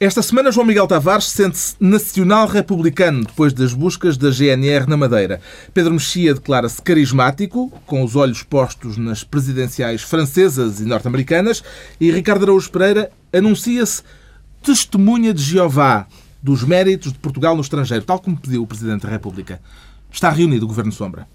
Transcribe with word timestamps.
Esta 0.00 0.22
semana, 0.22 0.52
João 0.52 0.64
Miguel 0.64 0.86
Tavares 0.86 1.24
sente-se 1.24 1.74
nacional 1.80 2.46
republicano 2.46 3.24
depois 3.24 3.52
das 3.52 3.74
buscas 3.74 4.16
da 4.16 4.30
GNR 4.30 4.88
na 4.88 4.96
Madeira. 4.96 5.40
Pedro 5.74 5.94
Mexia 5.94 6.32
declara-se 6.32 6.80
carismático, 6.80 7.68
com 7.84 8.04
os 8.04 8.14
olhos 8.14 8.44
postos 8.44 8.96
nas 8.96 9.24
presidenciais 9.24 10.02
francesas 10.02 10.78
e 10.78 10.84
norte-americanas, 10.84 11.64
e 12.00 12.12
Ricardo 12.12 12.44
Araújo 12.44 12.70
Pereira 12.70 13.10
anuncia-se 13.32 14.04
testemunha 14.62 15.34
de 15.34 15.42
Jeová 15.42 16.06
dos 16.40 16.62
méritos 16.62 17.12
de 17.12 17.18
Portugal 17.18 17.56
no 17.56 17.62
estrangeiro, 17.62 18.04
tal 18.04 18.20
como 18.20 18.36
pediu 18.36 18.62
o 18.62 18.68
Presidente 18.68 19.02
da 19.02 19.08
República. 19.08 19.60
Está 20.12 20.30
reunido 20.30 20.64
o 20.64 20.68
Governo 20.68 20.92
Sombra. 20.92 21.26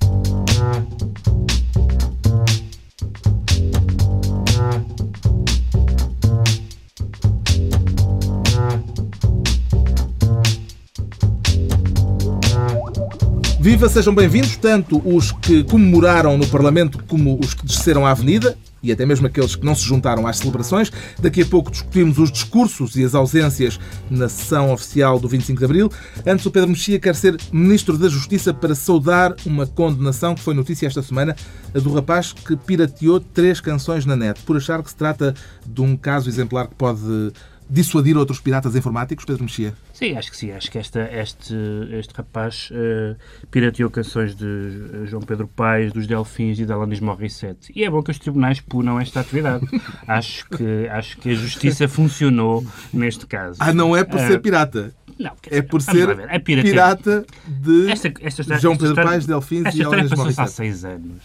Viva, 13.64 13.88
sejam 13.88 14.14
bem-vindos, 14.14 14.58
tanto 14.58 15.02
os 15.08 15.32
que 15.32 15.64
comemoraram 15.64 16.38
no 16.38 16.46
Parlamento 16.46 17.02
como 17.08 17.40
os 17.40 17.54
que 17.54 17.66
desceram 17.66 18.06
à 18.06 18.12
Avenida 18.12 18.58
e 18.84 18.92
até 18.92 19.06
mesmo 19.06 19.26
aqueles 19.26 19.56
que 19.56 19.66
não 19.66 19.74
se 19.74 19.86
juntaram 19.86 20.28
às 20.28 20.40
celebrações. 20.40 20.92
Daqui 21.18 21.44
a 21.44 21.46
pouco 21.46 21.72
discutimos 21.72 22.18
os 22.18 22.30
discursos 22.30 22.98
e 22.98 23.06
as 23.06 23.16
ausências 23.16 23.80
na 24.12 24.28
sessão 24.28 24.70
oficial 24.74 25.18
do 25.18 25.30
25 25.30 25.60
de 25.60 25.64
Abril. 25.64 25.90
Antes, 26.28 26.46
o 26.46 26.52
Pedro 26.52 26.72
Mexia 26.72 27.00
quer 27.00 27.16
ser 27.16 27.40
Ministro 27.54 27.98
da 27.98 28.10
Justiça 28.10 28.54
para 28.54 28.76
saudar 28.76 29.34
uma 29.46 29.66
condenação 29.66 30.36
que 30.36 30.42
foi 30.42 30.54
notícia 30.54 30.86
esta 30.86 31.02
semana, 31.02 31.34
a 31.74 31.80
do 31.80 31.94
rapaz 31.94 32.34
que 32.34 32.58
pirateou 32.58 33.22
três 33.22 33.62
canções 33.62 34.06
na 34.06 34.18
net, 34.18 34.42
por 34.42 34.58
achar 34.58 34.84
que 34.84 34.90
se 34.90 34.96
trata 34.98 35.34
de 35.66 35.82
um 35.82 35.96
caso 35.96 36.28
exemplar 36.28 36.68
que 36.68 36.76
pode 36.76 37.32
dissuadir 37.70 38.18
outros 38.18 38.40
piratas 38.40 38.76
informáticos, 38.76 39.26
Pedro 39.26 39.44
Mexia? 39.44 39.74
Sim, 39.94 40.18
acho 40.18 40.32
que 40.32 40.38
sim. 40.38 40.52
Acho 40.52 40.72
que 40.72 40.78
esta, 40.78 41.02
este, 41.12 41.56
este 41.92 42.14
rapaz 42.14 42.70
uh, 42.72 43.16
pirateou 43.50 43.90
canções 43.90 44.36
de 44.36 44.46
eh, 44.46 45.06
João 45.06 45.22
Pedro 45.22 45.48
Paes, 45.48 45.92
dos 45.94 46.08
Delfins 46.08 46.60
e 46.60 46.66
da 46.66 46.76
Alanis 46.76 47.00
Morissette. 47.00 47.72
E 47.76 47.84
é 47.84 47.90
bom 47.90 48.02
que 48.02 48.12
os 48.12 48.20
tribunais 48.20 48.60
punam 48.60 49.00
esta 49.00 49.20
atividade. 49.20 49.66
acho, 50.08 50.48
que, 50.50 50.88
acho 50.90 51.18
que 51.18 51.32
a 51.32 51.36
justiça 51.36 51.88
funcionou 51.88 52.66
neste 52.94 53.26
caso. 53.26 53.58
Ah, 53.60 53.74
não 53.74 53.96
é 53.96 54.04
por 54.04 54.20
ser 54.20 54.40
pirata? 54.40 54.94
Não, 55.20 55.34
é 55.50 55.62
por 55.62 55.82
ser 55.82 56.10
é 56.30 56.40
pirata 56.40 57.26
de 57.48 57.92
esta, 57.92 58.12
esta, 58.20 58.60
João 58.60 58.76
Pedro 58.76 58.96
Paes, 58.96 59.26
Delfins 59.26 59.76
e 59.76 59.84
Alanis 59.84 60.12
Morissette. 60.12 60.42
há 60.42 60.48
seis 60.48 60.84
anos. 60.84 61.24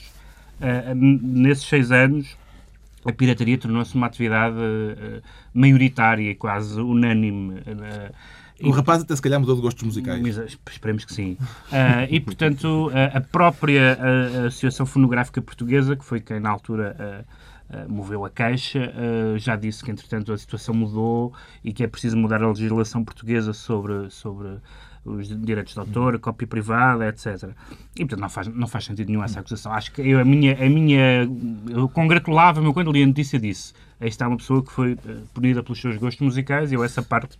Uh, 0.61 0.95
nesses 0.95 1.67
seis 1.67 1.91
anos 1.91 2.37
a 3.05 3.13
pirataria 3.13 3.57
tornou-se 3.59 3.95
uma 3.95 4.07
atividade 4.07 4.57
uh, 4.57 5.23
maioritária 5.55 6.31
e 6.31 6.35
quase 6.35 6.81
unânime. 6.81 7.55
Uh, 7.61 8.15
o 8.61 8.71
rapaz 8.71 9.03
até 9.03 9.15
se 9.15 9.23
calhar 9.23 9.39
mudou 9.39 9.55
de 9.55 9.63
gostos 9.63 9.85
musicais. 9.85 10.21
Esperemos 10.69 11.05
que 11.05 11.13
sim. 11.13 11.37
Uh, 11.71 12.11
e, 12.11 12.19
portanto, 12.19 12.91
a 13.15 13.21
própria 13.21 13.97
Associação 14.49 14.85
Fonográfica 14.85 15.41
Portuguesa, 15.41 15.95
que 15.95 16.05
foi 16.05 16.21
quem 16.21 16.41
na 16.41 16.51
altura 16.51 17.25
moveu 17.89 18.25
a 18.25 18.31
queixa, 18.31 18.93
já 19.37 19.55
disse 19.55 19.85
que, 19.85 19.93
entretanto, 19.93 20.33
a 20.33 20.39
situação 20.39 20.75
mudou 20.75 21.33
e 21.63 21.73
que 21.73 21.85
é 21.85 21.87
preciso 21.87 22.17
mudar 22.17 22.43
a 22.43 22.49
legislação 22.49 23.05
portuguesa 23.05 23.53
sobre, 23.53 24.11
sobre 24.11 24.59
os 25.13 25.29
direitos 25.29 25.75
de 25.75 25.81
autor, 25.81 26.19
cópia 26.19 26.47
privada, 26.47 27.09
etc. 27.09 27.51
E, 27.97 28.01
portanto, 28.01 28.21
não 28.21 28.29
faz, 28.29 28.49
não 28.49 28.67
faz 28.67 28.85
sentido 28.85 29.09
nenhum 29.09 29.23
essa 29.23 29.41
acusação. 29.41 29.73
Acho 29.73 29.93
que 29.93 30.03
eu, 30.03 30.21
a 30.21 30.25
minha, 30.25 30.55
a 30.55 30.69
minha, 30.69 31.29
eu 31.69 31.89
congratulava-me 31.89 32.73
quando 32.73 32.93
li 32.93 33.03
a 33.03 33.07
notícia 33.07 33.39
disso. 33.39 33.75
Aí 34.01 34.09
está 34.09 34.29
uma 34.29 34.37
pessoa 34.37 34.63
que 34.63 34.71
foi 34.71 34.93
uh, 34.93 34.99
punida 35.35 35.63
pelos 35.63 35.81
seus 35.81 35.97
gostos 35.97 36.25
musicais 36.25 36.71
e 36.71 36.75
eu 36.75 36.85
essa 36.85 37.03
parte 37.03 37.39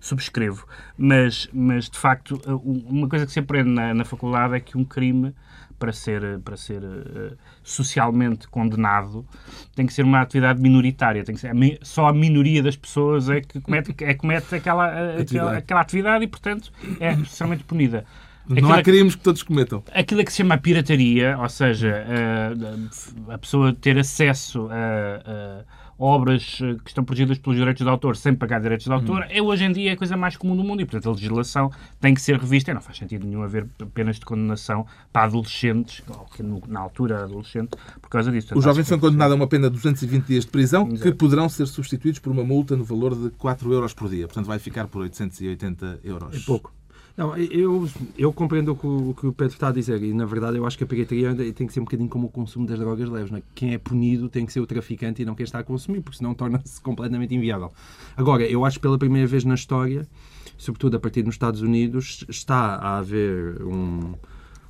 subscrevo. 0.00 0.66
Mas, 0.96 1.48
mas 1.52 1.88
de 1.88 1.98
facto, 1.98 2.40
eh, 2.46 2.50
uma 2.64 3.08
coisa 3.08 3.26
que 3.26 3.32
se 3.32 3.38
aprende 3.38 3.70
na, 3.70 3.94
na 3.94 4.04
faculdade 4.04 4.54
é 4.54 4.60
que 4.60 4.76
um 4.76 4.84
crime 4.84 5.34
para 5.82 5.92
ser, 5.92 6.38
para 6.44 6.56
ser 6.56 6.80
uh, 6.80 7.36
socialmente 7.64 8.46
condenado 8.46 9.26
tem 9.74 9.84
que 9.84 9.92
ser 9.92 10.04
uma 10.04 10.20
atividade 10.20 10.62
minoritária. 10.62 11.24
Tem 11.24 11.34
que 11.34 11.40
ser, 11.40 11.50
só 11.82 12.06
a 12.06 12.12
minoria 12.12 12.62
das 12.62 12.76
pessoas 12.76 13.28
é 13.28 13.40
que 13.40 13.60
comete, 13.60 13.92
é, 14.04 14.14
comete 14.14 14.54
aquela, 14.54 14.86
uh, 14.86 14.90
atividade. 14.90 15.24
Aquela, 15.32 15.58
aquela, 15.58 15.80
atividade 15.80 16.24
e, 16.24 16.28
portanto, 16.28 16.72
é 17.00 17.16
socialmente 17.16 17.64
punida. 17.64 18.04
Não 18.46 18.72
há 18.72 18.80
crimes 18.80 19.16
que 19.16 19.22
todos 19.22 19.42
cometam. 19.42 19.82
Aquilo 19.92 20.24
que 20.24 20.30
se 20.30 20.38
chama 20.38 20.56
pirataria, 20.56 21.36
ou 21.36 21.48
seja, 21.48 22.06
uh, 22.06 23.32
a 23.32 23.38
pessoa 23.38 23.72
ter 23.72 23.98
acesso 23.98 24.68
a 24.70 25.64
obras 25.98 26.58
eh, 26.62 26.76
que 26.82 26.90
estão 26.90 27.04
protegidas 27.04 27.38
pelos 27.38 27.58
direitos 27.58 27.82
de 27.82 27.88
autor 27.88 28.16
sem 28.16 28.34
pagar 28.34 28.60
direitos 28.60 28.86
de 28.86 28.92
autor, 28.92 29.22
hum. 29.22 29.26
é 29.28 29.42
hoje 29.42 29.64
em 29.64 29.72
dia 29.72 29.92
a 29.92 29.96
coisa 29.96 30.16
mais 30.16 30.36
comum 30.36 30.56
do 30.56 30.64
mundo 30.64 30.82
e, 30.82 30.84
portanto, 30.84 31.08
a 31.08 31.12
legislação 31.12 31.70
tem 32.00 32.14
que 32.14 32.20
ser 32.20 32.38
revista. 32.38 32.70
E 32.70 32.74
não 32.74 32.80
faz 32.80 32.98
sentido 32.98 33.26
nenhum 33.26 33.42
haver 33.42 33.66
penas 33.94 34.18
de 34.18 34.24
condenação 34.24 34.86
para 35.12 35.24
adolescentes, 35.24 36.02
ou 36.08 36.26
que 36.26 36.42
na 36.42 36.80
altura 36.80 37.16
era 37.16 37.24
adolescente, 37.24 37.76
por 38.00 38.08
causa 38.08 38.30
disso. 38.30 38.56
Os 38.56 38.64
jovens 38.64 38.86
são 38.86 38.98
condenados 38.98 39.32
a 39.32 39.36
uma 39.36 39.46
pena 39.46 39.68
de 39.68 39.76
220 39.76 40.26
dias 40.26 40.44
de 40.44 40.50
prisão 40.50 40.86
Exato. 40.88 41.02
que 41.02 41.12
poderão 41.12 41.48
ser 41.48 41.66
substituídos 41.66 42.18
por 42.18 42.30
uma 42.30 42.44
multa 42.44 42.76
no 42.76 42.84
valor 42.84 43.14
de 43.14 43.30
4 43.30 43.72
euros 43.72 43.94
por 43.94 44.08
dia. 44.08 44.26
Portanto, 44.26 44.46
vai 44.46 44.58
ficar 44.58 44.86
por 44.86 45.02
880 45.02 46.00
euros. 46.04 46.36
É 46.36 46.40
pouco. 46.40 46.72
Não, 47.16 47.36
eu, 47.36 47.88
eu 48.16 48.32
compreendo 48.32 48.72
o 48.72 49.14
que, 49.14 49.26
o 49.26 49.32
Pedro 49.32 49.52
está 49.52 49.68
a 49.68 49.72
dizer 49.72 50.02
e, 50.02 50.14
na 50.14 50.24
verdade, 50.24 50.56
eu 50.56 50.66
acho 50.66 50.78
que 50.78 50.84
a 50.84 50.86
pirataria 50.86 51.34
tem 51.52 51.66
que 51.66 51.72
ser 51.72 51.80
um 51.80 51.84
bocadinho 51.84 52.08
como 52.08 52.26
o 52.26 52.30
consumo 52.30 52.66
das 52.66 52.78
drogas 52.78 53.08
leves. 53.08 53.32
É? 53.32 53.42
Quem 53.54 53.74
é 53.74 53.78
punido 53.78 54.28
tem 54.28 54.46
que 54.46 54.52
ser 54.52 54.60
o 54.60 54.66
traficante 54.66 55.20
e 55.20 55.24
não 55.24 55.34
quem 55.34 55.44
está 55.44 55.58
a 55.58 55.64
consumir, 55.64 56.00
porque 56.00 56.18
senão 56.18 56.32
torna-se 56.34 56.80
completamente 56.80 57.34
inviável. 57.34 57.70
Agora, 58.16 58.44
eu 58.44 58.64
acho 58.64 58.78
que 58.78 58.82
pela 58.82 58.98
primeira 58.98 59.26
vez 59.26 59.44
na 59.44 59.54
história, 59.54 60.08
sobretudo 60.56 60.96
a 60.96 61.00
partir 61.00 61.22
dos 61.22 61.34
Estados 61.34 61.60
Unidos, 61.60 62.24
está 62.28 62.76
a 62.76 62.98
haver 62.98 63.62
um, 63.62 64.14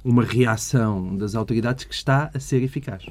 uma 0.04 0.24
reação 0.24 1.16
das 1.16 1.36
autoridades 1.36 1.84
que 1.84 1.94
está 1.94 2.30
a 2.34 2.40
ser 2.40 2.62
eficaz 2.62 3.06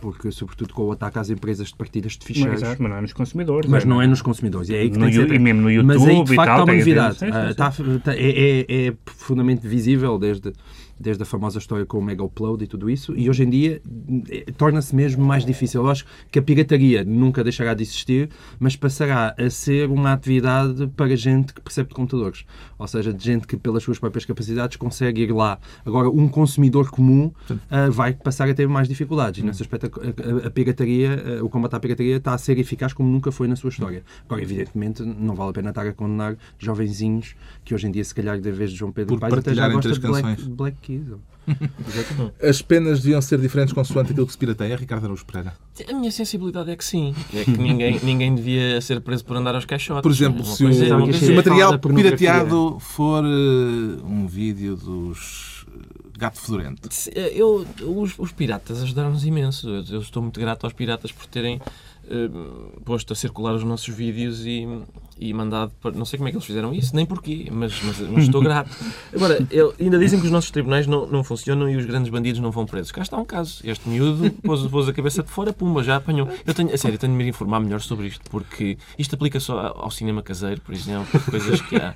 porque 0.00 0.30
sobretudo 0.30 0.72
com 0.74 0.84
o 0.84 0.92
ataque 0.92 1.18
às 1.18 1.30
empresas 1.30 1.68
de 1.68 1.76
partidas 1.76 2.12
de 2.12 2.24
ficheiros. 2.24 2.62
Mas, 2.62 2.78
mas 2.78 2.90
não 2.90 2.96
é 2.96 3.00
nos 3.00 3.12
consumidores. 3.12 3.70
Mas 3.70 3.84
é, 3.84 3.86
não 3.86 4.02
é 4.02 4.06
nos 4.06 4.22
consumidores. 4.22 4.70
É 4.70 4.78
aí 4.78 4.90
que 4.90 4.98
no, 4.98 5.06
tem. 5.10 5.36
E 5.36 5.38
mesmo 5.38 5.62
no 5.62 5.70
YouTube 5.70 5.86
mas 5.86 6.06
aí, 6.06 6.24
de 6.24 6.34
facto, 6.34 6.50
há 6.50 6.64
uma 6.64 6.74
novidade. 6.74 7.18
Ah, 7.24 7.54
tá, 7.54 7.72
tá, 8.04 8.14
é, 8.14 8.64
é, 8.66 8.86
é 8.86 8.90
profundamente 9.04 9.66
visível 9.66 10.18
desde 10.18 10.52
desde 10.98 11.22
a 11.22 11.26
famosa 11.26 11.58
história 11.58 11.86
com 11.86 11.98
o 11.98 12.02
Mega 12.02 12.22
Upload 12.22 12.62
e 12.64 12.66
tudo 12.66 12.90
isso, 12.90 13.14
e 13.16 13.28
hoje 13.28 13.44
em 13.44 13.50
dia 13.50 13.80
eh, 14.30 14.46
torna-se 14.56 14.94
mesmo 14.94 15.24
mais 15.24 15.44
difícil. 15.44 15.82
Eu 15.82 15.90
acho 15.90 16.04
que 16.30 16.38
a 16.38 16.42
pirataria 16.42 17.04
nunca 17.04 17.42
deixará 17.44 17.74
de 17.74 17.82
existir, 17.82 18.28
mas 18.58 18.76
passará 18.76 19.34
a 19.38 19.50
ser 19.50 19.88
uma 19.88 20.12
atividade 20.12 20.86
para 20.96 21.14
gente 21.16 21.54
que 21.54 21.60
percebe 21.60 21.88
de 21.88 21.94
computadores, 21.94 22.44
ou 22.78 22.86
seja, 22.86 23.12
de 23.12 23.24
gente 23.24 23.46
que 23.46 23.56
pelas 23.56 23.82
suas 23.82 23.98
próprias 23.98 24.24
capacidades 24.24 24.76
consegue 24.76 25.22
ir 25.22 25.32
lá. 25.32 25.58
Agora, 25.84 26.08
um 26.10 26.28
consumidor 26.28 26.90
comum 26.90 27.32
uh, 27.50 27.90
vai 27.90 28.12
passar 28.12 28.48
a 28.48 28.54
ter 28.54 28.68
mais 28.68 28.88
dificuldades, 28.88 29.42
e 29.42 29.46
nesse 29.46 29.62
aspecto 29.62 29.86
a, 30.00 30.44
a, 30.44 30.46
a 30.48 30.50
pirataria, 30.50 31.40
uh, 31.40 31.44
o 31.44 31.48
combate 31.48 31.74
à 31.74 31.80
pirataria 31.80 32.16
está 32.16 32.34
a 32.34 32.38
ser 32.38 32.58
eficaz 32.58 32.92
como 32.92 33.08
nunca 33.08 33.30
foi 33.30 33.48
na 33.48 33.56
sua 33.56 33.70
história. 33.70 34.02
Agora, 34.24 34.42
evidentemente, 34.42 35.02
não 35.02 35.34
vale 35.34 35.50
a 35.50 35.52
pena 35.52 35.68
estar 35.70 35.86
a 35.86 35.92
condenar 35.92 36.36
jovenzinhos 36.58 37.34
que 37.64 37.74
hoje 37.74 37.86
em 37.86 37.90
dia, 37.90 38.04
se 38.04 38.14
calhar, 38.14 38.36
em 38.36 38.40
vez 38.40 38.70
de 38.70 38.76
João 38.76 38.92
Pedro 38.92 39.18
Paes, 39.18 39.34
até 39.34 39.54
já 39.54 39.68
gosta 39.68 39.92
de 39.92 40.00
Black, 40.00 40.48
Black 40.48 40.87
as 42.42 42.62
penas 42.62 43.00
deviam 43.00 43.20
ser 43.20 43.38
diferentes 43.38 43.72
consoante 43.72 44.12
aquilo 44.12 44.26
que 44.26 44.32
se 44.32 44.38
pirateia, 44.38 44.76
Ricardo 44.76 45.04
Araújo 45.04 45.24
Pereira? 45.24 45.54
A 45.88 45.92
minha 45.94 46.10
sensibilidade 46.10 46.70
é 46.70 46.76
que 46.76 46.84
sim. 46.84 47.14
É 47.34 47.44
que 47.44 47.56
ninguém, 47.56 47.98
ninguém 48.02 48.34
devia 48.34 48.80
ser 48.80 49.00
preso 49.00 49.24
por 49.24 49.36
andar 49.36 49.54
aos 49.54 49.64
caixotes. 49.64 50.02
Por 50.02 50.10
exemplo, 50.10 50.44
se 50.44 50.64
o, 50.64 50.72
se 50.72 51.32
o 51.32 51.36
material 51.36 51.78
pirateado 51.78 52.78
for 52.80 53.24
uh, 53.24 54.06
um 54.06 54.26
vídeo 54.26 54.76
dos 54.76 55.66
eh, 55.68 56.18
gato 56.18 56.40
fedorento. 56.40 56.88
Eh, 57.14 57.32
eu, 57.34 57.66
os, 57.82 58.18
os 58.18 58.32
piratas 58.32 58.82
ajudaram-nos 58.82 59.24
imenso. 59.24 59.68
Eu, 59.68 59.84
eu, 59.90 60.00
estou 60.00 60.22
muito 60.22 60.38
grato 60.40 60.64
aos 60.64 60.72
piratas 60.72 61.12
por 61.12 61.26
terem 61.26 61.60
uh, 62.10 62.80
posto 62.82 63.12
a 63.12 63.16
circular 63.16 63.54
os 63.54 63.64
nossos 63.64 63.94
vídeos 63.94 64.44
e, 64.44 64.66
e 65.18 65.32
mandado 65.32 65.72
para. 65.80 65.92
Não 65.92 66.04
sei 66.04 66.18
como 66.18 66.28
é 66.28 66.30
que 66.30 66.36
eles 66.36 66.46
fizeram 66.46 66.72
isso, 66.72 66.94
nem 66.94 67.04
porquê, 67.04 67.48
mas, 67.50 67.80
mas, 67.82 68.00
mas 68.00 68.24
estou 68.24 68.40
grato. 68.40 68.70
Agora, 69.14 69.46
eu, 69.50 69.74
ainda 69.80 69.98
dizem 69.98 70.18
que 70.18 70.26
os 70.26 70.32
nossos 70.32 70.50
tribunais 70.50 70.86
não, 70.86 71.06
não 71.06 71.22
funcionam 71.22 71.68
e 71.68 71.76
os 71.76 71.84
grandes 71.84 72.10
bandidos 72.10 72.40
não 72.40 72.50
vão 72.50 72.66
presos. 72.66 72.92
Cá 72.92 73.02
está 73.02 73.16
um 73.16 73.24
caso. 73.24 73.60
Este 73.64 73.88
miúdo 73.88 74.30
pôs, 74.42 74.66
pôs 74.66 74.88
a 74.88 74.92
cabeça 74.92 75.22
de 75.22 75.30
fora, 75.30 75.52
pumba, 75.52 75.82
já 75.82 75.96
apanhou. 75.96 76.28
Eu 76.46 76.54
tenho, 76.54 76.72
a 76.72 76.78
sério, 76.78 76.98
tenho 76.98 77.12
de 77.12 77.18
me 77.18 77.28
informar 77.28 77.60
melhor 77.60 77.80
sobre 77.80 78.06
isto, 78.06 78.22
porque 78.30 78.78
isto 78.98 79.14
aplica 79.14 79.38
só 79.40 79.74
ao 79.76 79.90
cinema 79.90 80.22
caseiro, 80.22 80.60
por 80.60 80.74
exemplo, 80.74 81.20
coisas 81.30 81.60
que 81.60 81.76
há. 81.76 81.94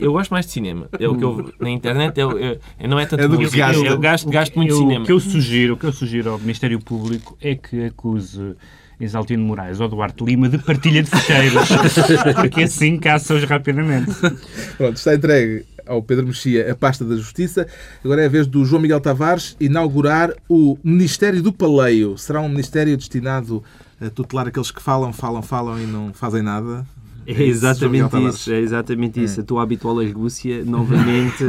Eu 0.00 0.12
gosto 0.12 0.30
mais 0.30 0.46
de 0.46 0.52
cinema. 0.52 0.88
É 0.98 1.08
o 1.08 1.16
que 1.16 1.24
eu, 1.24 1.52
na 1.60 1.70
internet 1.70 2.18
eu, 2.18 2.38
eu, 2.38 2.58
eu 2.78 2.88
não 2.88 2.98
é 2.98 3.06
tanto 3.06 3.24
é 3.24 3.28
do 3.28 3.38
música, 3.38 3.58
gasto. 3.58 3.84
eu 3.84 3.98
gasto, 3.98 4.28
gasto 4.28 4.56
muito 4.56 4.70
eu, 4.70 4.78
cinema. 4.78 5.02
O 5.02 5.06
que 5.06 5.12
eu 5.12 5.20
sugiro, 5.20 5.74
o 5.74 5.76
que 5.76 5.86
eu 5.86 5.92
sugiro 5.92 6.30
ao 6.30 6.38
Ministério 6.38 6.80
Público 6.80 7.36
é 7.40 7.54
que 7.54 7.84
acuse 7.84 8.56
Exaltino 9.00 9.44
Moraes 9.44 9.80
ou 9.80 9.88
Duarte 9.88 10.24
Lima 10.24 10.48
de 10.48 10.58
partilha 10.58 11.02
de 11.02 11.10
fecheiros, 11.10 11.68
porque 12.40 12.62
assim 12.62 12.98
caça-os 12.98 13.44
rapidamente. 13.44 14.12
Pronto, 14.76 14.96
está 14.96 15.14
entregue 15.14 15.64
ao 15.86 16.02
Pedro 16.02 16.26
Mexia 16.26 16.70
a 16.70 16.74
pasta 16.74 17.04
da 17.04 17.16
Justiça. 17.16 17.66
Agora 18.04 18.22
é 18.22 18.26
a 18.26 18.28
vez 18.28 18.46
do 18.46 18.64
João 18.64 18.82
Miguel 18.82 19.00
Tavares 19.00 19.56
inaugurar 19.60 20.32
o 20.48 20.78
Ministério 20.82 21.42
do 21.42 21.52
Paleio. 21.52 22.16
Será 22.16 22.40
um 22.40 22.48
ministério 22.48 22.96
destinado 22.96 23.62
a 24.00 24.10
tutelar 24.10 24.48
aqueles 24.48 24.70
que 24.70 24.82
falam, 24.82 25.12
falam, 25.12 25.42
falam 25.42 25.78
e 25.78 25.86
não 25.86 26.12
fazem 26.12 26.42
nada? 26.42 26.86
É 27.26 27.42
exatamente 27.44 28.16
isso, 28.28 28.52
é 28.52 28.58
exatamente 28.60 29.22
isso. 29.22 29.40
A 29.40 29.44
tua 29.44 29.62
habitual 29.62 29.98
argúcia, 30.00 30.64
novamente, 30.64 31.44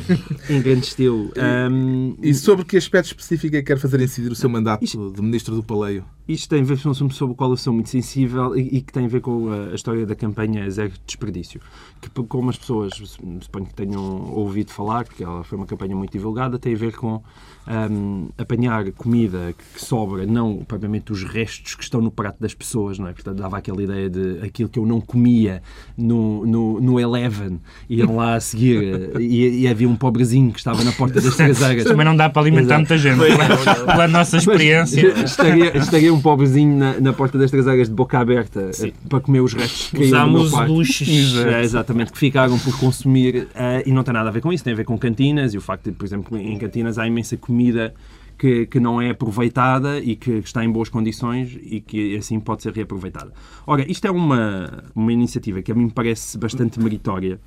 engrandeceu. 0.48 1.30
Um, 1.70 2.16
E 2.22 2.34
sobre 2.34 2.64
que 2.64 2.76
aspecto 2.76 3.06
específico 3.06 3.56
é 3.56 3.60
que 3.60 3.66
quer 3.66 3.78
fazer 3.78 4.00
incidir 4.00 4.30
o 4.30 4.34
seu 4.34 4.48
mandato 4.48 4.84
Isto- 4.84 5.12
de 5.14 5.22
Ministro 5.22 5.54
do 5.54 5.62
Paleio? 5.62 6.04
Isto 6.28 6.48
tem 6.50 6.60
a 6.60 6.64
ver 6.64 6.80
com 6.80 6.88
um 6.88 6.92
assunto 6.92 7.12
sobre 7.14 7.32
o 7.32 7.36
qual 7.36 7.50
eu 7.50 7.56
sou 7.56 7.72
muito 7.72 7.88
sensível 7.88 8.56
e, 8.56 8.76
e 8.76 8.80
que 8.80 8.92
tem 8.92 9.04
a 9.04 9.08
ver 9.08 9.20
com 9.20 9.48
a, 9.50 9.72
a 9.72 9.74
história 9.74 10.06
da 10.06 10.14
campanha 10.14 10.68
Zero 10.70 10.92
Desperdício. 11.04 11.60
Que, 12.00 12.08
como 12.08 12.50
as 12.50 12.56
pessoas 12.56 12.94
suponho 12.94 13.66
que 13.66 13.74
tenham 13.74 14.32
ouvido 14.32 14.70
falar, 14.70 15.04
porque 15.04 15.22
ela 15.22 15.44
foi 15.44 15.58
uma 15.58 15.66
campanha 15.66 15.94
muito 15.94 16.12
divulgada, 16.12 16.58
tem 16.58 16.74
a 16.74 16.78
ver 16.78 16.96
com 16.96 17.22
ahm, 17.66 18.28
apanhar 18.38 18.90
comida 18.92 19.54
que 19.56 19.84
sobra, 19.84 20.26
não 20.26 20.64
propriamente 20.64 21.12
os 21.12 21.22
restos 21.22 21.74
que 21.74 21.82
estão 21.82 22.00
no 22.00 22.10
prato 22.10 22.40
das 22.40 22.54
pessoas, 22.54 22.98
não 22.98 23.06
é? 23.06 23.12
Portanto, 23.12 23.36
dava 23.36 23.58
aquela 23.58 23.82
ideia 23.82 24.08
de 24.08 24.40
aquilo 24.42 24.68
que 24.68 24.78
eu 24.78 24.86
não 24.86 25.00
comia 25.00 25.62
no, 25.96 26.46
no, 26.46 26.80
no 26.80 27.00
Eleven, 27.00 27.60
iam 27.88 28.16
lá 28.16 28.34
a 28.34 28.40
seguir 28.40 29.12
e, 29.20 29.60
e 29.60 29.68
havia 29.68 29.88
um 29.88 29.96
pobrezinho 29.96 30.52
que 30.52 30.58
estava 30.58 30.82
na 30.82 30.92
porta 30.92 31.20
das 31.20 31.36
traseiras. 31.36 31.84
Também 31.90 32.04
não 32.04 32.16
dá 32.16 32.28
para 32.28 32.42
alimentar 32.42 32.78
muita 32.78 32.98
gente. 32.98 33.18
Pela 33.18 34.08
nossa 34.08 34.36
experiência. 34.36 35.00
estaria, 35.24 35.76
estaria 35.76 36.12
um 36.12 36.20
pobrezinho 36.20 36.76
na, 36.76 37.00
na 37.00 37.12
porta 37.12 37.38
das 37.38 37.50
traseiras 37.50 37.88
de 37.88 37.94
boca 37.94 38.18
aberta 38.18 38.70
eh, 38.82 38.92
para 39.08 39.20
comer 39.20 39.40
os 39.40 39.52
restos 39.52 39.90
que 39.90 39.98
caíram 39.98 40.26
no 40.26 40.32
meu 40.32 40.40
Usámos 40.42 40.50
quarto. 40.50 40.72
luxos. 40.72 41.36
É, 41.38 41.62
exatamente, 41.90 42.12
que 42.12 42.18
ficaram 42.18 42.58
por 42.58 42.78
consumir 42.78 43.48
eh, 43.54 43.82
e 43.84 43.92
não 43.92 44.02
tem 44.02 44.14
nada 44.14 44.28
a 44.28 44.32
ver 44.32 44.40
com 44.40 44.52
isso, 44.52 44.62
tem 44.62 44.72
a 44.72 44.76
ver 44.76 44.84
com 44.84 44.96
cantinas 44.96 45.54
e 45.54 45.58
o 45.58 45.60
facto 45.60 45.90
de, 45.90 45.92
por 45.92 46.04
exemplo, 46.04 46.38
em 46.38 46.56
cantinas 46.56 46.98
há 46.98 47.06
imensa 47.06 47.36
comida 47.36 47.94
que, 48.38 48.66
que 48.66 48.80
não 48.80 49.00
é 49.00 49.10
aproveitada 49.10 49.98
e 49.98 50.16
que 50.16 50.30
está 50.38 50.64
em 50.64 50.70
boas 50.70 50.88
condições 50.88 51.58
e 51.60 51.80
que 51.80 52.16
assim 52.16 52.38
pode 52.40 52.62
ser 52.62 52.72
reaproveitada. 52.72 53.32
Ora, 53.66 53.90
isto 53.90 54.06
é 54.06 54.10
uma, 54.10 54.84
uma 54.94 55.12
iniciativa 55.12 55.60
que 55.60 55.72
a 55.72 55.74
mim 55.74 55.88
parece 55.88 56.38
bastante 56.38 56.80
meritória 56.80 57.40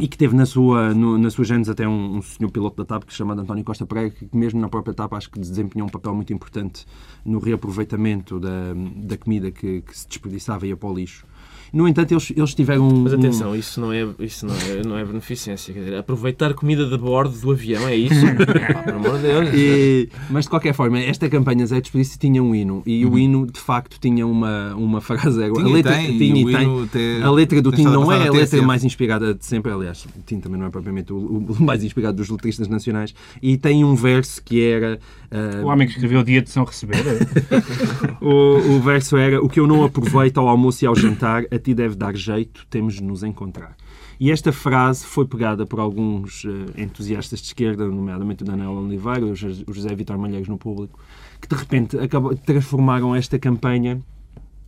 e 0.00 0.08
que 0.08 0.16
teve 0.16 0.34
na 0.34 0.46
sua, 0.46 0.94
no, 0.94 1.18
na 1.18 1.30
sua 1.30 1.44
gênese 1.44 1.70
até 1.70 1.86
um, 1.86 2.16
um 2.16 2.22
senhor 2.22 2.50
piloto 2.50 2.76
da 2.76 2.84
TAP 2.84 3.04
que 3.04 3.12
se 3.12 3.18
chama 3.18 3.34
António 3.34 3.62
Costa 3.62 3.84
Pereira, 3.84 4.10
que 4.10 4.26
mesmo 4.32 4.58
na 4.60 4.68
própria 4.68 4.94
TAP 4.94 5.12
acho 5.12 5.30
que 5.30 5.38
desempenhou 5.38 5.86
um 5.86 5.90
papel 5.90 6.14
muito 6.14 6.32
importante 6.32 6.86
no 7.24 7.38
reaproveitamento 7.38 8.40
da, 8.40 8.72
da 8.96 9.16
comida 9.18 9.50
que, 9.50 9.82
que 9.82 9.98
se 9.98 10.08
desperdiçava 10.08 10.66
e 10.66 10.70
ia 10.70 10.76
para 10.76 10.88
o 10.88 10.94
lixo. 10.94 11.26
No 11.72 11.88
entanto, 11.88 12.12
eles, 12.12 12.32
eles 12.36 12.54
tiveram 12.54 12.86
um... 12.88 13.00
Mas 13.02 13.14
atenção, 13.14 13.56
isso 13.56 13.80
não 13.80 13.92
é, 13.92 14.06
isso 14.20 14.44
não 14.46 14.54
é, 14.54 14.82
não 14.86 14.98
é 14.98 15.04
beneficência. 15.04 15.72
Quer 15.72 15.80
dizer, 15.80 15.96
aproveitar 15.96 16.52
comida 16.54 16.84
de 16.86 16.98
bordo 16.98 17.38
do 17.38 17.50
avião, 17.50 17.88
é 17.88 17.96
isso? 17.96 18.14
Pelo 18.84 18.96
amor 18.98 19.16
de 19.16 19.22
Deus. 19.22 19.48
E- 19.54 20.08
mas 20.28 20.44
de 20.44 20.50
qualquer 20.50 20.74
forma, 20.74 20.98
esta 21.00 21.28
campanha 21.30 21.66
Zé 21.66 21.80
Desperdício 21.80 22.18
tinha 22.18 22.42
um 22.42 22.54
hino 22.54 22.82
e 22.84 23.06
o 23.06 23.18
hino 23.18 23.46
de 23.46 23.58
facto 23.58 23.98
tinha 24.00 24.26
uma, 24.26 24.74
uma 24.74 25.00
frase. 25.00 25.40
Tinha 25.50 25.78
e 25.78 25.82
tem, 25.82 26.18
tinha 26.18 26.40
e 26.42 26.54
tem. 26.56 26.82
até- 26.84 27.22
a 27.22 27.30
letra 27.30 27.62
do 27.62 27.70
tem 27.70 27.84
Tim 27.84 27.86
a 27.86 27.90
não 27.94 28.12
é 28.12 28.28
a 28.28 28.32
letra 28.32 28.60
mais 28.62 28.84
inspirada 28.84 29.32
de 29.34 29.44
sempre. 29.44 29.72
Aliás, 29.72 30.04
o 30.04 30.22
Tim 30.26 30.40
também 30.40 30.58
não 30.60 30.66
é 30.66 30.70
propriamente 30.70 31.12
o, 31.12 31.16
o 31.16 31.56
mais 31.62 31.82
inspirado 31.82 32.16
dos 32.18 32.28
letristas 32.28 32.68
nacionais. 32.68 33.14
E 33.40 33.56
tem 33.56 33.84
um 33.84 33.94
verso 33.94 34.42
que 34.44 34.62
era. 34.62 34.98
ah, 35.30 35.62
O 35.64 35.68
homem 35.68 35.86
que 35.86 35.94
escreveu 35.94 36.20
o 36.20 36.24
dia 36.24 36.42
de 36.42 36.50
São 36.50 36.64
Receber. 36.64 36.98
o, 38.20 38.74
o 38.76 38.80
verso 38.80 39.16
era: 39.16 39.42
O 39.42 39.48
que 39.48 39.60
eu 39.60 39.66
não 39.66 39.84
aproveito 39.84 40.38
ao 40.38 40.48
almoço 40.48 40.84
e 40.84 40.86
ao 40.86 40.94
jantar, 40.94 41.44
a 41.50 41.58
ti 41.62 41.74
deve 41.74 41.94
dar 41.94 42.14
jeito, 42.14 42.66
temos 42.68 42.94
de 42.94 43.02
nos 43.02 43.22
encontrar. 43.22 43.76
E 44.20 44.30
esta 44.30 44.52
frase 44.52 45.04
foi 45.04 45.26
pegada 45.26 45.66
por 45.66 45.80
alguns 45.80 46.44
eh, 46.44 46.82
entusiastas 46.82 47.40
de 47.40 47.46
esquerda, 47.46 47.86
nomeadamente 47.86 48.42
o 48.42 48.46
Daniel 48.46 48.72
Oliveira, 48.72 49.26
o 49.26 49.34
José 49.34 49.94
Vitor 49.94 50.18
Malheiros 50.18 50.48
no 50.48 50.58
público, 50.58 50.98
que 51.40 51.48
de 51.48 51.54
repente 51.54 51.98
acabou, 51.98 52.36
transformaram 52.36 53.16
esta 53.16 53.38
campanha 53.38 54.00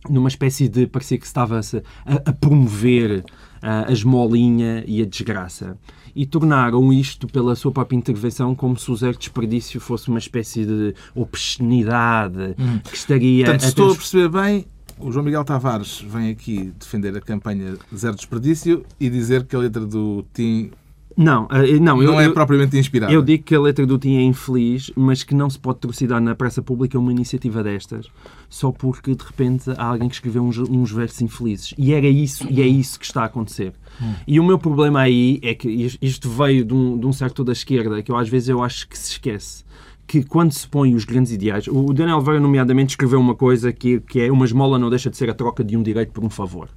numa 0.09 0.27
espécie 0.27 0.67
de 0.67 0.87
parecia 0.87 1.17
que 1.17 1.25
estava 1.25 1.59
a, 1.59 2.13
a 2.29 2.33
promover 2.33 3.23
ah, 3.61 3.85
a 3.87 3.91
esmolinha 3.91 4.83
e 4.87 5.01
a 5.01 5.05
desgraça. 5.05 5.77
E 6.15 6.25
tornaram 6.25 6.93
isto, 6.93 7.27
pela 7.27 7.55
sua 7.55 7.71
própria 7.71 7.97
intervenção, 7.97 8.55
como 8.55 8.77
se 8.77 8.89
o 8.89 8.95
zero 8.95 9.17
desperdício 9.17 9.81
fosse 9.81 10.07
uma 10.07 10.19
espécie 10.19 10.65
de 10.65 10.93
obscenidade 11.13 12.55
que 12.83 12.95
estaria 12.95 13.45
Portanto, 13.45 13.61
se 13.61 13.65
a 13.65 13.69
estou 13.69 13.91
a 13.91 13.95
perceber 13.95 14.29
bem, 14.29 14.65
o 14.99 15.11
João 15.11 15.25
Miguel 15.25 15.43
Tavares 15.43 16.01
vem 16.01 16.29
aqui 16.29 16.71
defender 16.79 17.15
a 17.17 17.21
campanha 17.21 17.77
Zero 17.95 18.15
Desperdício 18.15 18.83
e 18.99 19.09
dizer 19.09 19.43
que 19.45 19.55
a 19.55 19.59
letra 19.59 19.85
do 19.85 20.25
Tim 20.33 20.71
Não, 21.17 21.47
não, 21.81 22.01
eu, 22.03 22.11
não 22.11 22.19
é 22.19 22.25
eu- 22.27 22.33
propriamente 22.33 22.77
inspirada. 22.77 23.11
Eu 23.13 23.21
digo 23.21 23.43
que 23.43 23.55
a 23.55 23.59
letra 23.61 23.85
do 23.85 23.97
Tim 23.97 24.17
é 24.17 24.21
infeliz, 24.23 24.91
mas 24.95 25.23
que 25.23 25.33
não 25.33 25.49
se 25.49 25.57
pode 25.57 25.79
trucidar 25.79 26.19
na 26.21 26.35
praça 26.35 26.61
pública 26.61 26.99
uma 26.99 27.11
iniciativa 27.11 27.63
destas 27.63 28.07
só 28.49 28.71
porque 28.71 29.15
de 29.15 29.23
repente 29.23 29.69
há 29.77 29.85
alguém 29.85 30.07
que 30.09 30.15
escreveu 30.15 30.43
uns, 30.43 30.57
uns 30.57 30.91
versos 30.91 31.21
infelizes. 31.21 31.73
E 31.77 31.93
era 31.93 32.07
isso, 32.07 32.45
e 32.49 32.61
é 32.61 32.67
isso 32.67 32.99
que 32.99 33.05
está 33.05 33.21
a 33.23 33.25
acontecer. 33.25 33.73
E 34.27 34.39
o 34.39 34.43
meu 34.45 34.59
problema 34.59 34.99
aí 35.01 35.39
é 35.41 35.53
que 35.53 35.69
is- 35.69 35.97
isto 36.01 36.29
veio 36.29 36.63
de 36.65 36.73
um, 36.73 36.97
de 36.97 37.05
um 37.05 37.13
certo 37.13 37.43
da 37.43 37.53
esquerda 37.53 38.01
que 38.03 38.11
eu 38.11 38.17
às 38.17 38.27
vezes 38.29 38.49
eu 38.49 38.61
acho 38.63 38.87
que 38.87 38.97
se 38.97 39.11
esquece. 39.11 39.63
Que 40.15 40.23
quando 40.23 40.53
se 40.53 40.65
põe 40.65 40.95
os 40.95 41.03
grandes 41.03 41.33
ideais, 41.33 41.67
o 41.67 41.91
Daniel 41.91 42.21
Vera, 42.21 42.39
nomeadamente, 42.39 42.91
escreveu 42.91 43.19
uma 43.19 43.35
coisa 43.35 43.73
que, 43.73 43.99
que 43.99 44.21
é 44.21 44.31
uma 44.31 44.45
esmola 44.45 44.79
não 44.79 44.89
deixa 44.89 45.09
de 45.09 45.17
ser 45.17 45.29
a 45.29 45.33
troca 45.33 45.61
de 45.61 45.75
um 45.75 45.83
direito 45.83 46.13
por 46.13 46.23
um 46.23 46.29
favor. 46.29 46.69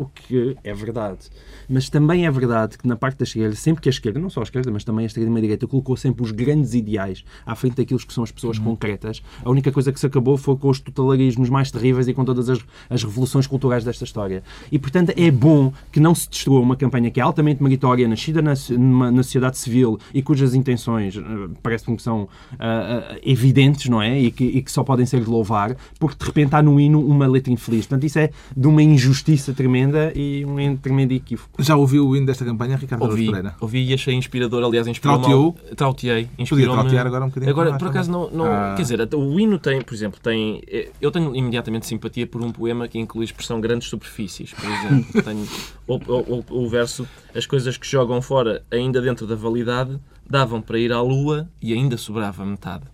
O 0.00 0.06
que 0.06 0.56
é 0.64 0.72
verdade. 0.72 1.28
Mas 1.68 1.90
também 1.90 2.24
é 2.26 2.30
verdade 2.30 2.78
que 2.78 2.88
na 2.88 2.96
parte 2.96 3.18
da 3.18 3.24
esquerda, 3.24 3.54
sempre 3.54 3.82
que 3.82 3.88
a 3.88 3.90
esquerda, 3.90 4.18
não 4.18 4.30
só 4.30 4.40
a 4.40 4.44
esquerda, 4.44 4.70
mas 4.70 4.82
também 4.82 5.04
a 5.04 5.06
extrema-direita, 5.06 5.66
colocou 5.66 5.94
sempre 5.94 6.22
os 6.22 6.30
grandes 6.30 6.72
ideais 6.72 7.22
à 7.44 7.54
frente 7.54 7.76
daqueles 7.76 8.02
que 8.02 8.14
são 8.14 8.24
as 8.24 8.30
pessoas 8.32 8.58
concretas, 8.58 9.22
a 9.44 9.50
única 9.50 9.70
coisa 9.70 9.92
que 9.92 10.00
se 10.00 10.06
acabou 10.06 10.38
foi 10.38 10.56
com 10.56 10.70
os 10.70 10.80
totalitarismos 10.80 11.50
mais 11.50 11.70
terríveis 11.70 12.08
e 12.08 12.14
com 12.14 12.24
todas 12.24 12.48
as, 12.48 12.60
as 12.88 13.04
revoluções 13.04 13.46
culturais 13.46 13.84
desta 13.84 14.04
história. 14.04 14.42
E, 14.72 14.78
portanto, 14.78 15.12
é 15.14 15.30
bom 15.30 15.70
que 15.92 16.00
não 16.00 16.14
se 16.14 16.30
destrua 16.30 16.60
uma 16.60 16.76
campanha 16.76 17.10
que 17.10 17.20
é 17.20 17.22
altamente 17.22 17.62
meritória, 17.62 18.08
nascida 18.08 18.40
na, 18.40 18.54
numa- 18.70 19.10
na 19.10 19.22
sociedade 19.22 19.58
civil 19.58 19.98
e 20.14 20.22
cujas 20.22 20.54
intenções 20.54 21.14
eh, 21.14 21.20
parece-me 21.62 21.94
que 21.94 22.02
são 22.02 22.26
ah, 22.58 23.02
ah, 23.12 23.18
evidentes, 23.22 23.86
não 23.90 24.00
é? 24.00 24.18
E 24.18 24.30
que, 24.30 24.44
e 24.44 24.62
que 24.62 24.72
só 24.72 24.82
podem 24.82 25.04
ser 25.04 25.20
de 25.22 25.28
louvar, 25.28 25.76
porque 25.98 26.16
de 26.18 26.24
repente 26.24 26.54
há 26.56 26.62
no 26.62 26.80
hino 26.80 27.04
uma 27.06 27.26
letra 27.26 27.52
infeliz. 27.52 27.86
Portanto, 27.86 28.04
isso 28.06 28.18
é 28.18 28.30
de 28.56 28.66
uma 28.66 28.82
injustiça 28.82 29.52
tremenda 29.52 29.89
e 30.14 30.44
um 30.44 30.76
tremendo 30.76 31.12
equívoco. 31.12 31.62
Já 31.62 31.76
ouviu 31.76 32.06
o 32.08 32.16
hino 32.16 32.26
desta 32.26 32.44
campanha, 32.44 32.76
Ricardo 32.76 33.04
Ouvi, 33.04 33.26
Pereira? 33.26 33.54
ouvi 33.60 33.84
e 33.90 33.94
achei 33.94 34.14
inspirador, 34.14 34.62
aliás, 34.64 34.86
inspirou 34.86 35.18
Trauteou? 35.18 35.56
Trauteei. 35.76 36.28
Podia 36.48 36.70
trautear 36.70 37.06
agora 37.06 37.24
um 37.24 37.28
bocadinho 37.28 37.50
Agora, 37.50 37.76
por 37.78 37.88
acaso, 37.88 38.10
não, 38.10 38.30
não 38.30 38.46
Ah. 38.46 38.74
quer 38.76 38.82
dizer, 38.82 39.08
o 39.14 39.40
hino 39.40 39.58
tem, 39.58 39.80
por 39.82 39.94
exemplo, 39.94 40.18
tem, 40.20 40.62
eh, 40.68 40.90
eu 41.00 41.10
tenho 41.10 41.34
imediatamente 41.34 41.86
simpatia 41.86 42.26
por 42.26 42.42
um 42.42 42.50
poema 42.52 42.86
que 42.88 42.98
inclui 42.98 43.22
a 43.22 43.26
expressão 43.26 43.60
grandes 43.60 43.88
superfícies, 43.88 44.52
por 44.52 44.64
exemplo. 44.70 45.22
tenho, 45.22 45.48
ou, 45.86 46.00
ou- 46.06 46.44
ou 46.50 46.64
o 46.64 46.68
verso, 46.68 47.06
as 47.34 47.46
coisas 47.46 47.76
que 47.76 47.86
jogam 47.86 48.20
fora, 48.22 48.62
ainda 48.70 49.00
dentro 49.00 49.26
da 49.26 49.34
validade, 49.34 49.98
davam 50.28 50.60
para 50.62 50.78
ir 50.78 50.92
à 50.92 51.00
lua 51.02 51.48
e 51.60 51.72
ainda 51.72 51.96
sobrava 51.96 52.44
metade. 52.46 52.84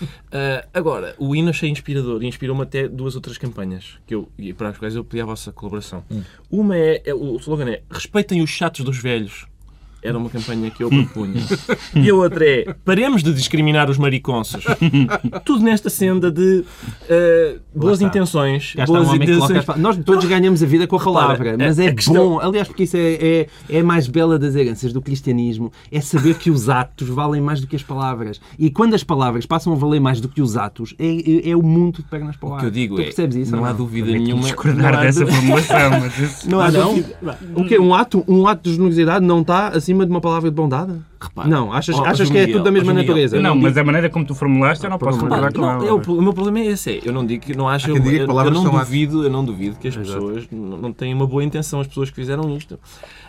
Ah, 0.36 0.66
agora, 0.74 1.14
o 1.18 1.34
hino 1.36 1.50
achei 1.50 1.70
inspirador 1.70 2.20
e 2.22 2.26
inspirou-me 2.26 2.62
até 2.62 2.88
duas 2.88 3.14
outras 3.14 3.38
campanhas 3.38 3.98
que 4.04 4.14
eu, 4.16 4.28
para 4.56 4.70
as 4.70 4.78
quais 4.78 4.96
eu 4.96 5.04
pedi 5.04 5.22
a 5.22 5.24
vossa 5.24 5.52
colaboração. 5.52 6.04
Uma 6.50 6.76
é, 6.76 7.02
é- 7.04 7.14
o 7.14 7.36
slogan 7.36 7.70
é 7.70 7.82
respeitem 7.88 8.42
os 8.42 8.50
chatos 8.50 8.84
dos 8.84 8.98
velhos. 8.98 9.46
Era 10.04 10.18
uma 10.18 10.28
campanha 10.28 10.70
que 10.70 10.84
eu 10.84 10.90
propunha. 10.90 11.40
e 11.96 12.10
a 12.10 12.14
outra 12.14 12.46
é 12.46 12.74
paremos 12.84 13.22
de 13.22 13.32
discriminar 13.32 13.88
os 13.88 13.96
mariconsos. 13.96 14.62
Tudo 15.44 15.64
nesta 15.64 15.88
senda 15.88 16.30
de 16.30 16.62
ah, 17.10 17.56
boas 17.74 17.94
está. 17.94 18.06
intenções. 18.08 18.74
Um 18.78 18.84
boas 18.84 19.00
que 19.00 19.06
coloca 19.08 19.24
intenções. 19.24 19.64
pa- 19.64 19.76
Nós 19.78 19.96
todos 20.04 20.24
ganhamos 20.26 20.62
a 20.62 20.66
vida 20.66 20.86
com 20.86 20.96
a 20.96 21.00
palavra, 21.02 21.36
Repara, 21.38 21.56
mas 21.58 21.78
é 21.78 21.92
questão- 21.92 22.14
bom, 22.34 22.40
aliás, 22.40 22.68
porque 22.68 22.82
isso 22.84 22.96
é, 22.96 23.12
é, 23.14 23.46
é 23.70 23.80
a 23.80 23.84
mais 23.84 24.06
bela 24.06 24.38
das 24.38 24.54
heranças 24.54 24.92
do 24.92 25.00
cristianismo, 25.00 25.72
é 25.90 26.00
saber 26.00 26.34
que 26.34 26.50
os 26.50 26.68
atos 26.68 27.08
valem 27.08 27.40
mais 27.40 27.60
do 27.60 27.66
que 27.66 27.74
as 27.76 27.82
palavras. 27.82 28.40
E 28.58 28.70
quando 28.70 28.94
as 28.94 29.02
palavras 29.02 29.46
passam 29.46 29.72
a 29.72 29.76
valer 29.76 30.00
mais 30.00 30.20
do 30.20 30.28
que 30.28 30.42
os 30.42 30.56
atos, 30.56 30.94
é, 30.98 31.06
é, 31.06 31.50
é 31.50 31.56
o 31.56 31.62
mundo 31.62 31.96
de 31.96 32.02
pernas 32.04 32.36
para 32.36 32.48
o 32.48 32.54
O 32.54 32.58
que 32.58 32.66
eu 32.66 32.70
digo 32.70 32.96
tu 32.96 33.00
é, 33.00 33.04
percebes 33.04 33.36
isso? 33.36 33.52
não 33.52 33.60
ou 33.60 33.64
há 33.64 33.72
dúvida 33.72 34.10
nenhuma. 34.10 34.42
Discordar 34.42 34.92
não 34.92 34.98
há 35.00 35.02
dessa 35.02 35.26
formulação, 35.26 35.90
mas 36.00 36.18
isso... 36.18 36.50
Não 36.54 36.60
há 36.60 36.66
Ah, 36.66 36.70
não? 36.70 36.94
dúvida. 36.94 37.38
O 37.54 37.64
quê? 37.64 37.78
Um 37.78 37.94
ato, 37.94 38.22
um 38.28 38.46
ato 38.46 38.68
de 38.68 38.74
generosidade 38.76 39.24
não 39.24 39.40
está 39.40 39.78
acima 39.94 40.04
de 40.04 40.10
uma 40.10 40.20
palavra 40.20 40.50
de 40.50 40.56
bondade? 40.56 40.92
Repara. 41.24 41.48
Não, 41.48 41.72
achas, 41.72 41.96
ó, 41.96 42.04
achas 42.04 42.28
que 42.30 42.36
é 42.36 42.40
Miguel, 42.42 42.56
tudo 42.56 42.64
da 42.64 42.70
mesma 42.70 42.92
natureza? 42.92 43.36
Não, 43.36 43.54
não 43.54 43.56
mas 43.62 43.72
digo- 43.72 43.80
a 43.80 43.84
maneira 43.84 44.10
como 44.10 44.24
tu 44.24 44.34
formulaste, 44.34 44.84
eu 44.84 44.90
não 44.90 44.98
posso 44.98 45.18
concordar 45.18 45.52
com 45.52 45.60
não, 45.60 45.70
ela. 45.70 45.86
é 45.88 45.92
o, 45.92 45.96
o 45.98 46.22
meu 46.22 46.32
problema 46.32 46.58
é 46.60 46.66
esse. 46.72 46.90
é, 46.90 47.00
Eu 47.04 47.12
não 47.12 47.24
digo 47.24 47.44
que 47.46 47.56
não 47.56 47.68
acho. 47.68 47.88
Eu, 47.90 47.96
eu- 47.96 48.26
palavras 48.26 48.54
eu 48.56 48.62
não 48.62 48.70
duvido, 48.78 49.24
eu 49.24 49.30
não 49.30 49.44
duvido 49.44 49.76
que 49.76 49.88
as 49.88 49.96
pessoas 49.96 50.44
não, 50.50 50.76
não 50.78 50.92
têm 50.92 51.14
uma 51.14 51.26
boa 51.26 51.42
intenção, 51.42 51.80
as 51.80 51.86
pessoas 51.86 52.10
que 52.10 52.16
fizeram 52.16 52.54
isto. 52.56 52.78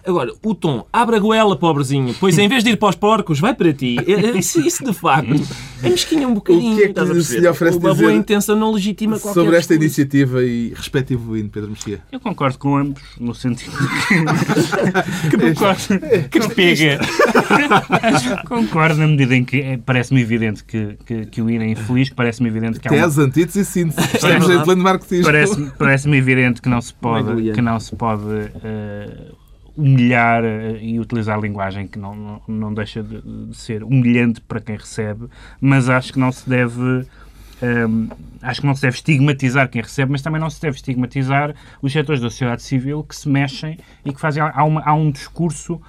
Agora, 0.05 0.31
o 0.43 0.53
tom, 0.53 0.85
abre 0.93 1.15
a 1.15 1.19
goela, 1.19 1.55
pobrezinho, 1.55 2.13
pois 2.19 2.37
em 2.37 2.47
vez 2.47 2.63
de 2.63 2.69
ir 2.71 2.77
para 2.77 2.89
os 2.89 2.95
porcos, 2.95 3.39
vai 3.39 3.55
para 3.55 3.73
ti. 3.73 3.97
É- 4.05 4.11
é- 4.11 4.37
Isso, 4.37 4.59
isso 4.59 4.83
de 4.83 4.93
facto 4.93 5.33
é 5.81 5.89
mesquinho 5.89 6.27
um 6.29 6.33
bocadinho. 6.35 6.73
O 6.73 6.77
que 6.77 6.81
é 6.83 6.85
que 6.85 6.91
estás 6.91 7.09
a 7.09 7.21
se 7.21 7.39
lhe 7.39 7.47
oferece 7.47 7.77
Uma 7.79 7.91
dizer 7.91 8.03
boa 8.03 8.13
intenção 8.15 8.55
não 8.55 8.71
legitima 8.71 9.19
qualquer 9.19 9.39
Sobre 9.41 9.57
esta 9.57 9.73
discurso. 9.77 10.01
iniciativa 10.01 10.43
e 10.43 10.73
respectivo 10.75 11.35
hino, 11.35 11.49
Pedro 11.49 11.69
Mexia. 11.71 12.01
Eu 12.11 12.19
concordo 12.19 12.57
com 12.59 12.77
ambos, 12.77 13.01
no 13.19 13.33
sentido 13.33 13.71
que 16.31 16.39
não 16.39 16.49
pega. 16.49 16.99
Concordo 18.47 18.99
na 18.99 19.07
medida 19.07 19.35
em 19.35 19.43
que 19.43 19.61
é, 19.61 19.77
parece-me 19.77 20.21
evidente 20.21 20.63
que, 20.63 20.97
que, 21.05 21.25
que 21.25 21.41
o 21.41 21.49
INE 21.49 21.65
é 21.65 21.69
infeliz, 21.69 22.09
parece-me 22.09 22.49
evidente 22.49 22.79
que 22.79 22.87
há 22.87 22.91
uma, 22.91 23.01
Tese, 23.03 23.21
antíteses 23.21 23.55
e 23.67 23.71
síntese. 23.71 24.15
Estamos 24.15 24.49
em 24.49 24.63
pleno 24.63 24.83
marxismo. 24.83 25.25
parece-me 25.25 25.71
parece 25.71 26.09
evidente 26.09 26.61
que 26.61 26.69
não 26.69 26.81
se 26.81 26.93
pode, 26.93 27.51
que 27.51 27.61
não 27.61 27.79
se 27.79 27.95
pode 27.95 28.23
eh, 28.63 29.31
humilhar 29.75 30.43
eh, 30.43 30.77
e 30.81 30.99
utilizar 30.99 31.39
linguagem 31.39 31.87
que 31.87 31.99
não, 31.99 32.15
não, 32.15 32.41
não 32.47 32.73
deixa 32.73 33.03
de, 33.03 33.21
de 33.21 33.55
ser 33.55 33.83
humilhante 33.83 34.41
para 34.41 34.59
quem 34.59 34.77
recebe, 34.77 35.27
mas 35.59 35.89
acho 35.89 36.13
que 36.13 36.19
não 36.19 36.31
se 36.31 36.49
deve 36.49 37.05
ehm, 37.61 38.07
acho 38.41 38.61
que 38.61 38.67
não 38.67 38.75
se 38.75 38.81
deve 38.81 38.95
estigmatizar 38.95 39.69
quem 39.69 39.81
recebe, 39.81 40.11
mas 40.11 40.21
também 40.21 40.39
não 40.39 40.49
se 40.49 40.61
deve 40.61 40.75
estigmatizar 40.77 41.53
os 41.81 41.91
setores 41.91 42.21
da 42.21 42.29
sociedade 42.29 42.61
civil 42.63 43.03
que 43.03 43.15
se 43.15 43.27
mexem 43.27 43.77
e 44.05 44.13
que 44.13 44.19
fazem 44.21 44.41
há, 44.43 44.63
uma- 44.63 44.81
há 44.85 44.93
um 44.93 45.11
discurso 45.11 45.81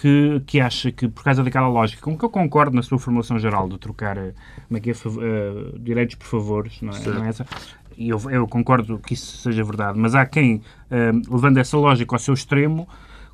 que, 0.00 0.40
que 0.46 0.60
acha 0.60 0.92
que, 0.92 1.08
por 1.08 1.24
causa 1.24 1.42
daquela 1.42 1.66
lógica, 1.66 2.00
com 2.00 2.16
que 2.16 2.24
eu 2.24 2.30
concordo 2.30 2.76
na 2.76 2.82
sua 2.82 3.00
formulação 3.00 3.36
geral 3.36 3.68
de 3.68 3.76
trocar 3.78 4.16
eh, 4.16 4.32
como 4.68 4.78
é 4.78 4.80
que 4.80 4.90
é, 4.90 4.94
eh, 4.94 5.78
direitos 5.80 6.14
por 6.14 6.26
favores, 6.26 6.80
não 6.80 6.92
é, 6.92 7.00
não 7.00 7.24
é 7.24 7.28
essa? 7.28 7.44
E 7.96 8.08
eu, 8.08 8.20
eu 8.30 8.46
concordo 8.46 8.96
que 9.00 9.14
isso 9.14 9.38
seja 9.38 9.64
verdade, 9.64 9.98
mas 9.98 10.14
há 10.14 10.24
quem, 10.24 10.62
eh, 10.88 11.10
levando 11.28 11.58
essa 11.58 11.76
lógica 11.76 12.14
ao 12.14 12.18
seu 12.20 12.32
extremo, 12.32 12.88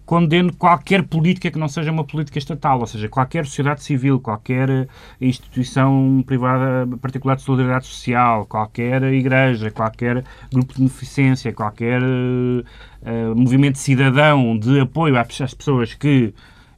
condene 0.06 0.52
qualquer 0.52 1.02
política 1.02 1.50
que 1.50 1.59
não 1.59 1.68
seja 1.68 1.92
uma 1.92 2.04
política 2.04 2.38
estatal, 2.38 2.80
ou 2.80 2.87
seja, 2.87 3.09
qualquer 3.11 3.44
sociedade 3.44 3.83
civil, 3.83 4.18
qualquer 4.18 4.88
instituição 5.21 6.23
privada 6.26 6.87
particular 6.97 7.37
de 7.37 7.42
solidariedade 7.42 7.87
social, 7.87 8.47
qualquer 8.47 9.02
igreja, 9.02 9.71
qualquer 9.71 10.25
grupo 10.50 10.73
de 10.73 10.78
beneficência, 10.78 11.52
qualquer 11.52 12.00
eh, 12.02 13.35
movimento 13.35 13.78
cidadão 13.78 14.59
de 14.59 14.80
apoio 14.80 15.16
às 15.18 15.54
pessoas 15.54 15.92
que, 15.94 16.35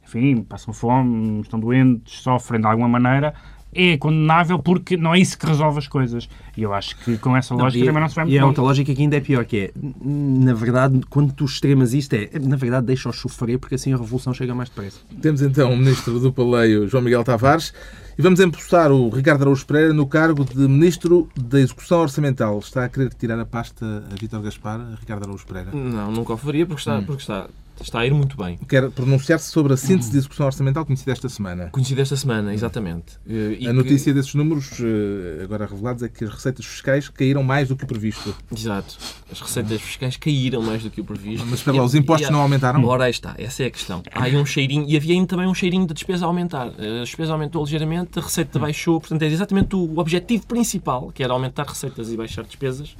enfim, 0.07 0.41
passam 0.41 0.73
fome, 0.73 1.41
estão 1.41 1.59
doentes, 1.59 2.21
sofrem 2.21 2.61
de 2.61 2.67
alguma 2.67 2.87
maneira, 2.87 3.33
é 3.73 3.97
condenável 3.97 4.57
porque 4.57 4.95
não 4.95 5.13
é 5.13 5.19
isso 5.19 5.37
que 5.37 5.45
resolve 5.45 5.77
as 5.77 5.87
coisas. 5.87 6.29
E 6.55 6.63
eu 6.63 6.73
acho 6.73 6.97
que 7.03 7.17
com 7.17 7.35
essa 7.35 7.53
lógica 7.53 7.83
e, 7.83 7.87
também 7.87 8.01
não 8.01 8.09
se 8.09 8.15
vai 8.15 8.25
e 8.25 8.29
muito 8.29 8.39
há 8.39 8.41
longe. 8.41 8.49
outra 8.49 8.63
lógica 8.63 8.95
que 8.95 9.01
ainda 9.01 9.17
é 9.17 9.19
pior, 9.19 9.45
que 9.45 9.57
é, 9.57 9.71
na 10.01 10.53
verdade, 10.53 11.01
quando 11.09 11.33
tu 11.33 11.45
extremas 11.45 11.93
isto, 11.93 12.13
é, 12.13 12.29
na 12.39 12.55
verdade, 12.55 12.87
deixa-os 12.87 13.19
sofrer, 13.19 13.59
porque 13.59 13.75
assim 13.75 13.93
a 13.93 13.97
revolução 13.97 14.33
chega 14.33 14.55
mais 14.55 14.69
depressa. 14.69 14.99
Temos 15.21 15.41
então 15.41 15.71
o 15.73 15.77
Ministro 15.77 16.19
do 16.19 16.31
Paleio, 16.31 16.87
João 16.87 17.03
Miguel 17.03 17.23
Tavares, 17.23 17.73
e 18.17 18.21
vamos 18.21 18.39
empossar 18.39 18.91
o 18.91 19.09
Ricardo 19.09 19.43
Araújo 19.43 19.65
Pereira 19.65 19.93
no 19.93 20.07
cargo 20.07 20.43
de 20.43 20.67
Ministro 20.67 21.29
da 21.35 21.59
Execução 21.59 21.99
Orçamental. 21.99 22.57
Está 22.57 22.85
a 22.85 22.89
querer 22.89 23.13
tirar 23.13 23.39
a 23.39 23.45
pasta 23.45 24.03
a 24.11 24.15
Vítor 24.19 24.41
Gaspar, 24.41 24.79
a 24.79 24.95
Ricardo 24.99 25.23
Araújo 25.25 25.45
Pereira? 25.45 25.71
Não, 25.71 26.11
nunca 26.11 26.33
o 26.33 26.37
faria 26.37 26.65
porque 26.65 26.79
está, 26.79 26.99
porque 27.01 27.21
está, 27.21 27.47
está 27.83 27.99
a 27.99 28.05
ir 28.05 28.13
muito 28.13 28.35
bem. 28.37 28.57
Quer 28.67 28.89
pronunciar-se 28.91 29.49
sobre 29.51 29.73
a 29.73 29.77
síntese 29.77 30.11
de 30.11 30.17
execução 30.17 30.45
orçamental 30.45 30.85
conhecida 30.85 31.11
esta 31.11 31.29
semana. 31.29 31.69
Conhecido 31.71 32.01
esta 32.01 32.15
semana, 32.15 32.53
exatamente. 32.53 33.13
Eh, 33.27 33.57
e 33.59 33.67
A 33.67 33.69
que- 33.69 33.73
notícia 33.73 34.13
desses 34.13 34.33
números, 34.35 34.71
eh, 34.79 35.43
agora 35.43 35.65
revelados, 35.65 36.03
é 36.03 36.09
que 36.09 36.23
as 36.23 36.29
receitas 36.31 36.65
fiscais 36.65 37.09
caíram 37.09 37.43
mais 37.43 37.67
do 37.69 37.75
que 37.75 37.83
o 37.83 37.87
previsto. 37.87 38.35
Exato. 38.55 38.97
As 39.31 39.39
receitas 39.41 39.81
fiscais 39.81 40.17
caíram 40.17 40.61
mais 40.61 40.83
do 40.83 40.89
que 40.89 41.01
o 41.01 41.03
previsto. 41.03 41.45
Mas 41.45 41.59
espera 41.59 41.77
lá, 41.77 41.83
os 41.83 41.95
impostos 41.95 42.29
e- 42.29 42.31
não 42.31 42.39
aumentaram? 42.41 42.83
Ora, 42.85 43.05
aí 43.05 43.11
está. 43.11 43.35
Essa 43.37 43.63
é 43.63 43.65
a 43.67 43.71
questão. 43.71 44.01
Há 44.13 44.23
aí 44.23 44.35
um 44.35 44.45
cheirinho, 44.45 44.85
e 44.87 44.95
havia 44.97 45.13
ainda 45.13 45.27
também 45.27 45.47
um 45.47 45.53
cheirinho 45.53 45.85
de 45.87 45.93
despesa 45.93 46.25
a 46.25 46.27
aumentar. 46.27 46.67
A 46.67 47.03
despesa 47.03 47.33
aumentou 47.33 47.63
ligeiramente, 47.63 48.19
a 48.19 48.21
receita 48.21 48.57
baixou, 48.59 48.99
portanto 48.99 49.21
é 49.21 49.27
exatamente 49.27 49.75
o 49.75 49.97
objetivo 49.99 50.45
principal, 50.47 51.11
que 51.13 51.23
era 51.23 51.33
aumentar 51.33 51.65
receitas 51.65 52.11
e 52.11 52.17
baixar 52.17 52.43
despesas, 52.43 52.95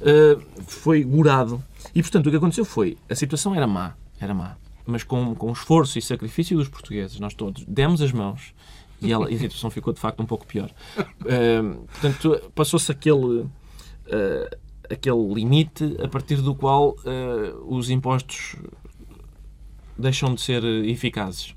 eh, 0.00 0.38
foi 0.66 1.02
gorado. 1.04 1.62
E 1.94 2.02
portanto 2.02 2.26
o 2.26 2.30
que 2.30 2.36
aconteceu 2.36 2.64
foi, 2.64 2.96
a 3.08 3.14
situação 3.14 3.54
era 3.54 3.66
má, 3.66 3.94
era 4.20 4.34
má, 4.34 4.56
mas 4.84 5.02
com, 5.02 5.34
com 5.34 5.52
esforço 5.52 5.98
e 5.98 6.02
sacrifício 6.02 6.56
dos 6.56 6.68
portugueses, 6.68 7.18
nós 7.18 7.34
todos 7.34 7.64
demos 7.64 8.02
as 8.02 8.12
mãos 8.12 8.54
e, 9.00 9.12
ela, 9.12 9.30
e 9.30 9.34
a 9.34 9.38
situação 9.38 9.70
ficou 9.70 9.92
de 9.92 10.00
facto 10.00 10.22
um 10.22 10.26
pouco 10.26 10.46
pior. 10.46 10.70
Eh, 11.26 11.62
portanto, 12.00 12.50
passou-se 12.54 12.90
aquele, 12.92 13.46
eh, 14.06 14.58
aquele 14.90 15.34
limite 15.34 15.96
a 16.02 16.08
partir 16.08 16.36
do 16.36 16.54
qual 16.54 16.94
os 17.66 17.90
impostos 17.90 18.56
deixam 19.98 20.34
de 20.34 20.40
ser 20.40 20.62
eficazes. 20.64 21.55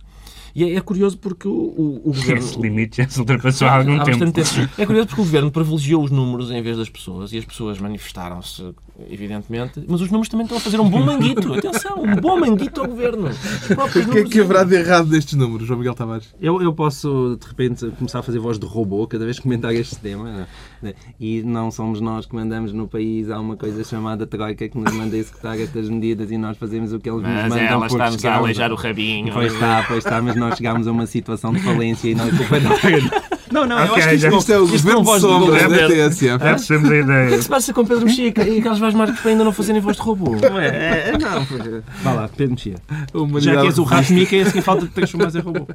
E 0.56 0.64
é, 0.64 0.76
é 0.76 0.82
curioso 0.82 1.18
porque 1.18 1.48
o, 1.48 1.52
o, 1.52 2.02
o 2.06 2.14
governo. 2.14 2.44
Esse 2.44 2.60
limite 2.60 2.98
já 2.98 3.10
se 3.10 3.20
ultrapassou 3.20 3.68
há 3.68 3.78
algum 3.78 4.00
Há 4.00 4.04
tempo. 4.04 4.32
tempo. 4.32 4.50
É 4.78 4.86
curioso 4.86 5.08
porque 5.08 5.22
o 5.22 5.26
governo 5.26 5.52
privilegiou 5.52 6.04
os 6.04 6.12
números 6.12 6.52
em 6.52 6.62
vez 6.62 6.78
das 6.78 6.90
pessoas 6.90 7.32
e 7.34 7.38
as 7.38 7.46
pessoas 7.46 7.80
manifestaram-se, 7.80 8.74
evidentemente, 9.10 9.84
mas 9.88 10.02
os 10.02 10.08
números 10.10 10.30
também 10.30 10.46
estão 10.46 10.58
a 10.58 10.62
fazer 10.62 10.80
um 10.80 10.90
bom 10.90 11.04
manguito. 11.04 11.54
Atenção, 11.54 12.02
um 12.02 12.16
bom 12.16 12.40
manguito 12.40 12.82
ao 12.82 12.88
governo. 12.88 13.28
O 13.30 14.12
que 14.12 14.18
é 14.20 14.24
que 14.24 14.40
haverá 14.42 14.64
de 14.64 14.76
errado 14.76 15.08
nestes 15.10 15.34
números, 15.36 15.68
João 15.68 15.80
Miguel 15.80 15.94
Tavares? 15.94 16.34
Eu, 16.42 16.62
eu 16.62 16.74
posso, 16.74 17.38
de 17.40 17.48
repente, 17.48 17.88
começar 17.98 18.20
a 18.20 18.24
fazer 18.24 18.40
voz 18.40 18.58
de 18.60 18.66
robô 18.66 19.06
cada 19.08 19.24
vez 19.26 19.38
que 19.38 19.44
comentar 19.44 19.74
este 19.74 19.98
tema. 19.98 20.48
né? 20.82 20.94
E 21.20 21.42
não 21.44 21.72
somos 21.72 22.02
nós 22.02 22.26
que 22.26 22.36
mandamos 22.36 22.74
no 22.74 22.88
país. 22.88 23.30
Há 23.30 23.40
uma 23.40 23.56
coisa 23.56 23.84
chamada 23.84 24.26
Troika 24.26 24.68
que 24.68 24.78
nos 24.78 24.94
manda 24.94 25.16
executar 25.18 25.60
estas 25.60 25.90
medidas 25.90 26.32
e 26.32 26.38
nós 26.38 26.58
fazemos 26.58 26.94
o 26.94 27.00
que 27.00 27.10
eles 27.10 27.22
nos 27.22 27.30
Mas 27.32 27.50
mandam. 27.50 27.66
ela 27.66 27.80
porque 27.88 27.94
está-nos 27.94 28.26
a 28.26 28.36
aleijar 28.36 28.72
o 28.72 28.76
rabinho. 28.76 29.34
Pois 29.34 29.54
está, 29.54 29.84
pois 29.88 30.00
está, 30.00 30.22
mas 30.22 30.36
nós 30.36 30.58
chegámos 30.58 30.88
a 30.88 30.92
uma 30.92 31.06
situação 31.06 31.54
de 31.54 31.60
falência 31.62 32.10
e 32.10 32.16
não 32.16 32.26
é 32.28 32.32
culpa 32.32 32.60
da 32.60 32.70
Não, 33.52 33.66
não, 33.66 33.80
eu 33.80 33.86
Ok, 33.86 33.96
acho 33.98 34.10
que 34.10 34.18
já- 34.18 34.28
isto, 34.30 34.40
Isto 34.40 34.52
é 34.54 34.60
o 34.60 34.64
Isto 34.66 34.72
governo 34.78 34.92
não 34.94 35.00
de 35.02 35.06
voz 35.06 35.22
de 35.22 35.28
sombra 35.28 35.46
governo. 35.64 35.78
da 35.78 36.10
TSF. 36.10 36.46
É 36.46 36.58
sempre 36.58 36.88
a 36.88 36.90
O 36.90 36.92
que 37.06 37.12
ideia. 37.12 37.42
se 37.42 37.50
passa 37.50 37.74
com 37.74 37.86
Pedro 37.86 38.06
Mexia 38.06 38.28
e 38.28 38.62
Carlos 38.62 38.80
Vaz 38.80 38.94
Marques 38.94 39.20
para 39.20 39.32
ainda 39.32 39.44
não 39.44 39.52
fazerem 39.52 39.82
voz 39.82 39.96
de 39.98 40.02
robô? 40.04 40.36
não 40.36 40.60
é, 40.60 40.68
é, 41.14 41.18
não. 41.18 41.46
Vá 42.04 42.14
lá, 42.14 42.30
Pedro 42.36 42.54
Mexia. 42.54 42.76
A 42.92 43.40
Já 43.40 43.60
que 43.62 43.66
és 43.68 43.78
o 43.78 43.84
rato 43.84 44.14
Mica, 44.14 44.36
é 44.36 44.42
assim 44.42 44.62
falta 44.62 44.86
de 44.86 44.92
transformar 44.92 45.36
em 45.36 45.40
robô. 45.40 45.68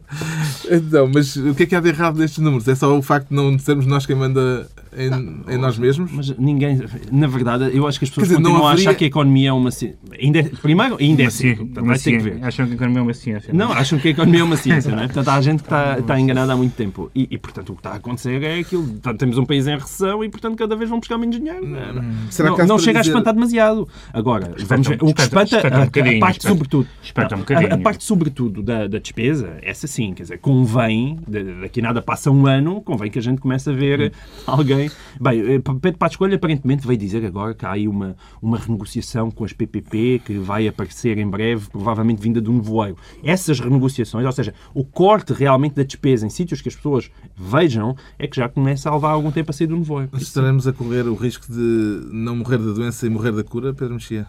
Então, 0.70 1.10
mas 1.12 1.36
o 1.36 1.54
que 1.54 1.64
é 1.64 1.66
que 1.66 1.74
há 1.76 1.80
de 1.80 1.88
errado 1.88 2.18
nestes 2.18 2.38
números? 2.38 2.66
É 2.68 2.74
só 2.74 2.96
o 2.96 3.02
facto 3.02 3.28
de 3.28 3.34
não 3.34 3.58
sermos 3.58 3.86
nós 3.86 4.06
quem 4.06 4.16
manda 4.16 4.66
em, 4.96 5.54
em 5.54 5.58
nós 5.58 5.78
mesmos? 5.78 6.10
Mas 6.12 6.36
ninguém, 6.38 6.80
na 7.10 7.26
verdade, 7.26 7.70
eu 7.76 7.86
acho 7.86 7.98
que 7.98 8.04
as 8.04 8.10
pessoas 8.10 8.28
dizer, 8.28 8.40
não 8.40 8.50
continuam 8.50 8.68
a 8.68 8.72
haveria- 8.72 8.90
achar 8.90 8.98
que 8.98 9.04
a 9.04 9.06
economia 9.06 9.48
é 9.48 9.52
uma 9.52 9.70
ciência. 9.70 9.98
Ainda 10.20 10.38
é, 10.38 10.42
primeiro, 10.44 10.96
ainda 11.00 11.22
é 11.22 11.30
ciência. 11.30 11.66
vai 11.74 11.98
ter 11.98 12.12
que 12.12 12.18
ver. 12.18 12.38
Acham 12.44 12.66
que 12.66 12.72
a 12.72 12.74
economia 12.76 12.98
é 13.00 13.02
uma 13.02 13.14
ciência. 13.14 13.52
Não, 13.54 13.72
acham 13.72 13.98
que 13.98 14.08
a 14.08 14.10
economia 14.10 14.40
é 14.40 14.44
uma 14.44 14.56
ciência, 14.56 14.90
não 14.94 15.02
é? 15.02 15.06
Portanto, 15.06 15.28
há 15.28 15.40
gente 15.40 15.58
que 15.62 15.66
está, 15.66 15.98
está 15.98 16.20
enganada 16.20 16.52
há 16.52 16.56
muito 16.56 16.74
tempo. 16.74 17.10
E, 17.14 17.26
e, 17.30 17.38
portanto, 17.38 17.70
o 17.70 17.74
que 17.74 17.80
está 17.80 17.90
a 17.90 17.96
acontecer 17.96 18.42
é 18.42 18.58
aquilo. 18.58 18.84
Portanto, 18.84 19.18
temos 19.18 19.38
um 19.38 19.44
país 19.44 19.66
em 19.66 19.76
recessão 19.76 20.24
e, 20.24 20.28
portanto, 20.28 20.56
cada 20.56 20.76
vez 20.76 20.88
vão 20.88 20.98
buscar 20.98 21.18
menos 21.18 21.36
dinheiro. 21.36 21.66
Não, 21.66 21.94
não. 21.94 22.04
Será 22.30 22.50
não, 22.50 22.66
não 22.66 22.78
chega 22.78 23.00
dizer- 23.00 23.10
a 23.12 23.14
espantar 23.14 23.34
demasiado. 23.34 23.88
Agora, 24.12 24.54
vamos 24.66 24.86
ver. 24.88 24.98
O 25.02 25.12
que 25.14 25.20
espanta- 25.22 25.44
espanta, 25.44 25.56
espanta 25.56 25.76
um 25.76 25.80
a- 25.80 25.82
a, 25.82 25.84
bocadinho, 25.86 26.20
parte 26.20 26.38
espanta- 26.38 26.54
sobretudo. 26.54 26.88
espanta 27.02 27.34
um 27.34 27.38
a- 27.38 27.40
bocadinho. 27.40 27.74
A, 27.74 27.78
parte 27.78 28.04
sobretudo 28.04 28.62
da, 28.62 28.86
da 28.86 28.98
despesa, 28.98 29.58
essa 29.62 29.86
sim, 29.86 30.12
quer 30.14 30.22
dizer, 30.22 30.38
convém, 30.38 31.18
daqui 31.60 31.80
a 31.80 31.82
nada 31.82 32.00
passa 32.02 32.30
um 32.30 32.46
ano, 32.46 32.80
convém 32.80 33.10
que 33.10 33.18
a 33.18 33.22
gente 33.22 33.40
comece 33.40 33.68
a 33.70 33.72
ver 33.72 34.12
alguém. 34.46 34.83
Bem, 35.20 35.40
eh, 35.54 35.58
Pedro 35.58 35.98
Passos 35.98 36.16
Coelho 36.16 36.34
aparentemente 36.34 36.86
veio 36.86 36.98
dizer 36.98 37.24
agora 37.24 37.54
que 37.54 37.64
há 37.64 37.72
aí 37.72 37.88
uma, 37.88 38.16
uma 38.40 38.58
renegociação 38.58 39.30
com 39.30 39.44
as 39.44 39.52
PPP 39.52 40.22
que 40.24 40.38
vai 40.38 40.66
aparecer 40.68 41.18
em 41.18 41.28
breve, 41.28 41.68
provavelmente 41.70 42.20
vinda 42.20 42.40
do 42.40 42.52
nevoeiro. 42.52 42.96
Essas 43.22 43.60
renegociações, 43.60 44.24
ou 44.24 44.32
seja, 44.32 44.54
o 44.72 44.84
corte 44.84 45.32
realmente 45.32 45.74
da 45.74 45.82
despesa 45.82 46.26
em 46.26 46.30
sítios 46.30 46.60
que 46.60 46.68
as 46.68 46.76
pessoas 46.76 47.10
vejam, 47.36 47.96
é 48.18 48.26
que 48.26 48.36
já 48.36 48.48
começa 48.48 48.88
a 48.88 48.94
levar 48.94 49.10
algum 49.10 49.30
tempo 49.30 49.50
a 49.50 49.52
sair 49.52 49.66
do 49.66 49.76
nevoeiro. 49.76 50.10
Estaremos 50.14 50.66
a 50.66 50.72
correr 50.72 51.06
o 51.06 51.14
risco 51.14 51.46
de 51.50 52.08
não 52.12 52.36
morrer 52.36 52.58
da 52.58 52.72
doença 52.72 53.06
e 53.06 53.10
morrer 53.10 53.32
da 53.32 53.44
cura, 53.44 53.72
Pedro 53.72 53.94
Mexia? 53.94 54.26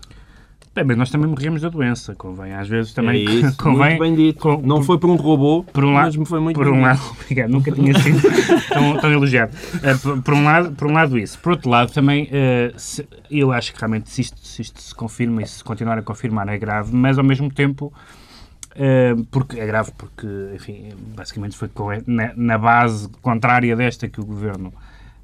Bem, 0.76 0.84
mas 0.84 0.98
nós 0.98 1.10
também 1.10 1.30
morremos 1.30 1.62
da 1.62 1.70
doença, 1.70 2.14
convém. 2.16 2.52
Às 2.54 2.68
vezes 2.68 2.94
também 2.94 3.22
é 3.22 3.24
isso, 3.32 3.58
convém. 3.58 3.98
muito 3.98 4.00
bem 4.00 4.14
dito. 4.16 4.40
com- 4.42 4.62
não 4.62 4.84
foi 4.84 4.98
por 5.00 5.10
um 5.10 5.16
robô, 5.16 5.64
por 5.72 5.86
um 5.86 5.94
lado, 5.94 6.14
mas 6.20 6.28
foi 6.28 6.40
muito 6.42 6.58
por 6.58 6.66
bem 6.70 6.74
um 6.78 6.82
lado, 6.82 7.00
obrigado, 7.22 7.50
nunca 7.50 7.72
tinha 7.72 7.98
sido 7.98 8.20
tão, 8.68 8.98
tão 9.00 9.10
elogiado. 9.12 9.56
Eh, 9.82 9.96
por, 9.96 10.22
por 10.22 10.34
um 10.34 10.44
lado, 10.44 10.72
por 10.76 10.88
um 10.88 10.92
lado 10.94 11.18
isso. 11.18 11.40
Por 11.40 11.54
outro 11.54 11.70
lado, 11.70 11.94
também 11.94 12.28
eh, 12.30 12.74
se- 12.76 13.08
eu 13.32 13.54
acho 13.54 13.74
que 13.74 13.80
realmente 13.80 14.10
se 14.10 14.20
isto, 14.20 14.38
se 14.46 14.62
isto 14.64 14.82
se 14.82 14.94
confirma 14.94 15.42
e 15.42 15.48
se 15.48 15.64
continuar 15.64 15.98
a 15.98 16.02
confirmar 16.02 16.50
é 16.50 16.58
grave, 16.58 16.94
mas 16.94 17.18
ao 17.18 17.24
mesmo 17.24 17.50
tempo 17.50 17.94
eh, 18.76 19.16
porque 19.32 19.58
é 19.58 19.66
grave 19.66 19.92
porque, 19.98 20.28
enfim, 20.54 20.90
basicamente 21.16 21.56
foi 21.56 21.70
na, 22.06 22.34
na 22.36 22.58
base 22.58 23.08
contrária 23.22 23.74
desta 23.78 24.10
que 24.10 24.20
o 24.20 24.26
governo 24.26 24.74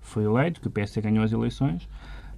foi 0.02 0.24
eleito, 0.24 0.62
que 0.62 0.68
o 0.68 0.72
PSD 0.72 1.02
ganhou 1.02 1.26
as 1.26 1.34
eleições, 1.34 1.88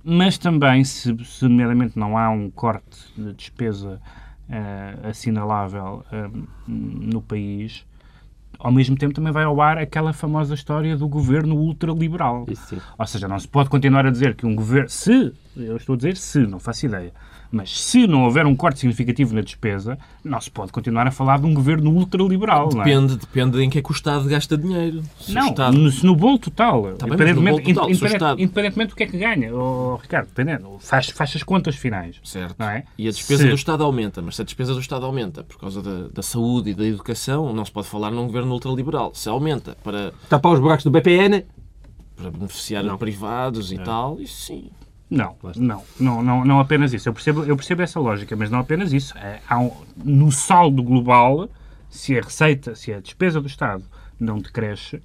mas 0.04 0.38
também, 0.38 0.84
se, 0.84 1.16
se 1.24 1.48
nomeadamente 1.48 1.98
não 1.98 2.18
há 2.18 2.30
um 2.30 2.50
corte 2.50 3.00
de 3.18 3.34
despesa 3.34 4.02
eh, 4.50 4.96
assinalável 5.04 6.04
eh, 6.12 6.30
no 6.68 7.22
país, 7.22 7.86
ao 8.60 8.72
mesmo 8.72 8.98
tempo 8.98 9.14
também 9.14 9.32
vai 9.32 9.44
ao 9.44 9.62
ar 9.62 9.78
aquela 9.78 10.14
famosa 10.14 10.54
história 10.54 10.96
do 10.98 11.08
governo 11.08 11.56
ultraliberal. 11.56 12.46
Isso. 12.50 12.82
Ou 12.98 13.08
seja, 13.08 13.28
não 13.28 13.40
se 13.40 13.48
pode 13.48 13.70
continuar 13.70 14.06
a 14.06 14.12
dizer 14.12 14.36
que 14.36 14.46
um 14.46 14.56
governo, 14.56 14.90
se 14.90 15.34
Eu 15.56 15.78
estou 15.78 15.94
a 15.94 15.98
dizer 15.98 16.18
se, 16.18 16.40
não 16.40 16.60
faço 16.60 16.86
ideia. 16.86 17.14
Mas 17.56 17.80
se 17.80 18.08
não 18.08 18.24
houver 18.24 18.48
um 18.48 18.56
corte 18.56 18.80
significativo 18.80 19.36
na 19.36 19.42
despesa, 19.42 19.96
não 20.24 20.42
se 20.42 20.50
pode 20.50 20.72
continuar 20.72 21.06
a 21.06 21.12
falar 21.12 21.38
de 21.40 21.46
um 21.46 21.54
governo 21.54 21.92
ultraliberal, 21.92 22.70
não 22.74 22.82
é? 22.82 22.86
Depende, 22.86 23.16
depende 23.16 23.62
em 23.62 23.70
que 23.70 23.78
é 23.78 23.82
que 23.84 23.92
o 23.92 23.94
Estado 23.94 24.28
gasta 24.28 24.58
dinheiro. 24.58 25.04
Se 25.20 25.32
Não, 25.36 25.50
Estado... 25.50 25.78
no, 25.78 25.92
se 25.92 26.04
no 26.04 26.16
bolo 26.16 26.40
total. 26.40 26.94
Tá 26.96 27.06
bem, 27.06 27.16
bolo 27.36 27.62
total, 27.62 27.90
independente- 27.92 28.06
Estado- 28.06 28.42
independentemente 28.42 28.90
do 28.90 28.96
que 28.96 29.04
é 29.04 29.06
que 29.06 29.18
ganha, 29.20 29.54
oh, 29.56 29.98
Ricardo, 30.02 30.30
dependendo, 30.30 30.78
faz, 30.80 31.10
faz 31.12 31.36
as 31.36 31.44
contas 31.44 31.76
finais. 31.76 32.16
Certo. 32.24 32.56
Não 32.58 32.68
é? 32.70 32.86
E 32.98 33.08
a 33.08 33.12
despesa 33.12 33.44
Se- 33.44 33.50
do 33.50 33.56
Estado 33.56 33.84
aumenta, 33.84 34.20
mas 34.20 34.36
se 34.36 34.42
a 34.42 34.46
despesa 34.46 34.74
do 34.74 34.80
Estado 34.80 35.06
aumenta 35.06 35.44
por 35.44 35.60
causa 35.60 35.80
da, 35.84 36.08
da 36.08 36.24
saúde 36.24 36.72
e 36.72 36.74
da 36.74 36.86
educação, 36.86 37.54
não 37.54 37.64
se 37.64 37.72
pode 37.72 37.86
falar 37.88 38.10
num 38.10 38.26
governo 38.26 38.52
ultraliberal. 38.52 39.14
Se 39.14 39.30
aumenta 39.30 39.78
para, 39.84 40.12
Tapar 40.28 40.54
os 40.54 40.60
buracos 40.60 40.84
do 40.86 40.90
BPN. 40.90 41.46
para 42.16 42.32
beneficiar 42.32 42.84
a 42.88 42.98
privados 42.98 43.72
É. 43.72 43.76
e 43.76 43.80
tal, 43.80 44.20
isso 44.20 44.42
sim. 44.42 44.72
Não, 45.16 45.36
não, 45.56 45.84
não, 46.00 46.24
não, 46.24 46.46
não 46.46 46.60
apenas 46.60 46.92
isso. 46.94 47.08
Eu 47.08 47.14
percebo, 47.14 47.44
eu 47.44 47.56
percebo 47.56 47.82
essa 47.84 48.00
lógica, 48.00 48.36
mas 48.36 48.50
não 48.50 48.60
apenas 48.60 48.92
isso. 48.92 49.16
É, 49.18 49.40
há 49.48 49.60
um- 49.60 49.72
no 50.04 50.32
saldo 50.32 50.82
global, 50.82 51.48
se 51.90 52.18
a 52.18 52.22
receita, 52.22 52.74
se 52.76 52.92
a 52.92 53.00
despesa 53.00 53.40
do 53.40 53.48
Estado 53.48 53.84
não 54.20 54.40
decresce, 54.40 55.02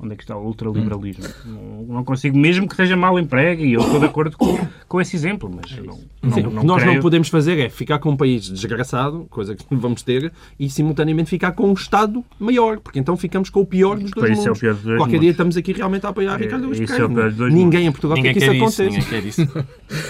onde 0.00 0.12
é 0.12 0.16
que 0.16 0.22
está 0.22 0.36
o 0.36 0.44
ultraliberalismo? 0.46 1.24
Não, 1.44 1.82
não 1.96 2.04
consigo, 2.04 2.36
mesmo 2.38 2.66
que 2.66 2.74
esteja 2.74 2.96
mal 2.96 3.18
emprego, 3.18 3.62
e 3.64 3.72
eu 3.72 3.80
estou 3.80 3.98
de 3.98 4.06
acordo 4.06 4.36
com, 4.36 4.58
com 4.86 5.00
esse 5.00 5.16
exemplo, 5.16 5.50
mas 5.52 5.70
não, 5.78 5.98
não, 6.22 6.32
Sim, 6.32 6.42
não 6.42 6.50
o 6.50 6.60
que 6.60 6.66
nós 6.66 6.82
creio- 6.82 6.94
não 6.94 7.02
podemos 7.02 7.28
fazer 7.28 7.58
é 7.58 7.68
ficar 7.68 7.98
com 7.98 8.10
um 8.10 8.16
país 8.16 8.48
desgraçado, 8.48 9.26
coisa 9.30 9.54
que 9.54 9.64
vamos 9.74 10.02
ter, 10.02 10.32
e 10.58 10.68
simultaneamente 10.70 11.30
ficar 11.30 11.52
com 11.52 11.68
um 11.68 11.72
Estado 11.72 12.24
maior, 12.38 12.78
porque 12.80 12.98
então 12.98 13.16
ficamos 13.16 13.50
com 13.50 13.60
o 13.60 13.66
pior 13.66 13.98
dos 13.98 14.10
dois 14.10 14.30
isso 14.38 14.40
é 14.40 14.44
o 14.44 14.46
mundos. 14.48 14.60
pior 14.60 14.74
dos 14.74 14.82
dois 14.84 14.96
Qualquer 14.98 15.12
mundos. 15.12 15.20
dia 15.22 15.30
estamos 15.30 15.56
aqui 15.56 15.72
realmente 15.72 16.06
a 16.06 16.10
apoiar 16.10 16.34
É, 16.40 16.44
Ricardo 16.44 16.66
Luís 16.66 16.80
é 16.80 16.86
Pereira. 16.86 17.50
Ninguém 17.50 17.86
em 17.86 17.90
Portugal 17.92 18.16
Ninguém 18.16 18.34
quer 18.34 18.40
que 18.50 18.56
isso 18.64 18.82
aconteça. 18.82 19.18
isso. 19.42 19.48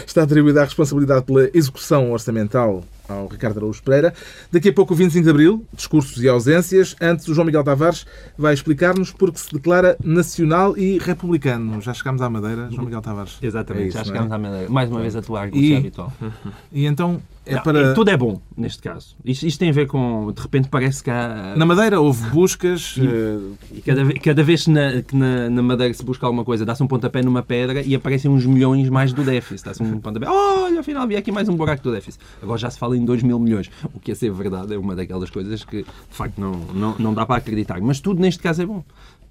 Está 0.07 0.23
atribuída 0.23 0.61
a 0.63 0.65
responsabilidade 0.65 1.25
pela 1.25 1.49
execução 1.55 2.13
orçamental 2.13 2.85
ao 3.09 3.27
Ricardo 3.27 3.59
Araújo 3.59 3.83
Pereira. 3.83 4.13
Daqui 4.53 4.69
a 4.69 4.73
pouco 4.73 4.93
o 4.93 4.97
25 4.97 5.25
de 5.25 5.31
Abril, 5.31 5.65
discursos 5.73 6.23
e 6.23 6.29
ausências. 6.29 6.95
Antes, 7.01 7.27
o 7.29 7.35
João 7.35 7.47
Miguel 7.47 7.65
Tavares 7.65 8.07
vai 8.37 8.53
explicar-nos 8.55 9.11
porque 9.11 9.39
se 9.39 9.53
declara 9.53 9.97
nacional 10.05 10.77
e 10.77 10.99
republicano. 10.99 11.81
Já 11.81 11.95
chegámos 11.95 12.21
à 12.23 12.29
Madeira, 12.29 12.69
João 12.71 12.85
Miguel 12.85 13.01
Tavares. 13.01 13.39
Exatamente, 13.43 13.85
É 13.85 13.89
isso, 13.89 13.99
já 13.99 14.05
não 14.05 14.11
é? 14.11 14.13
chegámos 14.13 14.33
à 14.33 14.39
maneira. 14.39 14.69
Mais 14.71 14.91
uma 14.91 15.01
vez 15.01 15.17
a 15.17 15.23
tua 15.23 15.41
argumentação 15.43 15.79
habitual. 15.79 16.13
E 16.73 16.85
então 16.87 17.21
é 17.49 17.55
Não, 17.57 17.63
para... 17.63 17.95
Tudo 17.95 18.11
é 18.11 18.17
bom, 18.17 18.41
neste 18.57 18.83
caso. 18.83 19.17
Isto, 19.25 19.47
isto 19.47 19.59
tem 19.59 19.71
a 19.71 19.73
ver 19.73 19.87
com, 19.87 20.31
de 20.33 20.41
repente 20.41 20.69
parece 20.69 21.03
que 21.03 21.11
há... 21.11 21.55
Na 21.57 21.65
Madeira 21.65 22.01
houve 22.01 22.29
buscas... 22.31 22.97
eh, 22.99 23.39
E 23.73 23.81
cada, 23.81 24.13
cada 24.15 24.43
vez 24.43 24.65
que 24.65 24.71
na, 24.71 25.03
que 25.03 25.17
na, 25.17 25.49
na 25.51 25.63
Madeira 25.63 25.93
se 25.95 26.05
busca 26.05 26.27
alguma 26.27 26.45
coisa, 26.45 26.65
dá-se 26.65 26.83
um 26.83 26.87
pontapé 26.87 27.23
numa 27.23 27.43
pedra 27.43 27.83
e 27.83 27.95
aparecem 27.95 28.31
uns 28.31 28.45
milhões 28.45 28.89
mais 28.91 29.13
do 29.13 29.23
déficit. 29.25 29.65
Dá-se 29.65 29.83
um 29.83 29.99
pontapé, 29.99 30.27
olha, 30.29 30.81
afinal 30.81 31.03
havia 31.05 31.19
aqui 31.19 31.33
mais 31.33 31.49
um 31.49 31.57
buraco 31.57 31.83
do 31.83 31.93
déficit. 31.93 32.23
Agora 32.43 32.59
já 32.59 32.71
se 32.71 32.79
fala 32.79 32.97
em 32.97 33.05
2 33.05 33.23
mil 33.23 33.39
milhões. 33.39 33.71
O 33.95 33.99
que 33.99 34.13
é 34.13 34.15
ser 34.15 34.31
verdade 34.31 34.75
é 34.75 34.79
uma 34.79 34.95
daquelas 34.95 35.31
coisas 35.31 35.65
que, 35.65 35.79
de 35.83 35.87
facto, 36.11 36.39
não, 36.39 36.53
não, 36.75 36.95
não 36.99 37.15
dá 37.15 37.25
para 37.25 37.37
acreditar. 37.37 37.81
Mas 37.81 38.01
tudo 38.01 38.21
neste 38.21 38.43
caso 38.43 38.63
é 38.63 38.67
bom. 38.67 38.85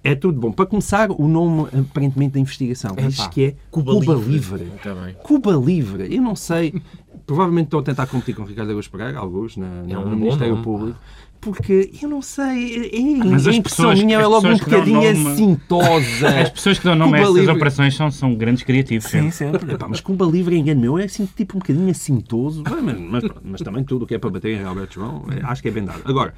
É 0.04 0.14
tudo 0.14 0.40
bom. 0.40 0.52
Para 0.52 0.66
começar, 0.66 1.10
o 1.10 1.26
nome 1.28 1.68
aparentemente 1.76 2.34
da 2.34 2.40
investigação. 2.40 2.94
Diz 2.94 3.26
que 3.28 3.44
é 3.44 3.54
Cuba, 3.70 3.92
Livre. 4.14 4.62
Está 4.76 4.94
bem. 4.94 5.14
Cuba 5.22 5.52
Livre. 5.52 6.14
Eu 6.14 6.22
não 6.22 6.36
sei. 6.36 6.80
Provavelmente 7.26 7.66
estão 7.66 7.80
a 7.80 7.82
tentar 7.82 8.06
competir 8.06 8.34
com 8.34 8.44
Ricardo 8.44 8.70
Augusto 8.70 8.90
Pereira, 8.90 9.18
alguns, 9.18 9.56
na, 9.56 9.82
na- 9.82 10.00
um 10.00 10.08
no 10.10 10.16
Ministério 10.16 10.52
nome. 10.54 10.64
Público. 10.64 10.98
Porque 11.40 11.90
eu 12.02 12.08
não 12.08 12.20
sei, 12.20 12.90
é, 12.92 13.24
Mas 13.24 13.46
a 13.46 13.52
impressão 13.52 13.86
pessoas- 13.90 14.02
minha 14.02 14.18
é 14.18 14.26
logo 14.26 14.46
um 14.48 14.56
bocadinho 14.56 14.96
nome- 15.14 15.32
assintosa. 15.32 16.28
As 16.42 16.50
pessoas 16.50 16.78
que 16.78 16.84
dão 16.84 16.94
nome 16.96 17.16
a 17.18 17.22
essas 17.22 17.34
Livre. 17.36 17.50
operações 17.52 17.96
são, 17.96 18.10
são 18.10 18.34
grandes 18.34 18.62
criativos. 18.64 19.08
Sim, 19.08 19.30
sempre. 19.30 19.60
sempre. 19.60 19.74
Epá, 19.74 19.86
mas 19.88 20.00
Cuba 20.00 20.24
Livre 20.26 20.56
é 20.56 20.58
engano 20.58 20.80
meu, 20.80 20.98
é 20.98 21.04
assim 21.04 21.28
tipo 21.36 21.56
um 21.56 21.60
bocadinho 21.60 21.88
assintoso. 21.90 22.64
Mas, 22.68 22.82
mas, 22.82 23.22
mas 23.22 23.32
mas 23.44 23.60
também 23.62 23.84
tudo 23.84 24.02
o 24.04 24.06
que 24.06 24.14
é 24.14 24.18
para 24.18 24.30
bater 24.30 24.60
em 24.60 24.64
Alberto 24.64 24.94
João, 24.94 25.24
é, 25.30 25.44
acho 25.44 25.62
que 25.62 25.68
é 25.68 25.70
bem 25.70 25.84
dado. 25.84 26.02
Agora, 26.04 26.34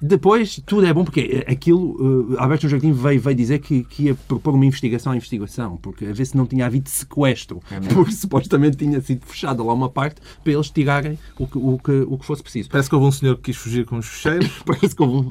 depois 0.00 0.60
tudo 0.64 0.86
é 0.86 0.92
bom 0.94 1.04
porque 1.04 1.44
aquilo, 1.48 2.30
uh, 2.32 2.36
Alberto 2.38 2.62
João 2.68 2.70
Jardim 2.80 2.92
veio, 2.92 3.20
veio 3.20 3.36
dizer 3.36 3.58
que, 3.58 3.84
que 3.84 4.04
ia 4.04 4.14
propor 4.14 4.54
uma 4.54 4.64
investigação 4.64 5.12
à 5.12 5.16
investigação, 5.16 5.76
porque 5.76 6.06
a 6.06 6.12
ver 6.12 6.24
se 6.24 6.36
não 6.36 6.46
tinha 6.46 6.66
havido 6.66 6.88
sequestro, 6.88 7.60
porque 7.92 8.12
supostamente 8.12 8.76
tinha 8.76 9.00
sido 9.00 9.26
fechada 9.26 9.62
lá 9.62 9.72
uma 9.74 9.88
parte 9.88 10.20
para 10.42 10.52
eles 10.52 10.70
tirarem 10.70 11.18
o 11.38 11.46
que, 11.46 11.58
o 11.58 11.78
que, 11.78 11.92
o 12.08 12.16
que 12.18 12.24
fosse 12.24 12.42
preciso. 12.42 12.68
Parece 12.70 12.88
que 12.88 12.94
houve 12.94 13.06
um 13.08 13.12
senhor 13.12 13.36
que 13.36 13.42
quis 13.42 13.56
fugir 13.56 13.84
com 13.84 13.96
os 13.98 14.06
fecheiros. 14.06 14.37
Parece 14.64 14.94
que 14.94 15.02
houve 15.02 15.30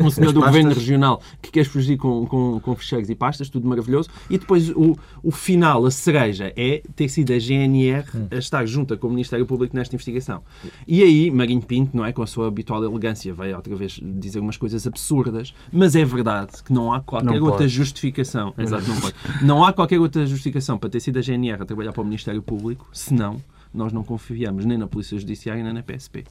um, 0.00 0.10
senhor 0.10 0.32
do 0.32 0.40
governo 0.40 0.72
regional 0.72 1.20
que 1.40 1.50
quer 1.50 1.64
fugir 1.64 1.96
com, 1.96 2.26
com, 2.26 2.60
com 2.60 2.76
fecheiros 2.76 3.10
e 3.10 3.14
pastas, 3.14 3.48
tudo 3.48 3.68
maravilhoso. 3.68 4.08
E 4.30 4.38
depois 4.38 4.70
o, 4.70 4.96
o 5.22 5.30
final, 5.30 5.84
a 5.84 5.90
cereja, 5.90 6.52
é 6.56 6.82
ter 6.94 7.08
sido 7.08 7.32
a 7.32 7.38
GNR 7.38 8.04
a 8.30 8.36
estar 8.36 8.64
junta 8.66 8.96
com 8.96 9.06
o 9.06 9.10
Ministério 9.10 9.46
Público 9.46 9.76
nesta 9.76 9.94
investigação. 9.94 10.42
E 10.86 11.02
aí, 11.02 11.30
Marinho 11.30 11.62
Pinto, 11.62 11.96
não 11.96 12.04
é, 12.04 12.12
com 12.12 12.22
a 12.22 12.26
sua 12.26 12.48
habitual 12.48 12.82
elegância, 12.84 13.32
veio 13.34 13.56
outra 13.56 13.74
vez 13.76 14.00
dizer 14.02 14.40
umas 14.40 14.56
coisas 14.56 14.86
absurdas, 14.86 15.54
mas 15.72 15.94
é 15.94 16.04
verdade 16.04 16.62
que 16.64 16.72
não 16.72 16.92
há 16.92 17.00
qualquer 17.00 17.26
Não 17.26 17.34
outra 17.34 17.58
pode. 17.58 17.68
justificação. 17.68 18.54
Exato, 18.56 18.88
não 18.88 19.00
pode. 19.00 19.14
Não 19.42 19.64
há 19.64 19.72
qualquer 19.72 20.00
outra 20.00 20.26
justificação 20.26 20.78
para 20.78 20.90
ter 20.90 21.00
sido 21.00 21.18
a 21.18 21.22
GNR 21.22 21.62
a 21.62 21.64
trabalhar 21.64 21.92
para 21.92 22.02
o 22.02 22.04
Ministério 22.04 22.42
Público, 22.42 22.88
senão 22.92 23.42
nós 23.72 23.92
não 23.92 24.02
confiamos 24.02 24.64
nem 24.64 24.78
na 24.78 24.86
Polícia 24.86 25.18
Judiciária 25.18 25.62
nem 25.62 25.72
na 25.72 25.82
PSP. 25.82 26.24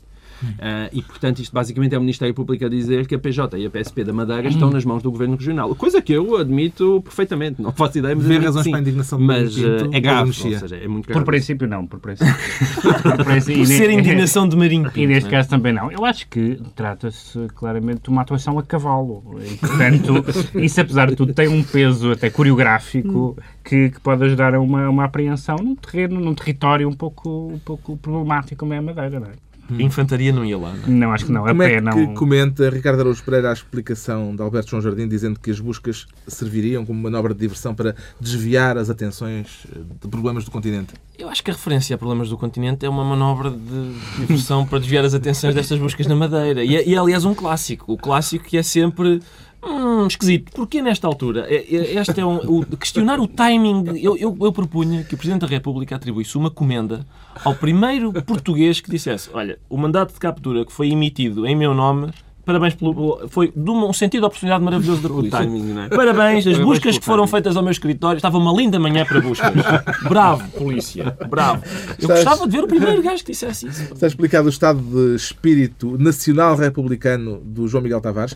Ah, 0.60 0.90
e, 0.92 1.02
portanto, 1.02 1.40
isto 1.40 1.54
basicamente 1.54 1.94
é 1.96 1.98
o 1.98 2.02
Ministério 2.02 2.34
Público 2.34 2.66
a 2.66 2.70
dizer 2.70 3.08
que 3.08 3.16
a 3.16 3.20
PJ 3.20 3.58
e 3.58 3.66
a 3.66 3.70
PSP 3.70 4.04
da 4.04 4.14
Madeira 4.14 4.48
estão 4.48 4.70
nas 4.70 4.86
mãos 4.86 5.02
do 5.02 5.12
Governo 5.12 5.36
Regional. 5.36 5.74
Coisa 5.76 6.02
que 6.02 6.14
eu 6.14 6.38
admito 6.38 7.02
perfeitamente. 7.04 7.62
Não 7.62 7.72
faço 7.72 7.98
ideia, 7.98 8.16
mas 8.16 8.26
Vê 8.26 8.38
razões 8.38 8.64
sim. 8.64 8.72
para 8.72 8.80
a 8.80 8.82
indignação 8.82 9.20
de 9.20 9.26
Mas 9.26 9.56
Marinho 9.56 9.78
Pinto 9.78 9.90
ah, 9.94 9.98
é 9.98 10.00
grave, 10.00 10.34
seja, 10.34 10.76
é 10.76 10.88
muito 10.88 11.06
Por 11.06 11.14
grave. 11.14 11.26
princípio, 11.26 11.68
não. 11.68 11.86
Por 11.88 12.00
princípio. 12.00 12.34
Por 13.02 13.26
princípio, 13.26 13.64
Por 13.64 13.72
e 13.72 13.78
ser 13.78 13.90
indignação 13.90 14.48
de 14.48 14.56
Marinho 14.56 14.88
E 14.88 14.92
Pinto. 14.92 15.08
neste 15.08 15.24
não 15.24 15.30
é? 15.30 15.32
caso 15.38 15.50
também 15.50 15.74
não. 15.74 15.92
Eu 15.92 16.06
acho 16.06 16.28
que 16.28 16.60
trata-se 16.76 17.48
claramente 17.56 18.04
de 18.04 18.10
uma 18.10 18.22
atuação 18.22 18.58
a 18.60 18.64
cavalo. 18.64 19.24
E, 19.42 19.56
portanto, 19.58 20.26
isso 20.56 20.82
apesar 20.82 21.10
de 21.10 21.16
tudo 21.16 21.34
tem 21.34 21.48
um 21.48 21.64
peso 21.64 22.12
até 22.12 22.30
coreográfico 22.30 23.38
que, 23.64 23.90
que 23.90 24.00
pode 24.00 24.24
ajudar 24.26 24.54
a 24.54 24.60
uma, 24.60 24.90
uma 24.90 25.06
apreensão 25.06 25.58
num 25.58 25.76
terreno, 25.76 26.20
num 26.20 26.34
território 26.34 26.88
um 26.88 26.94
pouco, 26.94 27.52
um 27.54 27.60
pouco 27.60 27.98
problemático 27.98 28.60
como 28.60 28.74
é 28.74 28.78
a 28.78 28.82
Madeira, 28.82 29.20
não 29.20 29.28
é? 29.28 29.32
Infantaria 29.80 30.32
não 30.32 30.46
ia 30.46 30.58
lá. 30.58 30.74
não 30.74 30.84
é? 30.84 30.90
Não, 30.90 31.12
acho 31.12 31.26
que 31.26 31.32
não. 31.32 31.46
A 31.46 31.50
Como 31.50 31.64
é 31.64 31.68
pé 31.70 31.76
que 31.76 31.82
não. 31.82 32.14
comenta 32.14 32.70
Ricardo 32.70 33.00
Araújo 33.00 33.24
Pereira 33.24 33.50
a 33.50 33.54
explicação 33.54 34.36
de 34.36 34.42
Alberto 34.42 34.70
João 34.70 34.82
Jardim, 34.82 35.08
dizendo 35.08 35.40
que 35.40 35.50
as 35.50 35.60
buscas 35.60 36.06
serviriam 36.28 36.86
como 36.86 37.02
manobra 37.02 37.34
de 37.34 37.40
diversão 37.40 37.74
para 37.74 37.96
desviar 38.20 38.78
as 38.78 38.90
atenções 38.90 39.66
eh, 39.76 39.80
de 40.02 40.08
problemas 40.08 40.46
do 40.46 40.52
continente? 40.52 40.94
Eu 41.18 41.30
acho 41.30 41.44
que 41.44 41.50
a 41.50 41.54
referência 41.54 41.96
a 41.96 41.98
problemas 41.98 42.30
do 42.30 42.38
continente 42.38 42.86
é 42.86 42.90
uma 42.90 43.04
manobra 43.04 43.50
de 43.50 43.96
diversão 44.20 44.66
para 44.66 44.80
desviar 44.80 45.06
as 45.06 45.14
atenções 45.14 45.56
destas 45.56 45.80
buscas 45.80 46.06
na 46.08 46.16
Madeira. 46.16 46.64
E 46.64 46.76
é, 46.76 46.88
e 46.88 46.94
é, 46.94 46.98
aliás, 46.98 47.26
um 47.26 47.34
clássico. 47.34 47.92
O 47.92 47.98
clássico 47.98 48.46
que 48.46 48.58
é 48.58 48.64
sempre. 48.64 49.22
Hum, 49.66 50.06
esquisito. 50.08 50.52
Porquê 50.52 50.82
nesta 50.82 51.08
altura? 51.08 51.46
É- 51.50 51.56
é- 51.76 51.96
Este 52.00 52.20
é 52.22 52.26
um, 52.26 52.36
o, 52.38 52.66
questionar 52.78 53.20
o 53.20 53.28
timing. 53.28 53.98
Eu, 54.00 54.16
eu, 54.16 54.38
eu 54.40 54.54
propunha 54.54 55.04
que 55.04 55.16
o 55.16 55.18
Presidente 55.18 55.42
da 55.42 55.48
República 55.48 55.96
atribuísse 55.96 56.38
uma 56.38 56.52
comenda 56.52 57.06
ao 57.44 57.56
primeiro 57.56 58.14
português 58.24 58.80
que 58.80 58.90
dissesse: 58.92 59.30
Olha, 59.34 59.58
o 59.70 59.78
mandato 59.78 60.14
de 60.14 60.20
captura 60.20 60.64
que 60.66 60.72
foi 60.72 60.90
emitido 60.92 61.46
em 61.48 61.56
meu 61.56 61.74
nome. 61.74 62.12
Parabéns 62.46 62.76
pelo. 62.76 63.28
Foi 63.30 63.52
de 63.56 63.72
um 63.72 63.92
sentido 63.92 64.22
de 64.22 64.28
oportunidade 64.28 64.64
maravilhoso 64.64 65.02
da 65.02 65.10
polícia. 65.10 65.40
timing, 65.40 65.74
não 65.74 65.82
é? 65.84 65.90
Parabéns, 65.90 66.46
as 66.46 66.58
buscas 66.60 66.98
que 66.98 67.04
foram 67.06 67.26
feitas 67.28 67.58
ao 67.58 67.64
meu 67.64 67.72
escritório. 67.72 68.18
Estava 68.18 68.38
uma 68.38 68.54
linda 68.54 68.80
manhã 68.80 69.04
para 69.06 69.20
buscas. 69.20 69.52
Bravo, 70.08 70.48
polícia. 70.52 71.18
Bravo. 71.30 71.64
Eu 71.66 71.94
Estás- 72.00 72.24
gostava 72.24 72.46
de 72.48 72.56
ver 72.58 72.64
o 72.64 72.68
primeiro 72.68 73.02
gajo 73.02 73.24
que 73.24 73.32
dissesse 73.32 73.68
isso. 73.68 73.82
Está 73.94 74.08
explicado 74.08 74.46
o 74.46 74.50
estado 74.50 74.80
de 74.80 75.16
espírito 75.16 75.98
nacional 75.98 76.56
republicano 76.56 77.42
do 77.44 77.68
João 77.68 77.82
Miguel 77.84 78.00
Tavares. 78.02 78.36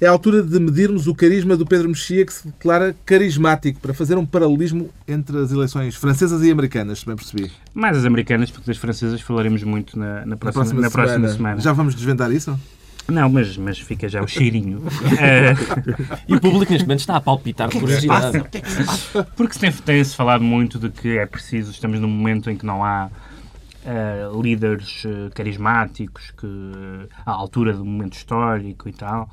É 0.00 0.06
a 0.06 0.10
altura 0.12 0.44
de 0.44 0.60
medirmos 0.60 1.08
o 1.08 1.14
carisma 1.14 1.56
do 1.56 1.66
Pedro 1.66 1.88
Mexia, 1.88 2.24
que 2.24 2.32
se 2.32 2.46
declara 2.46 2.94
carismático, 3.04 3.80
para 3.80 3.92
fazer 3.92 4.16
um 4.16 4.24
paralelismo 4.24 4.88
entre 5.08 5.36
as 5.38 5.50
eleições 5.50 5.96
francesas 5.96 6.40
e 6.44 6.50
americanas, 6.52 7.00
se 7.00 7.06
bem 7.06 7.16
percebi. 7.16 7.50
Mais 7.74 7.96
as 7.98 8.04
americanas, 8.04 8.48
porque 8.48 8.68
das 8.68 8.76
francesas 8.76 9.20
falaremos 9.20 9.64
muito 9.64 9.98
na, 9.98 10.20
na 10.20 10.26
Na 10.26 10.36
próxima, 10.36 10.62
próxima, 10.62 10.80
na 10.82 10.90
próxima 10.90 11.16
semana. 11.16 11.36
semana. 11.36 11.60
Já 11.60 11.72
vamos 11.72 11.96
desvendar 11.96 12.30
isso? 12.30 12.56
Não, 13.10 13.28
mas, 13.30 13.56
mas 13.56 13.78
fica 13.78 14.08
já 14.08 14.22
o 14.22 14.26
cheirinho. 14.28 14.82
E 16.26 16.34
o 16.34 16.40
público 16.40 16.70
neste 16.72 16.86
momento 16.86 17.00
está 17.00 17.16
a 17.16 17.20
palpitar 17.20 17.68
de 17.68 17.78
curiosidade. 17.80 18.44
Porque 19.36 19.54
se 19.54 19.60
tem- 19.60 19.72
tem-se 19.72 20.14
falado 20.14 20.42
muito 20.44 20.78
de 20.78 20.90
que 20.90 21.18
é 21.18 21.26
preciso, 21.26 21.70
estamos 21.70 21.98
num 22.00 22.08
momento 22.08 22.50
em 22.50 22.56
que 22.56 22.66
não 22.66 22.84
há 22.84 23.10
eh, 23.86 24.28
líderes 24.40 25.04
eh, 25.06 25.30
carismáticos 25.34 26.32
que, 26.32 26.46
eh, 26.46 27.08
à 27.24 27.30
altura 27.30 27.72
do 27.72 27.84
momento 27.84 28.12
histórico 28.14 28.88
e 28.88 28.92
tal, 28.92 29.30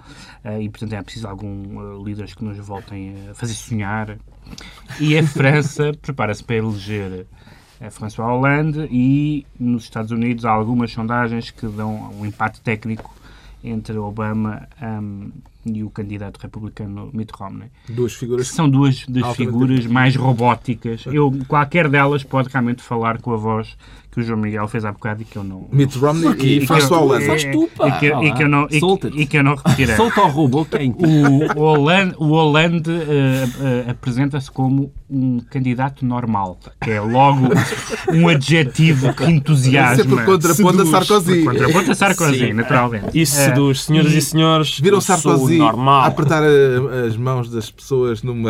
e 0.62 0.70
portanto 0.70 0.94
é 0.94 1.02
preciso 1.02 1.28
algum 1.28 2.02
líderes 2.04 2.34
que 2.34 2.46
nos 2.46 2.58
voltem 2.60 3.14
a 3.30 3.34
fazer 3.34 3.54
sonhar. 3.56 4.18
E 5.02 5.18
a 5.18 5.24
França 5.28 5.92
prepara-se 6.02 6.44
para 6.44 6.56
eleger 6.56 7.26
a 7.82 7.92
François 7.92 8.30
Hollande 8.30 8.88
e 8.90 9.46
nos 9.60 9.84
Estados 9.84 10.12
Unidos 10.12 10.46
há 10.46 10.52
algumas 10.52 10.92
sondagens 10.94 11.52
que 11.52 11.68
dão 11.68 12.14
um 12.18 12.26
empate 12.26 12.62
técnico 12.62 13.14
entre 13.66 13.98
Obama 13.98 14.68
um, 14.82 15.32
e 15.66 15.84
o 15.84 15.90
candidato 15.90 16.38
republicano 16.38 17.10
Mitt 17.12 17.34
Romney. 17.34 17.70
Duas 17.90 18.14
figuras. 18.14 18.48
São 18.48 18.70
duas 18.70 19.06
das 19.08 19.36
figuras 19.36 19.86
mais 19.88 20.16
robóticas. 20.16 21.06
Eu, 21.08 21.32
qualquer 21.48 21.90
delas 21.90 22.24
pode 22.24 22.50
realmente 22.50 22.84
falar 22.84 23.20
com 23.20 23.34
a 23.34 23.38
voz 23.38 23.76
que 24.16 24.22
o 24.22 24.24
João 24.24 24.40
Miguel 24.40 24.68
fez 24.68 24.84
há 24.86 24.92
bocado 24.92 25.22
e 25.22 25.26
que 25.26 25.38
eu 25.38 25.44
não. 25.44 25.68
Mitt 25.72 25.98
Romney 26.00 26.34
e 26.40 26.66
faz 26.66 26.86
só 26.86 26.96
a 26.96 27.02
Holanda. 27.02 27.26
Faz 27.26 27.44
tu, 27.44 27.70
pá. 27.76 27.88
E 27.90 27.92
que, 28.00 28.06
e 28.08 28.34
que 28.34 28.44
eu 28.44 28.50
não, 28.50 28.64
e 28.72 28.80
que- 29.28 29.36
e 29.36 29.38
eu 29.38 29.44
não 29.44 29.56
repetirei. 29.56 29.96
Solta 29.96 30.22
o 30.22 30.28
robô 30.30 30.66
quente. 30.66 30.98
O 31.56 31.60
Hollande, 31.60 32.16
o 32.18 32.26
Hollande 32.30 32.90
eh, 32.90 33.48
eh, 33.88 33.92
apresenta-se 33.92 34.50
como 34.50 34.92
um 35.10 35.40
candidato 35.52 36.06
normal, 36.06 36.58
que 36.82 36.90
é 36.92 37.00
logo 37.02 37.50
um 38.14 38.28
adjetivo 38.28 39.14
que 39.14 39.26
entusiasma. 39.26 40.04
Sempre 40.04 40.26
contraponto 40.26 40.82
a. 40.82 40.86
Sarkozy. 40.86 41.44
Contraponto 41.44 41.92
a 41.92 41.96
Sarkozy, 41.96 42.40
Sim. 42.40 42.54
naturalmente. 42.54 43.06
Isso 43.14 43.40
Eh, 43.40 43.46
seduz, 43.46 43.82
senhoras 43.84 44.14
e, 44.14 44.22
senhores. 44.22 44.80
Viram 44.80 45.02
Sarkozy 45.02 45.58
normal. 45.58 46.02
a 46.04 46.06
apertar 46.08 46.42
a- 46.44 47.06
as 47.08 47.18
mãos 47.18 47.50
das 47.50 47.70
pessoas 47.70 48.24
numa, 48.24 48.50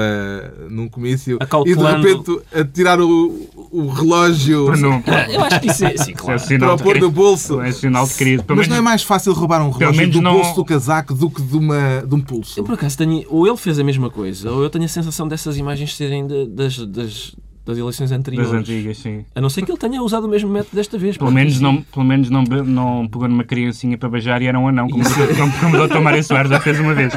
num 0.69 0.87
comício 0.87 1.39
e 1.65 1.75
de 1.75 1.83
repente 1.83 2.39
a 2.53 2.63
tirar 2.63 3.01
o, 3.01 3.49
o 3.71 3.87
relógio 3.89 4.71
não- 4.77 5.03
Eu 5.29 5.41
acho 5.43 5.54
que 5.54 5.54
isso 5.63 5.85
é, 5.85 5.89
sim, 5.89 5.93
Isso 5.95 6.09
é 6.09 6.13
claro. 6.13 6.39
sinal 6.39 6.75
para 6.77 6.81
o 6.81 6.83
pôr 6.83 6.99
no 6.99 7.11
bolso. 7.11 7.61
É 7.61 7.71
sinal 7.71 8.05
de 8.07 8.13
crise. 8.13 8.43
Pelo 8.43 8.57
Mas 8.57 8.67
não 8.67 8.75
é 8.75 8.79
menos- 8.79 8.91
mais 8.91 9.03
fácil 9.03 9.33
roubar 9.33 9.61
um 9.61 9.69
relógio 9.71 9.99
menos 10.01 10.15
do 10.15 10.21
não- 10.21 10.33
bolso 10.33 10.55
do 10.55 10.65
casaco 10.65 11.13
do 11.13 11.29
que 11.29 11.41
de, 11.41 11.57
uma, 11.57 12.03
de 12.05 12.15
um 12.15 12.19
pulso? 12.21 12.59
Eu 12.59 12.63
por 12.63 12.73
acaso 12.75 12.97
tenho. 12.97 13.23
Ou 13.29 13.47
ele 13.47 13.57
fez 13.57 13.79
a 13.79 13.83
mesma 13.83 14.09
coisa, 14.09 14.51
ou 14.51 14.63
eu 14.63 14.69
tenho 14.69 14.85
a 14.85 14.87
sensação 14.89 15.27
dessas 15.27 15.57
imagens 15.57 15.95
serem 15.95 16.25
de- 16.27 16.47
das, 16.47 16.77
das, 16.87 17.35
das 17.65 17.77
eleições 17.77 18.11
anteriores. 18.11 18.51
das 18.51 18.59
antigas, 18.61 18.97
sim. 18.99 19.25
A 19.33 19.41
não 19.41 19.49
ser 19.49 19.63
que 19.63 19.71
ele 19.71 19.77
tenha 19.79 20.01
usado 20.03 20.25
o 20.25 20.29
mesmo 20.29 20.49
método 20.49 20.75
desta 20.75 20.97
vez. 20.99 21.17
Pelo 21.17 21.31
menos, 21.31 21.59
não, 21.59 21.81
pelo 21.81 22.05
menos 22.05 22.29
não, 22.29 22.43
não 22.43 23.07
pegou 23.07 23.27
numa 23.27 23.43
criancinha 23.43 23.97
para 23.97 24.07
beijar 24.09 24.41
e 24.41 24.45
era 24.45 24.59
um 24.59 24.67
anão, 24.67 24.87
como, 24.87 25.03
como, 25.03 25.51
como 25.59 25.77
o 25.83 25.87
Dr. 25.87 25.99
Mário 25.99 26.23
Soares 26.23 26.49
já 26.51 26.59
fez 26.59 26.79
uma 26.79 26.93
vez. 26.93 27.11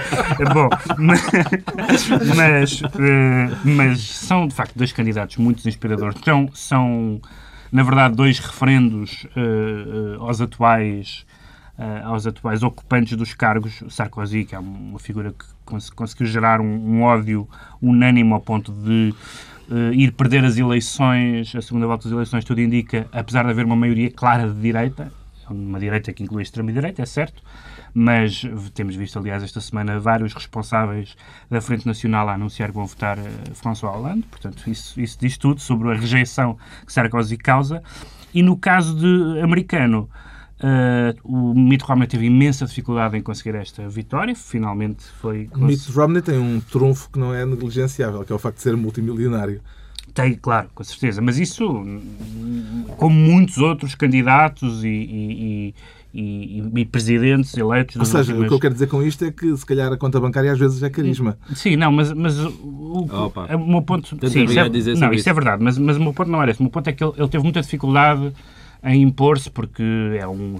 Bom, 0.54 0.68
mas, 0.98 2.80
eh, 2.98 3.50
mas 3.64 4.00
são 4.00 4.46
de 4.46 4.54
facto 4.54 4.74
dois 4.76 4.92
candidatos 4.92 5.36
muito 5.36 5.66
inspiradores. 5.68 6.16
São, 6.24 6.48
são 6.54 7.20
na 7.70 7.82
verdade, 7.82 8.14
dois 8.16 8.38
referendos 8.38 9.26
eh, 9.36 9.40
eh, 9.40 10.16
aos 10.18 10.40
atuais 10.40 11.26
eh, 11.78 12.02
aos 12.04 12.26
atuais 12.26 12.62
ocupantes 12.62 13.16
dos 13.16 13.34
cargos, 13.34 13.82
Sarkozy, 13.88 14.44
que 14.44 14.54
é 14.54 14.58
uma 14.58 14.98
figura 14.98 15.32
que 15.32 15.44
cons- 15.64 15.90
conseguiu 15.90 16.26
gerar 16.26 16.60
um, 16.60 16.66
um 16.66 17.02
ódio 17.02 17.48
unânime 17.80 18.32
ao 18.32 18.40
ponto 18.40 18.72
de 18.72 19.14
ir 19.92 20.12
perder 20.12 20.42
as 20.46 20.56
eleições, 20.56 21.54
a 21.54 21.60
segunda 21.60 21.86
volta 21.86 22.04
das 22.04 22.12
eleições, 22.12 22.42
tudo 22.42 22.58
indica, 22.58 23.06
apesar 23.12 23.44
de 23.44 23.50
haver 23.50 23.66
uma 23.66 23.76
maioria 23.76 24.10
clara 24.10 24.48
de 24.48 24.58
direita, 24.58 25.12
uma 25.50 25.78
direita 25.78 26.10
que 26.10 26.22
inclui 26.22 26.40
a 26.40 26.42
extrema-direita, 26.42 27.02
é 27.02 27.06
certo, 27.06 27.42
mas 28.00 28.42
temos 28.74 28.94
visto, 28.94 29.18
aliás, 29.18 29.42
esta 29.42 29.60
semana 29.60 29.98
vários 29.98 30.32
responsáveis 30.32 31.16
da 31.50 31.60
Frente 31.60 31.84
Nacional 31.84 32.28
a 32.28 32.34
anunciar 32.34 32.68
que 32.68 32.76
vão 32.76 32.86
votar 32.86 33.18
eh, 33.18 33.22
François 33.54 33.92
Hollande, 33.92 34.22
portanto, 34.30 34.62
isso, 34.70 35.00
isso 35.00 35.18
diz 35.20 35.36
tudo 35.36 35.60
sobre 35.60 35.90
a 35.90 35.94
rejeição 35.94 36.56
que 36.86 36.92
Sarkozy 36.92 37.36
causa. 37.36 37.82
E 38.32 38.40
no 38.40 38.56
caso 38.56 38.94
de 38.96 39.40
americano, 39.40 40.08
eh, 40.60 41.12
o 41.24 41.52
Mitt 41.54 41.82
Romney 41.84 42.06
teve 42.06 42.26
imensa 42.26 42.66
dificuldade 42.66 43.16
em 43.16 43.22
conseguir 43.22 43.56
esta 43.56 43.88
vitória, 43.88 44.34
finalmente 44.36 45.02
foi... 45.20 45.48
Mitt 45.56 45.90
Romney 45.90 46.22
tem 46.22 46.38
um 46.38 46.60
trunfo 46.60 47.10
que 47.10 47.18
não 47.18 47.34
é 47.34 47.44
negligenciável, 47.44 48.24
que 48.24 48.32
é 48.32 48.36
o 48.36 48.38
facto 48.38 48.58
de 48.58 48.62
ser 48.62 48.76
multimilionário. 48.76 49.60
Tem, 50.14 50.34
claro, 50.34 50.68
com 50.74 50.82
certeza. 50.84 51.20
Mas 51.20 51.38
isso, 51.38 51.84
como 52.96 53.14
muitos 53.14 53.58
outros 53.58 53.94
candidatos 53.94 54.82
e, 54.84 54.88
e- 54.88 55.42
e- 55.68 55.74
e- 56.14 56.62
e 56.76 56.84
presidentes 56.84 57.56
eleitos... 57.56 57.96
Ou 57.96 58.04
seja, 58.04 58.32
o 58.32 58.36
últimas- 58.36 58.48
que 58.48 58.54
eu 58.54 58.60
quero 58.60 58.74
dizer 58.74 58.86
com 58.86 59.02
isto 59.02 59.24
é 59.24 59.30
que 59.30 59.56
se 59.56 59.64
calhar 59.66 59.92
a 59.92 59.96
conta 59.96 60.18
bancária 60.20 60.50
às 60.52 60.58
vezes 60.58 60.82
é 60.82 60.88
carisma. 60.90 61.36
Sim, 61.54 61.76
não, 61.76 61.92
mas, 61.92 62.12
mas 62.12 62.38
o, 62.38 62.48
o- 62.48 63.24
Opa. 63.26 63.54
o 63.56 63.66
meu 63.66 63.82
ponto... 63.82 64.08
Sim, 64.28 64.44
isso 64.44 64.58
é, 64.58 64.68
dizer 64.68 64.96
não, 64.96 65.12
isso 65.12 65.28
é 65.28 65.32
verdade, 65.32 65.62
mas, 65.62 65.76
mas 65.78 65.96
o 65.96 66.00
meu 66.00 66.12
ponto 66.12 66.30
não 66.30 66.40
era 66.42 66.50
esse. 66.50 66.60
O 66.60 66.62
meu 66.64 66.70
ponto 66.70 66.88
é 66.88 66.92
que 66.92 67.02
ele, 67.04 67.12
ele 67.16 67.28
teve 67.28 67.44
muita 67.44 67.60
dificuldade 67.60 68.32
em 68.82 69.02
impor-se 69.02 69.50
porque 69.50 69.82
é 70.18 70.26
um, 70.26 70.56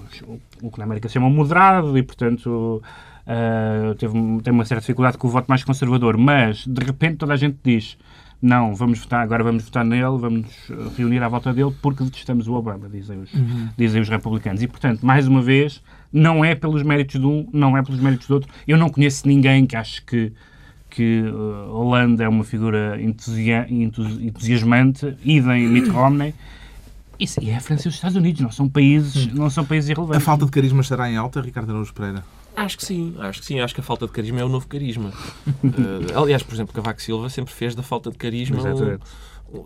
o 0.61 0.69
que 0.69 0.77
na 0.77 0.83
América 0.85 1.07
se 1.07 1.13
chama 1.13 1.29
moderado 1.29 1.97
e, 1.97 2.03
portanto, 2.03 2.81
ah, 3.25 3.95
teve, 3.97 4.13
tem 4.43 4.51
uma 4.53 4.65
certa 4.65 4.81
dificuldade 4.81 5.17
com 5.17 5.27
o 5.27 5.31
voto 5.31 5.45
mais 5.47 5.63
conservador. 5.63 6.17
Mas, 6.17 6.65
de 6.67 6.83
repente, 6.83 7.17
toda 7.17 7.33
a 7.33 7.37
gente 7.37 7.57
diz 7.63 7.97
não, 8.41 8.73
vamos 8.73 8.99
votar, 8.99 9.21
agora 9.21 9.43
vamos 9.43 9.63
votar 9.65 9.83
nele, 9.83 10.17
vamos 10.17 10.45
nos 10.69 10.97
reunir 10.97 11.21
à 11.21 11.27
volta 11.27 11.53
dele 11.53 11.73
porque 11.81 12.03
detestamos 12.03 12.47
o 12.47 12.53
Obama, 12.53 12.87
dizem 12.89 13.19
os, 13.19 13.29
dizem 13.77 14.01
os 14.01 14.07
republicanos. 14.09 14.61
E, 14.63 14.67
portanto, 14.67 15.05
mais 15.05 15.27
uma 15.27 15.41
vez, 15.41 15.81
não 16.11 16.43
é 16.45 16.55
pelos 16.55 16.81
méritos 16.83 17.19
de 17.19 17.25
um, 17.27 17.47
não 17.51 17.77
é 17.77 17.83
pelos 17.83 17.99
méritos 17.99 18.27
do 18.27 18.35
outro. 18.35 18.49
Eu 18.67 18.77
não 18.77 18.89
conheço 18.89 19.27
ninguém 19.27 19.65
que 19.65 19.75
ache 19.75 20.01
que 20.01 20.31
que 20.91 21.21
uh, 21.21 21.69
Holanda 21.71 22.23
é 22.23 22.27
uma 22.27 22.43
figura 22.43 22.99
entusia 22.99 23.67
entus- 23.69 24.19
entusiasmante, 24.19 25.15
idem 25.23 25.67
Mitt 25.67 25.87
Romney. 25.91 26.33
Isso, 27.19 27.39
e 27.43 27.51
é 27.51 27.57
a 27.57 27.59
França 27.59 27.87
e 27.87 27.89
os 27.89 27.93
Estados 27.93 28.15
Unidos, 28.17 28.41
não 28.41 28.49
são 28.51 28.67
países, 28.67 29.31
não 29.31 29.51
são 29.51 29.63
países 29.63 29.87
A 29.89 29.93
irrelevantes. 29.93 30.23
falta 30.23 30.45
de 30.45 30.51
carisma 30.51 30.81
estará 30.81 31.07
em 31.11 31.15
alta, 31.15 31.41
Ricardo 31.41 31.69
Araújo 31.69 31.93
Pereira? 31.93 32.23
Acho 32.63 32.77
que 32.77 32.85
sim, 32.85 33.15
acho 33.19 33.39
que 33.39 33.45
sim. 33.45 33.59
Acho 33.59 33.73
que 33.73 33.81
a 33.81 33.83
falta 33.83 34.05
de 34.05 34.11
carisma 34.11 34.39
é 34.41 34.43
o 34.43 34.49
novo 34.49 34.67
carisma. 34.67 35.11
Eh, 35.63 36.13
aliás, 36.15 36.43
por 36.43 36.53
exemplo, 36.53 36.73
Cavaco 36.73 37.01
Silva 37.01 37.29
sempre 37.29 37.53
fez 37.53 37.73
da 37.75 37.83
falta 37.83 38.11
de 38.11 38.17
carisma 38.17 38.57
Exatamente. 38.57 39.03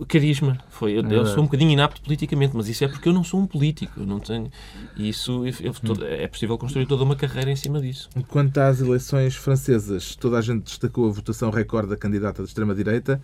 carisma. 0.08 0.58
Foi, 0.70 0.92
eu, 0.94 0.98
eu 0.98 1.04
verdade. 1.10 1.30
sou 1.30 1.40
um 1.42 1.46
bocadinho 1.46 1.72
inapto 1.72 2.02
politicamente, 2.02 2.56
mas 2.56 2.68
isso 2.70 2.84
é 2.84 2.88
porque 2.88 3.10
eu 3.10 3.14
não 3.14 3.24
sou 3.24 3.40
um 3.40 3.46
político. 3.48 4.00
Eu 4.00 4.06
não 4.06 4.20
tenho. 4.20 4.50
e 4.96 5.10
Isso 5.10 5.46
eu- 5.46 5.54
eu- 5.62 5.74
todo- 5.74 6.06
é 6.06 6.28
possível 6.28 6.58
construir 6.58 6.86
toda 6.86 7.04
uma 7.04 7.16
carreira 7.16 7.52
em 7.52 7.56
cima 7.56 7.82
disso. 7.82 8.10
Quanto 8.28 8.58
às 8.60 8.80
eleições 8.80 9.36
francesas, 9.36 10.16
toda 10.16 10.38
a 10.38 10.42
gente 10.42 10.64
destacou 10.64 11.08
a 11.10 11.12
votação 11.12 11.50
recorde 11.50 11.90
da 11.90 11.98
candidata 11.98 12.42
de 12.44 12.48
extrema-direita, 12.48 13.22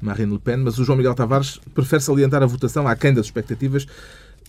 Marine 0.00 0.32
Le 0.32 0.38
Pen, 0.38 0.56
mas 0.58 0.78
o 0.78 0.84
João 0.84 0.96
Miguel 0.98 1.14
Tavares 1.14 1.58
prefere 1.74 2.02
salientar 2.02 2.42
a 2.42 2.46
votação 2.46 2.86
aquém 2.88 3.14
das 3.14 3.26
expectativas 3.26 3.86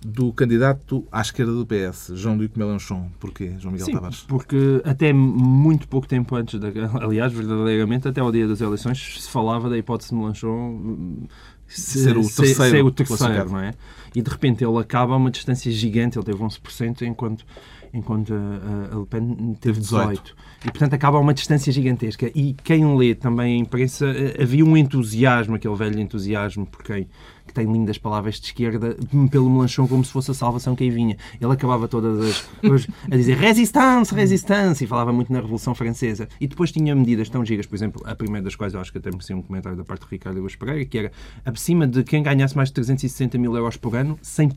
do 0.06 0.32
candidato 0.34 1.06
à 1.12 1.22
esquerda 1.22 1.54
do 1.54 1.66
PS, 1.66 2.12
Jean-Luc 2.16 2.58
Mélenchon. 2.58 3.10
Porquê, 3.20 3.54
João 3.58 3.72
Miguel 3.72 3.86
Sim, 3.86 3.94
Tavares? 3.94 4.20
porque 4.28 4.82
até 4.84 5.14
muito 5.14 5.88
pouco 5.88 6.08
tempo 6.08 6.36
antes, 6.36 6.60
da, 6.60 6.68
aliás, 7.02 7.32
verdadeiramente, 7.32 8.08
até 8.08 8.22
ao 8.22 8.32
dia 8.32 8.48
das 8.48 8.62
eleições, 8.62 9.22
se 9.22 9.30
falava 9.30 9.70
da 9.70 9.78
hipótese 9.78 10.10
de 10.10 10.16
Melanchon 10.16 10.50
hum, 10.50 11.24
se- 11.68 12.04
Ser 12.04 12.18
o 12.18 12.22
terceiro 12.22 12.56
ser 12.56 12.84
o 12.84 12.92
terceiro, 12.92 13.50
não 13.52 13.60
é? 13.60 13.74
E 14.16 14.22
de 14.22 14.30
repente 14.30 14.64
ele 14.64 14.78
acaba 14.78 15.14
a 15.14 15.18
uma 15.18 15.32
distância 15.32 15.72
gigante, 15.72 16.18
ele 16.18 16.26
teve 16.26 16.38
11%, 16.38 17.02
enquanto, 17.02 17.46
enquanto 17.94 18.34
a, 18.34 18.96
a 18.96 19.00
Le 19.00 19.06
Pen 19.08 19.56
teve 19.60 19.82
18%. 19.82 20.20
E 20.66 20.72
portanto 20.72 20.94
acaba 20.94 21.18
a 21.18 21.22
uma 21.22 21.34
distância 21.34 21.72
gigantesca. 21.72 22.30
E 22.36 22.54
quem 22.64 22.96
lê 22.96 23.16
também 23.16 23.56
a 23.56 23.58
imprensa, 23.58 24.06
eh, 24.08 24.44
havia 24.44 24.64
um 24.64 24.78
entusiasmo, 24.78 25.56
aquele 25.56 25.76
velho 25.76 26.00
entusiasmo 26.00 26.66
por 26.66 26.84
quem 26.84 27.08
que 27.54 27.62
tem 27.62 27.72
lindas 27.72 27.98
palavras 27.98 28.40
de 28.40 28.48
esquerda, 28.48 28.98
pelo 29.30 29.50
Melanchon 29.50 29.88
como 29.88 30.04
se 30.04 30.12
fosse 30.12 30.32
a 30.32 30.34
salvação 30.34 30.76
que 30.76 30.84
aí 30.84 30.90
vinha. 30.90 31.16
Ele 31.40 31.52
acabava 31.52 31.88
todas 31.88 32.20
as 32.20 32.88
a 33.12 33.16
dizer 33.16 33.38
resistance, 33.38 34.14
resistance, 34.14 34.84
e 34.84 34.88
falava 34.88 35.14
muito 35.14 35.32
na 35.32 35.40
Revolução 35.40 35.76
Francesa. 35.76 36.28
E 36.42 36.48
depois 36.48 36.72
tinha 36.72 36.96
medidas 36.96 37.30
tão 37.30 37.46
gigas, 37.46 37.66
por 37.68 37.76
exemplo, 37.76 38.02
a 38.06 38.16
primeira 38.16 38.44
das 38.44 38.56
quais 38.56 38.74
eu 38.74 38.80
acho 38.82 38.92
que 38.92 38.98
até 38.98 39.12
merecia 39.12 39.36
um 39.38 39.42
comentário 39.42 39.78
da 39.78 39.84
parte 39.84 40.02
do 40.02 40.08
Ricardo 40.10 40.38
Augusto 40.38 40.58
Pereira, 40.58 40.86
que 40.86 40.98
era 40.98 41.12
acima 41.46 41.86
de 41.86 42.04
quem 42.04 42.24
ganhasse 42.24 42.56
mais 42.56 42.70
de 42.70 42.74
360 42.76 43.38
mil 43.38 43.56
euros 43.56 43.78
por 43.78 43.96
ano, 43.96 44.18
100%, 44.24 44.50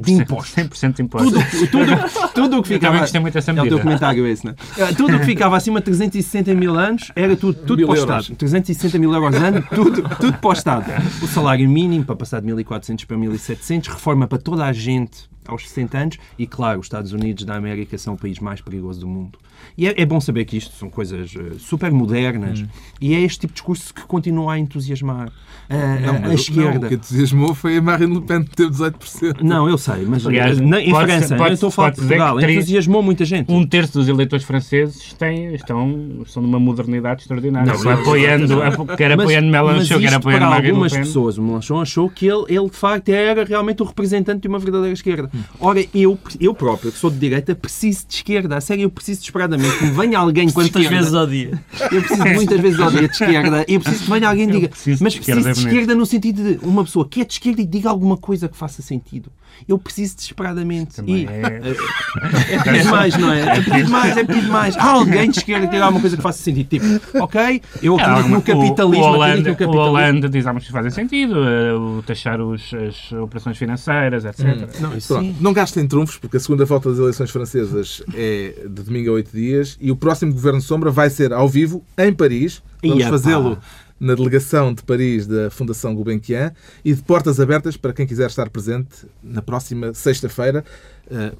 de 0.00 0.12
100%, 0.12 0.20
impostos. 0.22 0.54
100% 0.54 0.92
de 0.96 1.02
impostos. 1.02 1.32
Tudo, 1.32 1.70
tudo, 1.70 2.30
tudo 2.34 2.58
o 2.58 2.62
que 2.62 2.74
Eu 2.74 2.78
ficava. 2.78 2.98
gostei 3.00 3.20
muito 3.20 3.34
dessa 3.34 3.50
É 3.50 3.54
o 3.54 3.56
medida. 3.56 3.76
teu 3.76 3.82
comentário 3.82 4.26
esse, 4.26 4.44
não 4.44 4.52
é? 4.78 4.92
Tudo 4.92 5.16
o 5.16 5.18
que 5.20 5.26
ficava 5.26 5.56
acima 5.56 5.80
de 5.80 5.84
360 5.86 6.54
mil 6.54 6.78
anos 6.78 7.10
era 7.16 7.36
tudo, 7.36 7.54
tudo 7.54 7.78
Mil 7.78 7.86
para 7.88 7.94
o 7.94 7.98
euros. 7.98 8.22
Estado. 8.24 8.36
360 8.38 8.98
mil 8.98 9.12
euros 9.12 9.34
ano, 9.34 9.64
tudo, 9.74 10.02
tudo 10.20 10.38
para 10.38 10.50
o 10.50 10.52
Estado. 10.52 10.84
O 11.22 11.26
salário 11.26 11.68
mínimo 11.68 12.04
para 12.04 12.16
passar 12.16 12.42
de 12.44 12.52
1.400 12.52 13.06
para 13.06 13.16
1.700, 13.16 13.88
reforma 13.88 14.26
para 14.26 14.38
toda 14.38 14.66
a 14.66 14.72
gente 14.72 15.28
aos 15.46 15.68
60 15.68 15.98
anos 15.98 16.18
e, 16.38 16.46
claro, 16.46 16.80
os 16.80 16.86
Estados 16.86 17.12
Unidos 17.12 17.44
da 17.44 17.54
América 17.56 17.96
são 17.98 18.14
o 18.14 18.16
país 18.18 18.38
mais 18.38 18.60
perigoso 18.60 19.00
do 19.00 19.06
mundo. 19.08 19.38
E 19.78 19.86
é, 19.86 19.94
é 20.00 20.04
bom 20.04 20.20
saber 20.20 20.44
que 20.44 20.56
isto 20.56 20.74
são 20.76 20.90
coisas 20.90 21.32
eh, 21.36 21.54
super 21.58 21.90
modernas 21.90 22.60
Hum. 22.60 22.66
e 23.00 23.14
é 23.14 23.20
este 23.20 23.40
tipo 23.40 23.52
de 23.52 23.54
discurso 23.54 23.94
que 23.94 24.02
continua 24.02 24.54
a 24.54 24.58
entusiasmar 24.58 25.32
a, 25.70 25.74
a- 25.74 25.98
Não, 26.20 26.26
a 26.26 26.28
o- 26.28 26.34
esquerda. 26.34 26.78
Não, 26.80 26.86
o 26.86 26.88
que 26.88 26.94
entusiasmou 26.96 27.54
foi 27.54 27.78
a 27.78 27.82
Marine 27.82 28.14
Le 28.14 28.20
Pen, 28.20 28.42
teve 28.42 28.70
18%. 28.70 29.40
Não, 29.42 29.68
eu 29.68 29.78
sei, 29.78 30.04
mas 30.06 30.26
Aliás, 30.26 30.60
na, 30.60 30.80
em 30.80 30.90
pode- 30.90 31.06
França, 31.10 31.36
pode- 31.36 31.50
eu 31.50 31.54
estou 31.54 31.68
a 31.68 31.72
falar 31.72 31.90
de 31.90 31.96
Portugal, 32.00 32.40
entusiasmou 32.40 33.02
muita 33.02 33.24
gente. 33.24 33.50
Um 33.50 33.66
terço 33.66 33.94
dos 33.98 34.08
eleitores 34.08 34.44
franceses 34.44 35.12
têm, 35.14 35.54
estão, 35.54 36.22
são 36.26 36.42
de 36.42 36.48
uma 36.48 36.60
modernidade 36.60 37.22
extraordinária. 37.22 37.72
Não, 37.72 37.80
Quer 37.80 37.92
apoiando, 37.92 38.62
ap- 38.62 38.96
quer 38.96 39.12
apoiando 39.12 39.48
Mélenchon, 39.50 39.98
quer 40.00 40.14
apoiando 40.14 40.44
Marine 40.46 40.62
Le 40.66 40.70
algumas 40.72 40.92
Pen. 40.92 41.02
pessoas, 41.02 41.38
o 41.38 41.42
Melanchon 41.42 41.80
achou 41.80 42.10
que 42.10 42.26
ele, 42.26 42.44
ele, 42.48 42.68
de 42.68 42.76
facto, 42.76 43.08
era 43.08 43.44
realmente 43.44 43.82
o 43.82 43.86
representante 43.86 44.42
de 44.42 44.48
uma 44.48 44.58
verdadeira 44.58 44.92
esquerda. 44.92 45.30
Ora, 45.58 45.84
eu, 45.94 46.18
eu 46.40 46.54
próprio, 46.54 46.92
que 46.92 46.98
sou 46.98 47.10
de 47.10 47.18
direita, 47.18 47.54
preciso 47.54 48.06
de 48.06 48.14
esquerda. 48.14 48.56
A 48.56 48.60
sério, 48.60 48.82
eu 48.82 48.90
preciso 48.90 49.20
desesperadamente 49.20 49.78
que 49.78 49.84
me 49.84 49.90
venha 49.92 50.18
alguém 50.18 50.50
Quantas 50.50 50.70
esquerda. 50.82 50.96
vezes 50.98 51.14
ao 51.14 51.26
dia? 51.26 51.64
Eu 51.92 52.02
preciso 52.02 52.24
muitas 52.34 52.60
vezes 52.60 52.80
ao 52.80 52.90
dia 52.90 53.08
de 53.08 53.12
esquerda. 53.14 53.64
Eu 53.68 53.80
preciso 53.80 54.04
que 54.04 54.10
venha 54.10 54.28
alguém 54.28 54.48
e 54.48 54.52
diga. 54.52 54.68
preciso 54.68 54.98
de 54.98 55.02
Mas 55.04 55.14
esquerda, 55.14 55.40
preciso 55.42 55.42
de 55.42 55.48
é 55.50 55.54
bonito. 55.54 55.68
esquerda 55.80 55.94
no 55.94 56.06
sentido 56.06 56.42
de 56.58 56.64
uma 56.66 56.84
pessoa 56.84 57.08
que 57.08 57.20
é 57.20 57.24
de 57.24 57.32
esquerda 57.32 57.60
e 57.62 57.66
diga 57.66 57.90
alguma 57.90 58.16
coisa 58.16 58.48
que 58.48 58.56
faça 58.56 58.82
sentido. 58.82 59.30
Eu 59.68 59.78
preciso 59.78 60.16
desesperadamente. 60.16 60.96
Também 60.96 61.24
E 61.24 61.26
é- 61.26 62.54
é 62.54 62.62
pedir 62.62 62.84
mais, 62.84 63.16
não 63.16 63.32
é? 63.32 63.40
É 63.58 63.60
pedir 63.62 63.88
mais, 63.88 64.16
é 64.16 64.24
pedir 64.24 64.48
mais. 64.48 64.76
Há 64.76 64.90
alguém 64.90 65.30
de 65.30 65.38
esquerda 65.38 65.66
que 65.66 65.72
diga 65.72 65.84
alguma 65.84 66.00
coisa 66.00 66.16
que 66.16 66.22
faça 66.22 66.42
sentido. 66.42 66.64
Tipo, 66.68 66.88
ok, 67.22 67.62
eu 67.82 67.98
É, 67.98 68.02
acredito 68.02 68.28
no 68.28 68.38
o- 68.38 68.42
capitalismo, 68.42 69.04
O, 69.04 69.08
Holanda, 69.08 69.36
no 69.36 69.40
o 69.40 69.56
capitalismo. 69.56 69.80
Holanda 69.80 70.28
diz 70.28 70.44
coisas 70.44 70.66
que 70.66 70.72
fazem 70.72 70.90
sentido, 70.90 71.36
eh, 71.44 71.72
o 71.74 72.02
taxar 72.06 72.40
os, 72.40 72.72
as 72.74 73.12
operações 73.12 73.56
financeiras, 73.58 74.24
etc. 74.24 74.44
Não, 74.80 74.96
isso 74.96 75.08
Pronto, 75.14 75.24
sim. 75.26 75.36
não 75.40 75.52
gastem 75.52 75.86
trunfos, 75.86 76.16
porque 76.16 76.36
a 76.36 76.40
segunda 76.40 76.64
volta 76.64 76.90
das 76.90 76.98
eleições 76.98 77.30
francesas 77.30 78.02
é 78.14 78.54
de 78.68 78.82
domingo 78.82 79.10
a 79.10 79.12
oito 79.14 79.30
dias 79.32 79.76
e 79.80 79.90
o 79.90 79.96
próximo 79.96 80.32
Governo 80.32 80.60
Sombra 80.60 80.90
vai 80.90 81.10
ser 81.10 81.32
ao 81.32 81.48
vivo 81.48 81.84
em 81.98 82.12
Paris. 82.12 82.62
Vamos 82.82 83.04
fazê-lo 83.04 83.58
na 84.04 84.14
delegação 84.14 84.74
de 84.74 84.82
Paris 84.82 85.26
da 85.26 85.50
Fundação 85.50 85.94
Gulbenkian 85.94 86.52
e 86.84 86.92
de 86.92 87.02
portas 87.02 87.40
abertas 87.40 87.74
para 87.76 87.92
quem 87.94 88.06
quiser 88.06 88.26
estar 88.26 88.50
presente 88.50 89.06
na 89.22 89.40
próxima 89.40 89.94
sexta-feira. 89.94 90.62
Eh, 91.10 91.32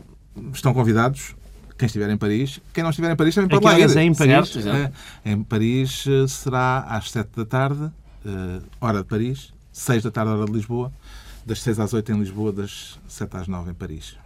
estão 0.53 0.73
convidados. 0.73 1.37
Quem 1.77 1.87
estiver 1.87 2.09
em 2.09 2.17
Paris, 2.17 2.61
quem 2.73 2.83
não 2.83 2.91
estiver 2.91 3.11
em 3.11 3.17
Paris 3.17 3.35
também 3.35 3.51
pode 3.51 3.65
lá 3.65 3.79
ir. 3.79 3.97
é 3.97 4.03
em 4.03 4.15
Paris? 4.15 4.49
Certo. 4.49 4.69
É, 5.25 5.33
em 5.33 5.43
Paris 5.43 6.07
eh, 6.07 6.27
será 6.27 6.81
às 6.89 7.11
7 7.11 7.29
da 7.37 7.45
tarde, 7.45 7.91
eh, 8.25 8.61
hora 8.81 8.99
de 8.99 9.05
Paris, 9.05 9.53
6 9.71 10.05
da 10.05 10.11
tarde, 10.11 10.31
hora 10.31 10.47
de 10.47 10.53
Lisboa, 10.53 10.91
das 11.45 11.61
6 11.61 11.79
às 11.79 11.93
8 11.93 12.13
em 12.13 12.19
Lisboa, 12.21 12.51
das 12.51 12.99
7 13.07 13.37
às 13.37 13.47
9 13.47 13.73
em 13.73 13.75
Paris. 13.75 14.17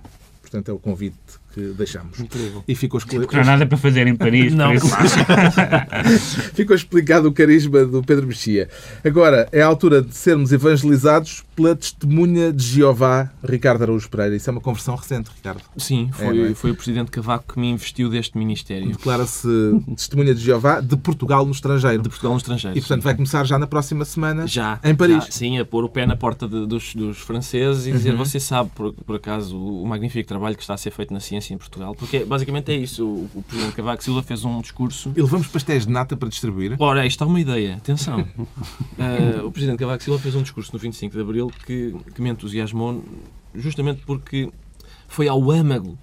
Portanto, 0.41 0.69
é 0.69 0.73
o 0.73 0.79
convite 0.79 1.17
que 1.59 1.75
deixamos. 1.77 2.19
Incrível. 2.21 2.63
E 2.67 2.75
ficou, 2.75 3.01
Porque 3.01 3.35
não 3.37 3.43
há 3.43 3.47
nada 3.47 3.67
para 3.67 3.77
fazer 3.79 4.07
em 4.07 4.15
Paris. 4.15 4.55
Não, 4.55 4.69
por 4.69 4.77
isso- 4.77 4.97
ficou 6.55 6.77
explicado 6.77 7.29
o 7.29 7.33
carisma 7.33 7.85
do 7.85 8.03
Pedro 8.03 8.27
Mexia. 8.27 8.69
Agora, 9.05 9.49
é 9.53 9.61
a 9.63 9.67
altura 9.67 10.03
de 10.03 10.15
sermos 10.15 10.53
evangelizados 10.53 11.45
pela 11.59 11.75
testemunha 11.75 12.53
de 12.53 12.63
Jeová, 12.63 13.31
Ricardo 13.43 13.83
Araújo 13.83 14.09
Pereira. 14.09 14.37
Isso 14.37 14.49
é 14.49 14.53
uma 14.53 14.61
conversão 14.61 14.95
recente, 14.95 15.29
Ricardo. 15.35 15.61
Sim, 15.77 16.09
É, 16.13 16.13
foi, 16.25 16.39
não 16.39 16.45
é? 16.47 16.55
foi 16.55 16.71
o 16.71 16.75
Presidente 16.77 17.11
Cavaco 17.11 17.53
que 17.55 17.59
me 17.59 17.69
investiu 17.69 18.09
deste 18.09 18.39
Ministério 18.39 18.89
Declara-se 18.93 19.49
testemunha 19.97 20.33
de 20.33 20.41
Jeová 20.41 20.81
de 20.81 20.97
Portugal 20.97 21.45
no 21.45 21.51
estrangeiro. 21.51 22.01
de 22.01 22.09
Portugal 22.09 22.33
no 22.33 22.39
estrangeiro. 22.39 22.79
E, 22.79 22.81
portanto, 22.81 23.03
vai 23.03 23.15
começar 23.17 23.45
já 23.45 23.59
na 23.59 23.67
próxima 23.67 24.05
semana 24.05 24.47
Já. 24.47 24.79
em 24.85 24.95
Paris. 24.95 25.25
já, 25.25 25.31
sim, 25.33 25.59
a 25.59 25.65
pôr 25.65 25.83
o 25.83 25.89
pé 25.89 26.07
na 26.07 26.15
porta 26.15 26.47
de- 26.47 26.65
dos, 26.65 26.95
dos 26.95 27.19
franceses 27.19 27.87
e 27.89 27.93
dizer, 27.93 28.15
você 28.15 28.39
sabe, 28.39 28.71
por, 28.75 28.93
por 28.93 29.17
acaso, 29.17 29.57
o, 29.59 29.85
magnífico 29.87 30.29
trabalho 30.29 30.55
que 30.55 30.63
está 30.63 30.75
a 30.75 30.79
ser 30.79 30.93
feito 30.93 31.13
na 31.13 31.19
ciência 31.19 31.53
em 31.53 31.59
Portugal. 31.59 31.93
Porque, 31.97 32.25
basicamente, 32.25 32.71
é 32.71 32.77
isso. 32.77 33.05
O, 33.05 33.29
o 33.35 33.43
Presidente 33.43 33.75
Cavaco 33.75 34.05
Silva 34.05 34.23
fez 34.23 34.45
um 34.45 34.61
discurso 34.61 35.13
E 35.17 35.21
levamos 35.21 35.49
pastéis 35.49 35.87
de 35.87 35.93
nata 35.93 36.17
para 36.17 36.29
distribuir. 36.29 36.77
Ora, 36.79 37.05
isto 37.05 37.25
é 37.25 37.27
uma 37.27 37.41
ideia, 37.41 37.75
atenção. 37.75 38.25
Eh, 38.99 39.41
o 39.45 39.51
Presidente 39.53 39.79
Cavaco 39.79 40.03
Silva 40.03 40.19
fez 40.19 40.35
um 40.35 40.43
discurso 40.43 40.71
no 40.73 40.79
25 40.79 41.15
de 41.15 41.21
Abril 41.23 41.48
que, 41.51 41.95
que 42.15 42.21
me 42.23 42.31
entusiasmou 42.31 43.05
justamente 43.55 44.03
porque 44.07 44.51
foi 45.07 45.29
ao 45.29 45.51
âmago 45.51 45.99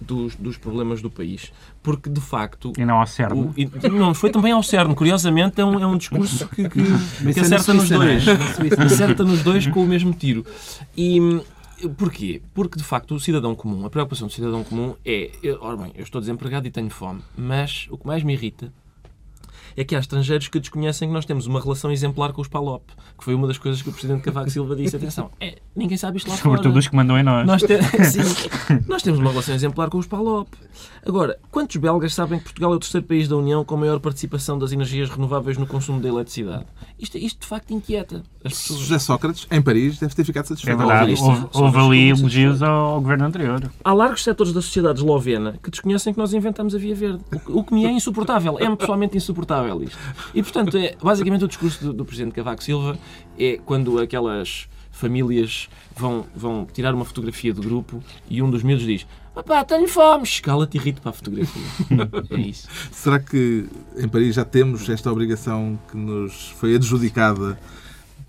dos, 0.00 0.34
dos 0.36 0.56
problemas 0.56 1.00
do 1.02 1.10
país. 1.10 1.52
Porque, 1.82 2.08
de 2.10 2.20
facto... 2.20 2.72
E 2.78 2.84
não 2.84 2.98
ao 2.98 3.06
e- 3.56 3.70
não, 3.90 4.14
foi 4.14 4.30
também 4.30 4.52
ao 4.52 4.62
CERN. 4.62 4.94
Curiosamente, 4.94 5.60
é 5.60 5.64
um, 5.64 5.78
é 5.78 5.86
um 5.86 5.96
discurso 5.96 6.48
que, 6.48 6.68
que, 6.68 6.82
que 7.32 7.38
é 7.40 7.42
acerta 7.42 7.72
nos 7.74 7.90
é? 7.90 7.96
dois. 7.96 8.24
Acerta 8.92 9.24
nos 9.24 9.42
dois 9.42 9.66
com 9.66 9.82
o 9.82 9.86
mesmo 9.86 10.12
tiro. 10.12 10.44
E 10.96 11.18
porquê? 11.96 12.42
Porque, 12.54 12.76
de 12.78 12.84
facto, 12.84 13.14
o 13.14 13.20
cidadão 13.20 13.54
comum, 13.54 13.86
a 13.86 13.90
preocupação 13.90 14.26
do 14.28 14.32
cidadão 14.32 14.62
comum 14.64 14.94
é... 15.04 15.30
eu- 15.42 15.58
Ora 15.62 15.76
bem, 15.76 15.92
eu 15.94 16.02
estou 16.02 16.20
desempregado 16.20 16.66
e 16.66 16.70
tenho 16.70 16.90
fome, 16.90 17.20
mas 17.36 17.86
o 17.90 17.96
que 17.96 18.06
mais 18.06 18.22
me 18.22 18.32
irrita 18.34 18.72
é 19.76 19.84
que 19.84 19.94
há 19.94 19.98
estrangeiros 19.98 20.48
que 20.48 20.58
desconhecem 20.60 21.08
que 21.08 21.14
nós 21.14 21.24
temos 21.24 21.46
uma 21.46 21.60
relação 21.60 21.90
exemplar 21.90 22.32
com 22.32 22.40
os 22.42 22.48
PALOP, 22.48 22.82
que 23.18 23.24
foi 23.24 23.34
uma 23.34 23.46
das 23.46 23.58
coisas 23.58 23.80
que 23.82 23.88
o 23.88 23.92
Presidente 23.92 24.22
Cavaco 24.22 24.50
Silva 24.50 24.74
disse. 24.76 24.96
Atenção, 24.96 25.30
é, 25.40 25.58
ninguém 25.74 25.96
sabe 25.96 26.18
isto 26.18 26.28
lá 26.30 26.36
Sobretudo 26.36 26.68
fora. 26.70 26.78
os 26.78 26.88
que 26.88 26.96
mandam 26.96 27.18
em 27.18 27.22
nós. 27.22 27.46
Nós, 27.46 27.62
te- 27.62 27.78
Sim, 28.04 28.80
nós 28.88 29.02
temos 29.02 29.20
uma 29.20 29.30
relação 29.30 29.54
exemplar 29.54 29.88
com 29.90 29.98
os 29.98 30.06
PALOP. 30.06 30.48
Agora, 31.06 31.38
quantos 31.50 31.76
belgas 31.76 32.14
sabem 32.14 32.38
que 32.38 32.44
Portugal 32.44 32.72
é 32.72 32.76
o 32.76 32.78
terceiro 32.78 33.06
país 33.06 33.26
da 33.28 33.36
União 33.36 33.64
com 33.64 33.76
maior 33.76 33.98
participação 34.00 34.58
das 34.58 34.72
energias 34.72 35.08
renováveis 35.08 35.56
no 35.56 35.66
consumo 35.66 36.00
da 36.00 36.08
eletricidade? 36.08 36.64
Isto, 36.98 37.16
isto 37.18 37.40
de 37.40 37.46
facto 37.46 37.70
inquieta 37.72 38.22
as 38.44 38.52
pessoas. 38.52 38.80
José 38.80 38.98
Sócrates, 38.98 39.46
em 39.50 39.62
Paris, 39.62 39.98
deve 39.98 40.14
ter 40.14 40.24
ficado 40.24 40.44
É 40.44 40.48
satisfeito. 40.48 40.76
verdade, 40.78 41.12
isto 41.12 41.24
houve, 41.54 41.78
ali 41.78 42.08
elogios 42.10 42.62
ao, 42.62 42.94
ao 42.94 43.00
governo 43.00 43.24
anterior. 43.24 43.70
Há 43.82 43.92
largos 43.92 44.22
setores 44.24 44.52
da 44.52 44.60
sociedade 44.60 44.98
eslovena 45.00 45.58
que 45.62 45.70
desconhecem 45.70 46.12
que 46.12 46.18
nós 46.18 46.32
inventamos 46.34 46.74
a 46.74 46.78
Via 46.78 46.94
Verde. 46.94 47.20
O 47.34 47.38
que, 47.40 47.52
o 47.52 47.64
que 47.64 47.74
me 47.74 47.84
é 47.86 47.90
insuportável. 47.90 48.58
É-me 48.58 48.76
pessoalmente 48.76 49.16
insuportável 49.16 49.59
isto. 49.82 49.98
E, 50.34 50.42
portanto, 50.42 50.76
é, 50.76 50.96
basicamente 51.02 51.44
o 51.44 51.48
discurso 51.48 51.84
do, 51.84 51.92
do 51.92 52.04
Presidente 52.04 52.34
Cavaco 52.34 52.62
Silva 52.62 52.98
é 53.38 53.58
quando 53.64 53.98
aquelas 53.98 54.68
famílias 54.90 55.68
vão, 55.96 56.26
vão 56.34 56.66
tirar 56.70 56.94
uma 56.94 57.04
fotografia 57.04 57.54
do 57.54 57.62
grupo 57.62 58.02
e 58.28 58.42
um 58.42 58.50
dos 58.50 58.62
miúdos 58.62 58.84
diz 58.84 59.06
Papá, 59.34 59.64
tenho 59.64 59.86
fome. 59.88 60.24
Escala-te 60.24 60.76
e 60.76 60.80
rite 60.80 61.00
para 61.00 61.10
a 61.10 61.12
fotografia. 61.12 61.62
É 62.30 62.40
isso. 62.40 62.68
Será 62.90 63.18
que 63.18 63.66
em 63.96 64.08
Paris 64.08 64.34
já 64.34 64.44
temos 64.44 64.88
esta 64.88 65.10
obrigação 65.10 65.78
que 65.90 65.96
nos 65.96 66.50
foi 66.58 66.74
adjudicada 66.74 67.58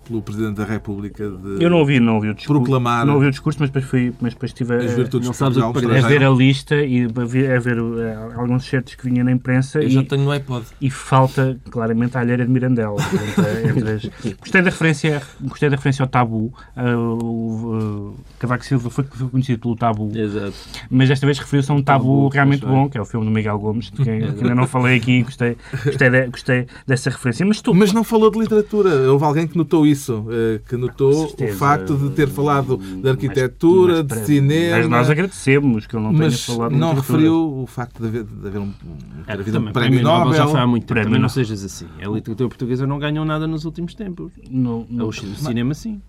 pelo 0.06 0.20
Presidente 0.22 0.56
da 0.56 0.64
República 0.64 1.28
de 1.28 1.62
Eu 1.62 1.70
não 1.70 1.78
ouvi, 1.78 1.98
não 2.00 2.16
ouvi 2.16 2.28
o 2.30 2.34
discurso. 2.34 2.62
proclamar 2.62 3.06
Não 3.06 3.14
ouvi 3.14 3.26
o 3.26 3.30
discurso, 3.30 3.58
mas 3.60 3.70
depois, 3.70 3.84
fui, 3.84 4.12
mas 4.20 4.34
depois 4.34 4.50
estive 4.50 4.74
a, 4.74 4.78
as 4.78 4.92
virtudes 4.92 5.26
não 5.28 5.34
sabes 5.34 5.56
o 5.58 5.60
Portugal 5.72 5.94
que 5.94 6.00
no 6.00 6.06
a 6.06 6.08
ver 6.08 6.24
a 6.24 6.30
lista 6.30 6.74
e 6.76 7.04
a 7.04 7.24
ver, 7.24 7.52
a 7.52 7.60
ver 7.60 7.78
eh, 7.78 8.32
alguns 8.36 8.64
certos 8.64 8.94
que 8.94 9.04
vinha 9.08 9.22
na 9.24 9.32
imprensa 9.32 9.80
Eu 9.80 9.88
e, 9.88 9.90
já 9.90 10.02
tenho 10.04 10.22
no 10.24 10.30
iPod. 10.30 10.64
e 10.80 10.90
falta 10.90 11.58
claramente 11.70 12.16
a 12.16 12.20
alheira 12.20 12.44
de 12.44 12.50
Mirandela. 12.50 12.96
Entre, 13.00 13.68
entre 13.78 13.90
as- 13.92 14.34
Gostei 14.40 14.62
da 14.62 14.70
referência, 14.70 15.22
gostei 15.40 15.68
da 15.70 15.76
referência 15.76 16.02
ao 16.02 16.08
tabu. 16.08 16.52
Ah, 16.76 16.96
o, 16.96 18.14
ah, 18.18 18.22
Cavaco 18.38 18.64
Silva 18.64 18.90
foi, 18.90 19.04
foi 19.04 19.28
conhecido 19.28 19.60
pelo 19.60 19.76
tabu, 19.76 20.10
Exato. 20.16 20.54
mas 20.90 21.08
desta 21.08 21.26
vez 21.26 21.38
referiu-se 21.38 21.70
a 21.70 21.74
um 21.74 21.82
tabu, 21.82 22.02
Tabu, 22.02 22.28
realmente 22.28 22.64
bom, 22.66 22.88
que 22.88 22.98
é 22.98 23.00
o 23.00 23.04
filme 23.04 23.26
do 23.26 23.32
Miguel 23.32 23.58
Gomes, 23.58 23.90
de 23.90 24.02
quem, 24.02 24.20
que 24.32 24.40
ainda 24.42 24.54
não 24.54 24.66
falei 24.66 24.96
aqui, 24.96 25.22
gostei, 25.22 25.56
gostei, 25.84 26.10
de- 26.10 26.26
gostei 26.28 26.66
dessa 26.86 27.10
referência. 27.10 27.44
Mas 27.46 27.60
tu, 27.60 27.72
Mas 27.74 27.92
não 27.92 28.02
falou 28.02 28.30
de 28.30 28.38
literatura. 28.38 28.90
Houve 29.10 29.24
alguém 29.24 29.46
que 29.46 29.56
notou 29.56 29.86
isso, 29.86 29.91
eh, 30.30 30.60
que 30.68 30.76
notou 30.76 31.28
certeza. 31.28 31.54
o 31.54 31.56
facto 31.58 31.96
de 31.96 32.10
ter 32.10 32.28
falado 32.28 32.76
de 32.76 33.08
arquitetura, 33.08 33.94
Mas- 33.98 34.06
de 34.06 34.14
mas- 34.16 34.26
cinema. 34.26 34.76
Mas 34.78 34.88
nós 34.88 35.10
agradecemos 35.10 35.86
que 35.86 35.96
ele 35.96 36.02
não 36.04 36.10
tenha 36.12 36.24
mas 36.24 36.44
falado 36.44 36.72
de 36.72 36.78
não 36.78 36.94
referiu 36.94 37.62
o 37.62 37.66
facto 37.66 38.00
de 38.00 38.06
haver, 38.08 38.24
de 38.24 38.46
haver 38.48 38.58
um, 38.60 38.64
um, 38.64 39.22
ter 39.26 39.32
havido 39.32 39.50
um 39.50 39.60
Também, 39.60 39.72
prémio 39.72 40.02
Nobel. 40.02 40.34
já 40.34 40.46
foi 40.46 40.60
há 40.60 40.66
muito 40.66 40.82
tempo. 40.82 40.88
Prémio 40.94 41.04
Também 41.08 41.20
não 41.20 41.28
Nobel. 41.28 41.44
sejas 41.44 41.64
assim. 41.64 41.86
A 42.02 42.08
literatura 42.08 42.48
portuguesa 42.48 42.86
não 42.86 42.98
ganhou 42.98 43.24
nada 43.24 43.46
nos 43.46 43.64
últimos 43.64 43.94
tempos. 43.94 44.32
No- 44.50 44.86
no- 44.88 45.06
O 45.08 45.12
cinema, 45.12 45.74
sim. 45.74 46.00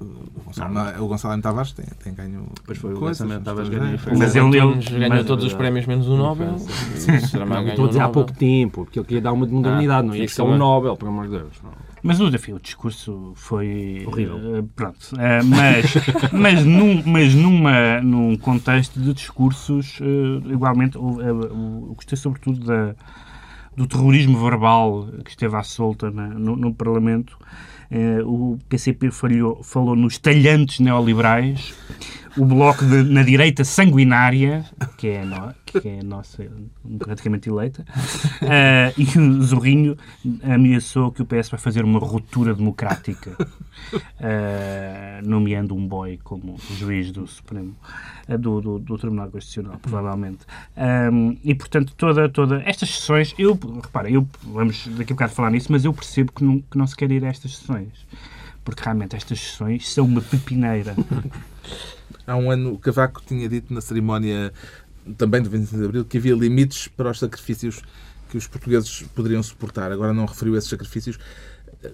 O 0.00 0.44
Gonçalo, 0.46 0.74
o 1.04 1.06
Gonçalo 1.06 1.34
M. 1.34 1.42
Tavares 1.42 1.70
tem, 1.72 1.84
tem 2.02 2.12
ganho. 2.12 2.46
Pois 2.66 2.76
foi, 2.76 2.92
o 2.92 2.96
coisas, 2.98 3.20
Gonçalo 3.20 3.38
M. 3.38 3.44
Tavares 3.44 3.68
ganhou. 3.68 3.98
Mas 4.18 4.34
O 4.34 4.38
ele- 4.38 4.58
ele- 4.58 4.98
ganhou 4.98 5.08
mas- 5.10 5.26
todos 5.26 5.44
os 5.44 5.52
prémios 5.54 5.86
menos 5.86 6.08
o 6.08 6.16
Nobel. 6.16 6.58
Será 6.58 7.20
mais 7.20 7.32
Não, 7.32 7.46
ganhou 7.48 7.68
estou 7.68 7.84
a 7.84 7.86
o 7.86 7.88
dizer 7.88 8.00
há 8.00 8.06
Nobel? 8.08 8.12
pouco 8.24 8.32
tempo, 8.36 8.84
porque 8.84 8.98
ele 8.98 9.06
queria 9.06 9.20
dar 9.22 9.32
uma 9.32 9.46
de 9.46 9.52
modernidade, 9.52 10.02
não 10.08 10.12
tinha 10.14 10.24
ia 10.24 10.28
ser 10.28 10.42
um 10.42 10.46
uma- 10.46 10.58
Nobel, 10.58 10.96
pelo 10.96 11.10
amor 11.12 11.24
de 11.26 11.30
Deus. 11.38 11.52
Não. 11.62 11.70
Mas 12.02 12.20
o 12.20 12.26
desafio, 12.26 12.56
o 12.56 12.60
discurso 12.60 13.32
foi 13.36 14.04
Horrível. 14.06 14.56
eh, 14.56 14.64
pronto. 14.74 14.98
Eh, 15.18 15.42
mas 15.44 15.94
mas, 16.32 16.64
num, 16.64 17.02
mas 17.06 17.34
numa, 17.34 18.00
num 18.00 18.36
contexto 18.36 18.98
de 19.00 19.14
discursos, 19.14 19.98
eh, 20.00 20.52
igualmente, 20.52 20.96
eu 20.96 21.92
gostei 21.96 22.18
sobretudo 22.18 22.64
da, 22.66 22.94
do 23.76 23.86
terrorismo 23.86 24.42
verbal 24.42 25.06
que 25.24 25.30
esteve 25.30 25.54
à 25.56 25.62
solta 25.62 26.10
na- 26.10 26.28
no, 26.28 26.56
no 26.56 26.74
Parlamento. 26.74 27.38
O 28.24 28.56
PCP 28.70 29.10
falhou, 29.10 29.62
falou 29.62 29.94
nos 29.94 30.16
talhantes 30.16 30.80
neoliberais, 30.80 31.74
o 32.36 32.44
Bloco 32.44 32.84
de- 32.84 33.02
na 33.04 33.22
direita 33.22 33.64
sanguinária, 33.64 34.64
que 34.96 35.08
é, 35.08 35.24
no- 35.24 35.54
que 35.66 35.88
é 35.88 36.02
nossa 36.02 36.46
praticamente 36.98 37.48
eleita, 37.48 37.84
eh, 38.42 38.92
e 38.96 39.18
o 39.18 39.42
Zorrinho 39.42 39.96
ameaçou 40.42 41.10
que 41.12 41.22
o 41.22 41.26
PS 41.26 41.50
vai 41.50 41.60
fazer 41.60 41.84
uma 41.84 41.98
ruptura 41.98 42.54
democrática, 42.54 43.36
eh, 44.20 45.20
nomeando 45.24 45.74
um 45.74 45.86
boy 45.86 46.18
como 46.22 46.56
juiz 46.78 47.10
do 47.10 47.26
Supremo, 47.26 47.74
eh, 48.28 48.36
do, 48.38 48.60
do, 48.60 48.78
do 48.78 48.98
Tribunal 48.98 49.28
Constitucional, 49.30 49.78
provavelmente. 49.80 50.40
Ahm, 50.76 51.36
e, 51.44 51.54
portanto, 51.54 51.94
toda, 51.96 52.28
toda 52.28 52.62
estas 52.64 52.90
sessões, 52.94 53.34
eu, 53.38 53.58
repara, 53.82 54.10
eu, 54.10 54.26
vamos 54.44 54.86
daqui 54.88 55.12
a 55.12 55.16
bocado 55.16 55.32
falar 55.32 55.50
nisso, 55.50 55.68
mas 55.70 55.84
eu 55.84 55.92
percebo 55.92 56.32
que 56.32 56.44
não, 56.44 56.60
que 56.60 56.76
não 56.78 56.86
se 56.86 56.96
quer 56.96 57.10
ir 57.10 57.24
a 57.24 57.28
estas 57.28 57.56
sessões. 57.58 58.06
Porque 58.64 58.80
realmente 58.84 59.16
estas 59.16 59.40
sessões 59.40 59.88
são 59.92 60.04
uma 60.06 60.20
pepineira. 60.20 60.94
Há 62.26 62.36
um 62.36 62.50
ano, 62.50 62.74
o 62.74 62.78
Cavaco 62.78 63.22
tinha 63.26 63.48
dito 63.48 63.72
na 63.72 63.80
cerimónia 63.80 64.52
também 65.16 65.42
do 65.42 65.50
25 65.50 65.78
de 65.78 65.84
Abril 65.84 66.04
que 66.04 66.18
havia 66.18 66.34
limites 66.34 66.88
para 66.88 67.10
os 67.10 67.18
sacrifícios 67.18 67.82
que 68.30 68.36
os 68.36 68.46
portugueses 68.46 69.04
poderiam 69.14 69.42
suportar. 69.42 69.92
Agora 69.92 70.12
não 70.12 70.24
referiu 70.24 70.56
esses 70.56 70.70
sacrifícios. 70.70 71.18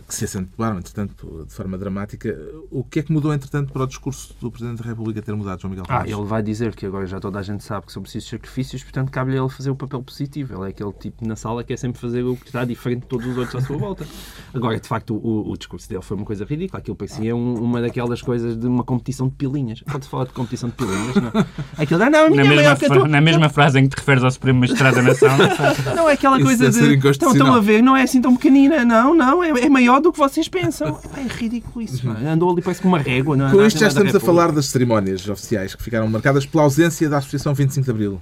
Que 0.06 0.14
se 0.14 0.24
acentuaram, 0.24 0.78
entretanto, 0.78 1.44
de 1.46 1.52
forma 1.54 1.76
dramática. 1.78 2.36
O 2.70 2.84
que 2.84 3.00
é 3.00 3.02
que 3.02 3.12
mudou, 3.12 3.32
entretanto, 3.32 3.72
para 3.72 3.82
o 3.82 3.86
discurso 3.86 4.34
do 4.40 4.50
Presidente 4.50 4.82
da 4.82 4.88
República 4.88 5.22
ter 5.22 5.34
mudado, 5.34 5.60
João 5.60 5.70
Miguel 5.70 5.84
Ah, 5.88 5.92
Tavares? 5.98 6.12
ele 6.12 6.24
vai 6.24 6.42
dizer 6.42 6.74
que 6.74 6.86
agora 6.86 7.06
já 7.06 7.18
toda 7.20 7.38
a 7.38 7.42
gente 7.42 7.62
sabe 7.64 7.86
que 7.86 7.92
são 7.92 8.02
precisos 8.02 8.28
sacrifícios, 8.28 8.82
portanto 8.82 9.10
cabe-lhe 9.10 9.38
ele 9.38 9.48
fazer 9.48 9.70
o 9.70 9.76
papel 9.76 10.02
positivo. 10.02 10.54
Ele 10.54 10.66
é 10.66 10.68
aquele 10.68 10.92
tipo 10.92 11.26
na 11.26 11.36
sala 11.36 11.62
que 11.64 11.72
é 11.72 11.76
sempre 11.76 12.00
fazer 12.00 12.22
o 12.22 12.36
que 12.36 12.46
está 12.46 12.64
diferente 12.64 13.02
de 13.02 13.06
todos 13.06 13.26
os 13.26 13.36
outros 13.36 13.62
à 13.62 13.66
sua 13.66 13.76
volta. 13.76 14.06
Agora, 14.54 14.78
de 14.78 14.86
facto, 14.88 15.14
o, 15.14 15.50
o 15.50 15.56
discurso 15.56 15.88
dele 15.88 16.02
foi 16.02 16.16
uma 16.16 16.26
coisa 16.26 16.44
ridícula. 16.44 16.78
Aquilo 16.80 16.96
parecia 16.96 17.34
um- 17.34 17.54
uma 17.62 17.80
daquelas 17.80 18.20
coisas 18.22 18.56
de 18.56 18.66
uma 18.66 18.84
competição 18.84 19.28
de 19.28 19.34
pilinhas. 19.34 19.82
Pode-se 19.82 20.10
falar 20.10 20.24
de 20.24 20.32
competição 20.32 20.68
de 20.68 20.74
pilinhas, 20.74 21.14
não? 21.16 21.44
Aquilo, 21.76 22.02
ah, 22.02 22.10
não, 22.10 22.18
a 22.20 22.22
Na 22.24 22.30
minha 22.30 22.42
é 22.42 22.48
mesma, 22.48 22.56
maior 22.62 22.78
que 22.78 22.84
a 22.84 22.88
fra- 22.88 22.98
tua. 22.98 23.08
na 23.08 23.20
mesma 23.20 23.48
frase 23.48 23.78
em 23.78 23.88
que 23.88 23.94
te 23.96 23.98
referes 23.98 24.22
ao 24.24 24.30
Supremo 24.30 24.60
Magistrado 24.60 24.96
da 24.96 25.02
Nação, 25.02 25.28
não. 25.36 25.94
Não, 25.96 26.08
é 26.08 26.12
aquela 26.12 26.36
Isso 26.36 26.46
coisa 26.46 26.70
de. 26.70 27.08
Estão, 27.08 27.32
estão 27.32 27.54
a 27.54 27.60
ver, 27.60 27.82
não 27.82 27.96
é 27.96 28.02
assim 28.02 28.20
tão 28.20 28.34
pequenina. 28.36 28.84
Não, 28.84 29.14
não, 29.14 29.42
é, 29.42 29.50
é 29.50 29.68
maior 29.78 30.00
do 30.00 30.12
que 30.12 30.18
vocês 30.18 30.48
pensam. 30.48 30.98
É 31.18 31.22
ridículo 31.22 31.82
isso. 31.82 32.06
não 32.06 32.16
é? 32.16 32.30
Andou 32.30 32.50
ali, 32.52 32.62
parece 32.62 32.80
com 32.80 32.88
uma 32.88 32.98
régua. 32.98 33.36
Não 33.36 33.48
é? 33.48 33.50
Com 33.50 33.64
isto 33.64 33.80
já 33.80 33.88
estamos 33.88 34.14
a 34.14 34.20
falar 34.20 34.52
das 34.52 34.66
cerimónias 34.66 35.28
oficiais 35.28 35.74
que 35.74 35.82
ficaram 35.82 36.06
marcadas 36.08 36.46
pela 36.46 36.62
ausência 36.62 37.08
da 37.08 37.18
Associação 37.18 37.54
25 37.54 37.84
de 37.84 37.90
Abril. 37.90 38.20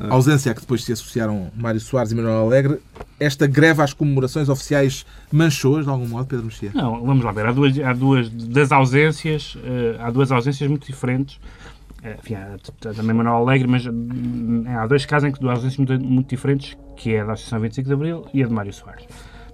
A 0.00 0.14
ausência 0.14 0.52
a 0.52 0.54
que 0.54 0.60
depois 0.60 0.84
se 0.84 0.92
associaram 0.92 1.50
Mário 1.56 1.80
Soares 1.80 2.12
e 2.12 2.14
Manuel 2.14 2.40
Alegre. 2.46 2.78
Esta 3.18 3.46
greve 3.46 3.80
às 3.82 3.92
comemorações 3.94 4.48
oficiais 4.48 5.06
manchou-as 5.32 5.84
de 5.84 5.90
algum 5.90 6.06
modo, 6.06 6.26
Pedro 6.26 6.44
Mexia? 6.46 6.70
Não, 6.74 7.04
vamos 7.04 7.24
lá 7.24 7.32
ver. 7.32 7.46
Há 7.46 7.52
duas, 7.52 7.78
há 7.78 7.92
duas 7.92 8.28
das 8.28 8.70
ausências, 8.70 9.56
eh, 9.64 9.96
há 10.00 10.10
duas 10.10 10.30
ausências 10.30 10.68
muito 10.68 10.86
diferentes. 10.86 11.38
Eh, 12.02 12.16
Enfim, 12.22 12.34
há 12.34 12.56
também 12.94 13.14
Manuel 13.16 13.36
Alegre, 13.36 13.66
mas 13.68 13.86
hum, 13.86 14.64
há 14.66 14.86
dois 14.86 15.06
casos 15.06 15.28
em 15.28 15.32
que 15.32 15.40
duas 15.40 15.56
ausências 15.58 15.78
muito, 15.78 16.04
muito 16.04 16.28
diferentes, 16.28 16.76
que 16.96 17.14
é 17.14 17.20
a 17.22 17.24
da 17.24 17.32
Associação 17.32 17.60
25 17.60 17.86
de 17.88 17.94
Abril 17.94 18.26
e 18.34 18.42
a 18.42 18.46
de 18.46 18.52
Mário 18.52 18.72
Soares. 18.72 19.04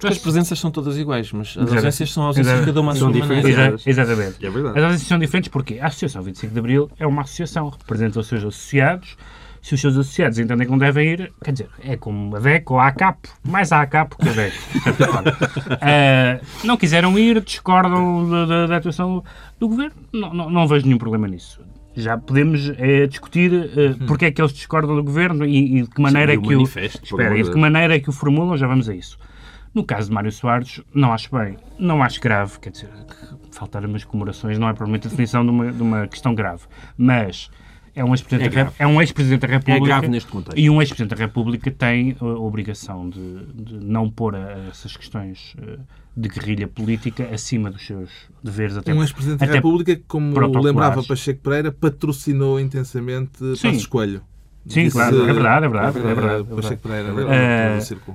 As 0.04 0.18
presenças 0.18 0.58
são 0.58 0.70
todas 0.70 0.96
iguais, 0.98 1.30
mas 1.32 1.48
as 1.48 1.56
Exato. 1.56 1.74
ausências 1.76 2.12
são 2.12 2.22
ausências 2.24 2.46
Exato. 2.54 2.60
de 2.66 2.70
cada 2.72 2.80
uma 2.80 2.94
São 2.94 3.10
diferentes. 3.12 3.50
Exa- 3.50 3.76
exatamente. 3.86 4.46
É 4.46 4.50
verdade. 4.50 4.78
As 4.78 4.84
ausências 4.84 5.08
são 5.08 5.18
diferentes 5.18 5.48
porque 5.50 5.78
a 5.78 5.86
Associação 5.86 6.22
25 6.22 6.52
de 6.52 6.58
Abril 6.58 6.90
é 6.98 7.06
uma 7.06 7.22
associação, 7.22 7.68
representa 7.68 8.20
os 8.20 8.26
seus 8.26 8.40
associados. 8.44 9.16
Se 9.62 9.74
os 9.74 9.80
seus 9.82 9.94
associados 9.94 10.38
entendem 10.38 10.64
que 10.66 10.70
não 10.70 10.78
devem 10.78 11.06
ir, 11.12 11.32
quer 11.44 11.52
dizer, 11.52 11.68
é 11.84 11.94
como 11.94 12.34
a 12.34 12.38
DEC 12.40 12.70
ou 12.72 12.78
a 12.80 12.86
ACAP, 12.86 13.28
mais 13.46 13.70
a 13.72 13.82
ACAP 13.82 14.16
que 14.16 14.26
a 14.26 14.32
DEC. 14.32 14.52
de 14.72 14.80
certa 14.80 15.06
forma. 15.06 15.36
Ah, 15.82 16.40
não 16.64 16.76
quiseram 16.78 17.18
ir, 17.18 17.42
discordam 17.42 18.28
da, 18.30 18.46
da- 18.46 18.66
da 18.68 18.76
atuação 18.78 19.22
do 19.58 19.68
governo, 19.68 19.94
não, 20.14 20.32
não, 20.32 20.48
não 20.50 20.66
vejo 20.66 20.86
nenhum 20.86 20.96
problema 20.96 21.28
nisso. 21.28 21.60
Já 21.94 22.16
podemos 22.16 22.70
eh, 22.78 23.06
discutir 23.06 23.52
eh, 23.52 23.94
porque 24.06 24.24
é 24.26 24.30
que 24.30 24.40
eles 24.40 24.52
discordam 24.54 24.96
do 24.96 25.02
governo 25.04 25.44
e, 25.44 25.80
e 25.80 25.82
de 25.82 25.90
que 25.90 26.00
maneira 26.00 26.32
e 26.32 26.36
é 26.36 26.40
que 26.40 26.54
o, 26.56 26.62
espera, 26.62 27.36
e 27.38 27.42
de 27.42 27.50
que 27.50 27.58
maneira 27.58 27.94
é 27.96 28.00
que 28.00 28.08
o 28.08 28.12
formulam, 28.12 28.56
já 28.56 28.66
vamos 28.66 28.88
a 28.88 28.94
isso. 28.94 29.18
No 29.74 29.85
caso 29.85 30.09
de 30.09 30.14
Mário 30.14 30.33
Soares, 30.33 30.80
não 30.92 31.12
acho 31.12 31.28
bem, 31.35 31.56
não 31.78 32.02
acho 32.02 32.20
grave, 32.20 32.59
quer 32.59 32.70
dizer, 32.70 32.88
que 32.88 33.56
faltar 33.56 33.85
umas 33.85 34.02
comemorações 34.04 34.59
não 34.59 34.68
é 34.68 34.72
provavelmente 34.72 35.06
a 35.06 35.11
definição 35.11 35.44
de 35.44 35.50
uma, 35.50 35.70
de 35.72 35.83
uma 35.83 36.09
questão 36.09 36.35
grave, 36.35 36.62
mas 36.98 37.48
é 37.94 38.04
um 38.04 38.12
ex-presidente 38.12 38.59
É 38.59 38.64
da, 38.64 38.72
é 38.78 38.87
um 38.87 39.00
ex-presidente 39.00 39.40
da 39.42 39.48
República 39.48 39.85
grave 39.87 40.09
neste 40.09 40.28
contexto. 40.30 40.59
e 40.59 40.68
um 40.70 40.80
ex-presidente 40.83 41.16
da 41.16 41.24
República 41.24 41.70
tem 41.70 42.16
a 42.20 42.24
obrigação 42.24 43.09
de, 43.09 43.44
de 43.54 43.74
não 43.85 44.11
pôr 44.11 44.35
a- 44.35 44.66
essas 44.70 44.96
questões 44.96 45.54
eh, 45.61 45.78
de 46.16 46.28
guerrilha 46.28 46.66
política 46.68 47.28
acima 47.33 47.70
dos 47.70 47.87
seus 47.87 48.11
deveres 48.42 48.76
até 48.76 48.92
Um 48.92 49.02
ex-presidente 49.02 49.40
da 49.46 49.52
República 49.52 49.94
que, 49.96 50.02
como 50.06 50.35
lembrava 50.61 51.02
Pacheco 51.04 51.40
Pereira, 51.42 51.70
patrocinou 51.72 52.59
intensamente 52.59 53.38
Sim. 53.56 53.68
Passos 53.68 53.87
Coelho. 53.87 54.22
Sim, 54.70 54.85
Disse- 54.85 54.96
claro, 54.96 55.22
é 55.22 55.33
verdade, 55.33 55.66
é 55.66 55.68
verdade, 55.68 55.98
é 55.98 56.14
verdade, 56.14 56.46
é 56.52 56.54
Pacheco 56.56 56.83
Pereira, 56.83 57.12
verdade. 57.12 57.37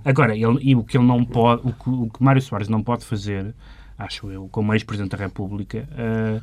Agora, 0.06 0.36
ele, 0.36 0.58
e 0.62 0.76
o 0.76 0.84
que 0.84 0.98
ele 0.98 1.06
não 1.06 1.24
pode, 1.26 1.62
o 1.68 1.72
que, 1.74 1.90
o 1.90 2.10
que 2.10 2.24
Mário 2.24 2.42
Soares 2.42 2.68
não 2.70 2.82
pode 2.82 3.06
fazer, 3.06 3.54
acho 3.98 4.32
eu, 4.32 4.48
como 4.52 4.74
ex-presidente 4.74 5.12
da 5.12 5.18
República, 5.24 5.88
eh, 5.98 6.42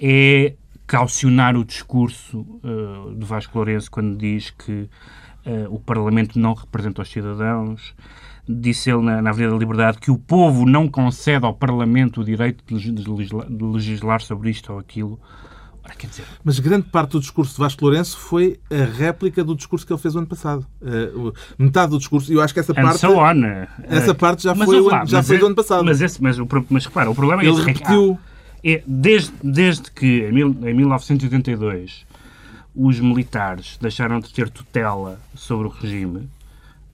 é 0.00 0.54
caucionar 0.86 1.56
o 1.56 1.64
discurso 1.64 2.44
eh, 2.64 3.14
do 3.14 3.26
Vasco 3.26 3.56
Lourenço 3.56 3.90
quando 3.90 4.16
diz 4.16 4.50
que 4.50 4.88
eh, 5.44 5.66
o 5.68 5.78
Parlamento 5.78 6.38
não 6.38 6.54
representa 6.54 7.02
os 7.02 7.10
cidadãos. 7.10 7.94
Disse 8.50 8.90
ele 8.90 9.02
na, 9.02 9.20
na 9.20 9.28
Avenida 9.30 9.52
da 9.52 9.58
Liberdade 9.58 9.98
que 9.98 10.10
o 10.10 10.16
povo 10.16 10.64
não 10.64 10.88
concede 10.88 11.44
ao 11.44 11.52
Parlamento 11.52 12.22
o 12.22 12.24
direito 12.24 12.64
de 12.66 12.90
de 12.92 13.10
legisla- 13.10 13.46
de 13.46 13.62
legislar 13.64 14.20
sobre 14.22 14.48
isto 14.50 14.72
ou 14.72 14.78
aquilo. 14.78 15.20
Dizer, 16.08 16.24
Mas 16.44 16.58
grande 16.58 16.86
parte 16.88 17.12
do 17.12 17.20
discurso 17.20 17.52
de 17.54 17.58
Vasco 17.60 17.84
Lourenço 17.84 18.16
foi 18.18 18.58
a 18.70 18.84
réplica 18.84 19.42
do 19.44 19.54
discurso 19.54 19.86
que 19.86 19.92
ele 19.92 20.00
fez 20.00 20.14
o 20.14 20.18
ano 20.18 20.26
passado. 20.26 20.66
O- 21.14 21.32
metade 21.58 21.90
do 21.90 21.98
discurso, 21.98 22.30
e 22.32 22.34
eu 22.36 22.42
acho 22.42 22.52
que 22.54 22.60
essa 22.60 22.72
and 22.72 22.82
parte, 22.82 22.98
so 22.98 23.16
on. 23.16 23.66
essa 23.84 24.14
parte 24.14 24.42
já 24.44 24.54
Mas 24.54 24.66
foi, 24.68 24.80
lá, 24.80 25.04
já 25.04 25.22
foi 25.22 25.36
é- 25.36 25.38
do 25.38 25.46
ano 25.46 25.54
passado. 25.54 25.84
Mas, 25.84 26.00
esse, 26.00 26.22
mas, 26.22 26.38
o, 26.38 26.46
mas 26.70 26.84
repara, 26.86 27.10
o 27.10 27.14
problema 27.14 27.42
é 27.42 27.46
ele 27.46 27.58
esse, 27.60 27.70
é 27.70 27.72
que 27.74 27.82
há- 27.84 27.88
repetiu. 27.88 28.18
é, 28.64 28.82
desde, 28.86 29.32
desde 29.42 29.90
que, 29.90 30.22
em, 30.24 30.32
mil, 30.32 30.48
em 30.62 30.74
1982, 30.74 32.06
os 32.74 33.00
militares 33.00 33.76
deixaram 33.80 34.20
de 34.20 34.32
ter 34.32 34.48
tutela 34.50 35.20
sobre 35.34 35.66
o 35.66 35.70
regime, 35.70 36.28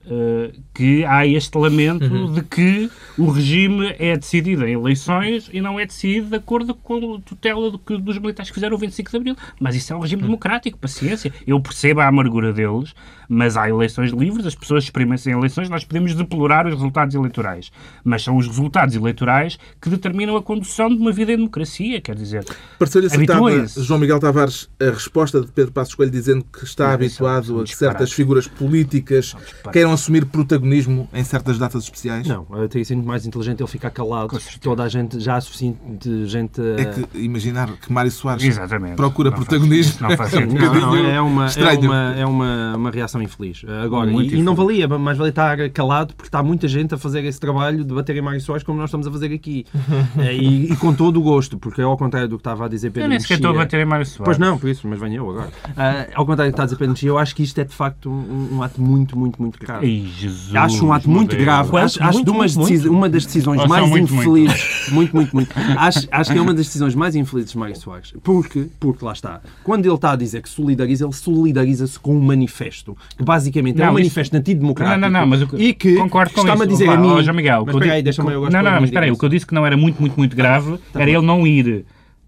eh, 0.07 0.53
que 0.75 1.05
há 1.05 1.27
este 1.27 1.57
lamento 1.59 2.05
Uhum. 2.05 2.33
de 2.33 2.43
que 2.43 2.91
o 3.19 3.31
regime 3.31 3.95
é 3.99 4.17
decidido 4.17 4.67
em 4.67 4.73
eleições 4.75 5.49
e 5.53 5.61
não 5.61 5.79
é 5.81 5.87
decidido 5.87 6.29
de 6.29 6.37
acordo 6.37 6.75
com 6.75 7.15
a 7.17 7.21
tutela 7.21 7.71
do 7.71 7.79
que, 7.79 7.97
dos 7.97 8.19
militares 8.19 8.51
que 8.51 8.55
fizeram 8.55 8.77
o 8.77 8.79
25 8.79 9.11
de 9.11 9.17
Abril. 9.17 9.37
Mas 9.61 9.75
isso 9.77 9.93
é 9.93 9.97
um 9.97 10.01
regime 10.01 10.23
Uhum. 10.23 10.29
democrático, 10.29 10.79
paciência. 10.79 11.33
Eu 11.47 11.59
percebo 11.61 12.01
a 12.01 12.07
amargura 12.07 12.53
deles, 12.53 12.95
mas 13.29 13.57
há 13.57 13.69
eleições 13.69 14.11
livres, 14.13 14.47
as 14.47 14.55
pessoas 14.55 14.85
exprimem-se 14.85 15.31
em 15.31 15.33
eleições, 15.33 15.69
nós 15.69 15.85
podemos 15.85 16.15
deplorar 16.15 16.67
os 16.67 16.75
resultados 16.75 17.15
eleitorais. 17.15 17.71
Mas 18.05 18.23
são 18.23 18.37
os 18.37 18.47
resultados 18.47 18.95
eleitorais 18.95 19.59
que 19.81 19.89
determinam 19.91 20.37
a 20.37 20.43
condução 20.43 20.89
de 20.89 20.97
uma 20.97 21.13
vida 21.13 21.33
em 21.33 21.37
democracia, 21.37 22.01
quer 22.01 22.15
dizer. 22.15 22.45
Pareceu-lhe 22.79 23.07
acertada. 23.07 23.67
João 23.79 23.99
Miguel 24.01 24.19
Tavares, 24.21 24.69
a 24.81 24.91
resposta 24.91 25.41
de 25.41 25.49
Pedro 25.49 25.73
Passos 25.73 25.95
Coelho 25.95 26.11
dizendo 26.13 26.45
que 26.45 26.65
está 26.65 26.87
Não, 26.89 26.95
habituado 26.95 27.45
são- 27.47 27.55
são 27.57 27.63
a 27.63 27.67
que 27.67 27.77
certas 27.77 28.13
figuras 28.13 28.47
políticas 28.49 29.27
disparates. 29.27 29.73
queiram 29.73 29.93
assumir 29.93 30.25
protagonismo 30.27 31.09
em 31.13 31.25
certas 31.25 31.59
datas 31.59 31.85
especiais? 31.85 32.27
Não, 32.27 32.47
eu 32.53 32.69
teria 32.69 32.85
sido 32.85 33.03
mais 33.03 33.27
inteligente 33.27 33.61
ele 33.61 33.69
ficar 33.69 33.91
calado. 33.91 34.39
Toda 34.61 34.83
a 34.83 34.89
gente, 34.89 35.19
já 35.21 35.37
há 35.37 35.41
suficiente 35.41 36.27
gente. 36.27 36.61
a- 36.61 36.81
É 36.81 36.85
que 36.85 37.19
imaginar 37.19 37.71
que 37.77 37.93
Mário 37.93 38.11
Soares 38.11 38.45
Exatamente. 38.45 38.97
procura 38.97 39.31
Não 39.31 39.37
faz- 39.37 39.49
protagonismo. 39.49 40.09
não 40.09 40.17
faz 40.17 40.31
sentido. 40.31 40.55
Não, 40.55 40.75
não, 40.75 40.81
bocadinho 40.91 41.07
é 41.11 41.21
uma, 41.21 41.45
é 41.45 41.47
estranho. 41.49 41.81
uma, 41.83 42.15
é 42.17 42.27
uma, 42.27 42.77
uma 42.77 42.91
reação 42.91 43.14
infeliz. 43.23 43.63
Agora, 43.85 44.11
Muito 44.11 44.35
e, 44.35 44.39
e 44.39 44.43
não 44.43 44.53
infeliz. 44.55 44.81
valia, 44.87 44.99
mais 44.99 45.17
valia 45.19 45.31
estar 45.31 45.71
calado, 45.71 46.15
porque 46.15 46.29
está 46.29 46.43
muita 46.43 46.67
gente 46.69 46.95
a 46.95 46.99
fazer 46.99 47.25
esse 47.25 47.39
trabalho 47.41 47.85
de 47.85 47.95
bater 47.95 48.17
em 48.17 48.21
Mário 48.23 48.41
Soares 48.41 48.63
como 48.65 48.79
nós 48.79 48.89
estamos 48.91 49.07
a 49.07 49.11
fazer 49.11 49.33
aqui. 49.33 49.65
Eh, 50.19 50.37
e, 50.37 50.73
e 50.73 50.77
com 50.77 50.93
todo 50.95 51.19
o 51.19 51.23
gosto, 51.23 51.59
porque 51.59 51.81
é 51.81 51.85
ao 51.85 51.97
contrário 51.97 52.29
do 52.29 52.37
que 52.37 52.41
estava 52.41 52.65
a 52.67 52.69
dizer 52.69 52.91
Pedro 52.91 53.03
Eu 53.03 53.09
nem 53.09 53.19
sequer 53.21 53.35
estou 53.35 53.51
a 53.51 53.55
bater 53.55 53.81
em 53.81 53.85
Mário 53.85 54.07
Soares. 54.07 54.25
Pois 54.25 54.39
não, 54.39 54.59
por 54.59 54.69
isso, 54.71 54.87
mas 54.87 54.99
venho 55.01 55.17
eu 55.17 55.31
agora. 55.31 55.51
Ah, 55.77 56.07
ao 56.15 56.25
contrário 56.25 56.51
do 56.51 56.55
que 56.55 56.57
está 56.57 56.63
a 56.63 56.67
dizer 56.67 56.77
Pedro 56.77 56.93
Mexia, 56.93 57.09
eu 57.09 57.19
acho 57.19 57.35
que 57.35 57.43
isto 57.43 57.59
é 57.61 57.65
de 57.65 57.75
facto 57.75 58.09
um, 58.11 58.57
um 58.57 58.63
ato 58.63 58.81
muito, 58.81 59.19
muito, 59.19 59.41
muito 59.43 59.59
grave. 59.59 59.87
Ei, 59.87 60.07
Jesus. 60.17 60.55
Acho 60.55 60.87
um 60.87 60.93
ato 60.93 61.09
muito 61.11 61.31
Deus. 61.31 61.43
grave. 61.43 61.71
Quanto? 61.71 61.85
Acho, 61.85 62.03
acho 62.03 62.13
Muito, 62.15 62.25
de 62.25 62.31
umas 62.37 62.57
muito, 62.57 62.69
decisi- 62.71 62.89
uma 62.89 63.09
das 63.09 63.25
decisões 63.27 63.61
Ou 63.61 63.69
mais 63.69 63.89
muito, 63.89 64.13
muito. 64.15 64.29
infelizes. 64.39 64.89
Muito, 64.91 65.17
muito, 65.17 65.35
muito. 65.37 65.51
Acho, 65.79 66.07
acho 66.11 66.33
que 66.33 66.39
é 66.39 66.41
uma 66.43 66.55
das 66.55 66.67
decisões 66.67 66.95
mais 66.95 67.15
infelizes 67.17 67.53
de 67.53 67.59
Mário 67.59 67.77
Soares. 67.77 68.13
Porque, 68.23 68.67
porque 68.79 69.05
lá 69.05 69.13
está. 69.13 69.41
Quando 69.63 69.85
ele 69.87 69.95
está 69.95 70.13
a 70.13 70.17
dizer 70.17 70.43
que 70.43 70.49
solidariza, 70.49 71.05
ele 71.05 71.13
solidariza-se 71.13 71.99
com 71.99 72.17
um 72.17 72.21
manifesto. 72.21 72.97
Que 73.17 73.23
basicamente 73.25 73.81
é 73.81 73.85
Não, 73.85 73.93
um 73.93 73.99
isso- 73.99 74.03
manifesto 74.05 74.37
antidemocrático. 74.37 75.01
Não, 75.01 75.09
não, 75.11 75.21
não, 75.21 75.27
mas 75.27 75.43
o 75.43 75.47
que- 75.47 75.57
e 75.57 75.73
que 75.75 75.95
concordo 75.97 76.33
com 76.35 76.41
está-me 76.41 76.63
a 76.63 76.67
dizer 76.67 76.89
Ó, 76.89 76.93
a 76.93 76.97
mim. 76.97 77.23
João 77.23 77.37
Miguel, 77.37 77.63
o 77.63 77.67
mas 77.67 77.75
espera 77.77 77.93
aí, 77.95 78.03
deixa-me 78.03 78.33
eu 78.33 78.41
Não, 78.51 78.63
não, 78.63 78.71
mas 78.73 78.85
espera 78.85 79.07
aí, 79.07 79.13
o 79.13 79.17
que 79.19 79.25
eu 79.25 79.29
disse 79.29 79.47
que 79.47 79.55
não 79.55 79.65
era 79.65 79.77
muito, 79.77 80.01
muito, 80.01 80.17
muito 80.17 80.35
grave 80.37 80.79
era 80.95 81.09
ele 81.11 81.23
não 81.23 81.47
ir 81.47 81.85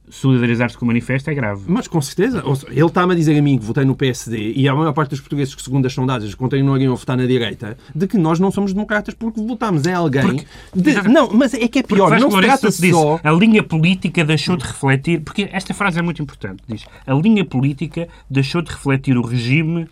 solidarizar-se 0.09 0.79
com 0.79 0.85
o 0.85 0.87
manifesto, 0.89 1.29
é 1.31 1.35
grave. 1.35 1.63
Mas 1.67 1.89
com 1.89 2.01
certeza, 2.01 2.41
ele 2.71 2.87
está-me 2.87 3.13
a 3.13 3.17
dizer 3.17 3.37
a 3.37 3.43
mim 3.43 3.59
que 3.59 3.65
votei 3.65 3.85
no 3.85 3.97
PSD 3.97 4.53
e 4.55 4.69
a 4.69 4.75
maior 4.75 4.93
parte 4.93 5.11
dos 5.11 5.21
portugueses 5.21 5.53
que, 5.53 5.61
segundo 5.61 5.85
as 5.87 5.93
sondagens, 5.93 6.33
continuariam 6.35 6.93
a 6.93 6.97
votar 6.97 7.17
na 7.17 7.27
direita, 7.27 7.77
de 7.93 8.07
que 8.07 8.17
nós 8.17 8.39
não 8.39 8.53
somos 8.53 8.73
democratas 8.73 9.15
porque 9.15 9.41
votamos 9.41 9.85
em 9.85 9.93
alguém. 9.93 10.45
de- 10.75 11.09
Não, 11.09 11.29
mas 11.33 11.55
é 11.55 11.67
que 11.67 11.81
é 11.81 11.83
Porque 11.83 11.95
pior, 11.97 12.21
não 12.21 12.31
se 12.31 12.41
trata 12.41 12.69
disse, 12.69 12.93
só. 12.93 13.19
a 13.23 13.31
linha 13.33 13.65
política 13.65 14.25
deixou 14.25 14.57
de 14.57 14.65
refletir, 14.65 15.21
porque 15.23 15.49
esta 15.53 15.75
frase 15.75 15.99
é 15.99 16.03
muito 16.03 16.23
importante, 16.23 16.63
diz, 16.69 16.85
a 17.05 17.13
linha 17.15 17.45
política 17.45 18.07
deixou 18.31 18.63
de 18.63 18.71
refletir 18.71 19.17
o 19.19 19.23
regime 19.23 19.89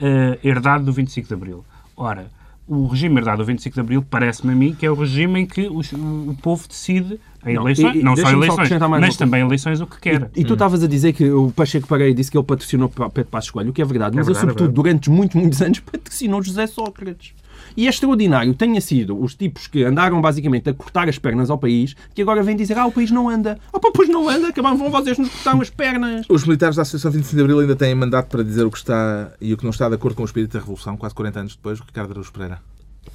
eh, 0.00 0.38
herdado 0.44 0.84
do 0.84 0.92
25 0.92 1.28
de 1.28 1.34
Abril. 1.34 1.64
Ora, 1.96 2.26
o 2.66 2.86
regime 2.86 3.16
herdado 3.18 3.38
do 3.38 3.44
25 3.46 3.74
de 3.74 3.80
Abril 3.80 4.02
parece-me 4.08 4.52
a 4.52 4.56
mim 4.56 4.74
que 4.74 4.84
é 4.84 4.90
o 4.90 4.94
regime 4.94 5.40
em 5.40 5.46
que 5.46 5.68
os- 5.68 5.90
o, 5.92 6.36
povo 6.42 6.68
decide 6.68 7.18
em 7.46 7.54
Não, 7.54 7.62
eleições, 7.62 7.94
e- 7.96 7.98
e 8.00 8.02
não 8.02 8.14
só 8.16 8.22
só 8.22 8.30
eleições, 8.32 8.70
mais 8.80 9.00
mas 9.00 9.16
também 9.16 9.40
eleições 9.40 9.80
o 9.80 9.86
que 9.86 9.98
quer. 10.00 10.30
E 10.36 10.44
tu 10.44 10.52
estavas 10.52 10.82
a 10.82 10.86
dizer 10.86 11.12
que 11.14 11.30
o 11.30 11.50
Pacheco 11.50 11.86
Pereira 11.88 12.12
disse 12.14 12.30
que 12.30 12.36
ele 12.36 12.44
patrocinou 12.44 12.88
P- 12.88 13.08
Pedro 13.10 13.30
Passos 13.30 13.50
Coelho, 13.50 13.70
o 13.70 13.72
que 13.72 13.80
é 13.80 13.84
verdade, 13.84 14.14
mas 14.16 14.26
verdade, 14.26 14.44
ele, 14.44 14.50
é 14.50 14.52
sobretudo, 14.54 14.82
verdade. 14.82 14.98
durante 14.98 15.10
muitos, 15.10 15.40
muitos 15.40 15.60
anos, 15.62 15.80
patrocinou 15.80 16.42
José 16.42 16.66
Sócrates. 16.66 17.32
E 17.78 17.86
é 17.86 17.90
extraordinário 17.90 18.52
tenha 18.54 18.80
sido 18.80 19.16
os 19.16 19.36
tipos 19.36 19.68
que 19.68 19.84
andaram 19.84 20.20
basicamente 20.20 20.68
a 20.68 20.74
cortar 20.74 21.08
as 21.08 21.16
pernas 21.16 21.48
ao 21.48 21.56
país, 21.56 21.94
que 22.12 22.20
agora 22.20 22.42
vêm 22.42 22.56
dizer, 22.56 22.76
ah, 22.76 22.86
o 22.86 22.90
país 22.90 23.08
não 23.08 23.28
anda. 23.28 23.56
Ah, 23.72 23.78
pá, 23.78 23.92
pois 23.94 24.08
não 24.08 24.28
anda, 24.28 24.48
acabaram 24.48 24.76
vão 24.76 24.90
vocês 24.90 25.16
nos 25.16 25.28
cortaram 25.28 25.60
as 25.60 25.70
pernas. 25.70 26.26
Os 26.28 26.42
militares 26.44 26.74
da 26.74 26.82
Associação 26.82 27.12
25 27.12 27.36
de 27.36 27.40
Abril 27.40 27.60
ainda 27.60 27.76
têm 27.76 27.94
mandato 27.94 28.26
para 28.30 28.42
dizer 28.42 28.64
o 28.64 28.70
que 28.72 28.78
está 28.78 29.30
e 29.40 29.54
o 29.54 29.56
que 29.56 29.62
não 29.62 29.70
está 29.70 29.88
de 29.88 29.94
acordo 29.94 30.16
com 30.16 30.22
o 30.22 30.26
espírito 30.26 30.54
da 30.54 30.58
Revolução, 30.58 30.96
quase 30.96 31.14
40 31.14 31.38
anos 31.38 31.54
depois, 31.54 31.78
Ricardo 31.78 32.10
Araújo 32.10 32.32
Pereira. 32.32 32.60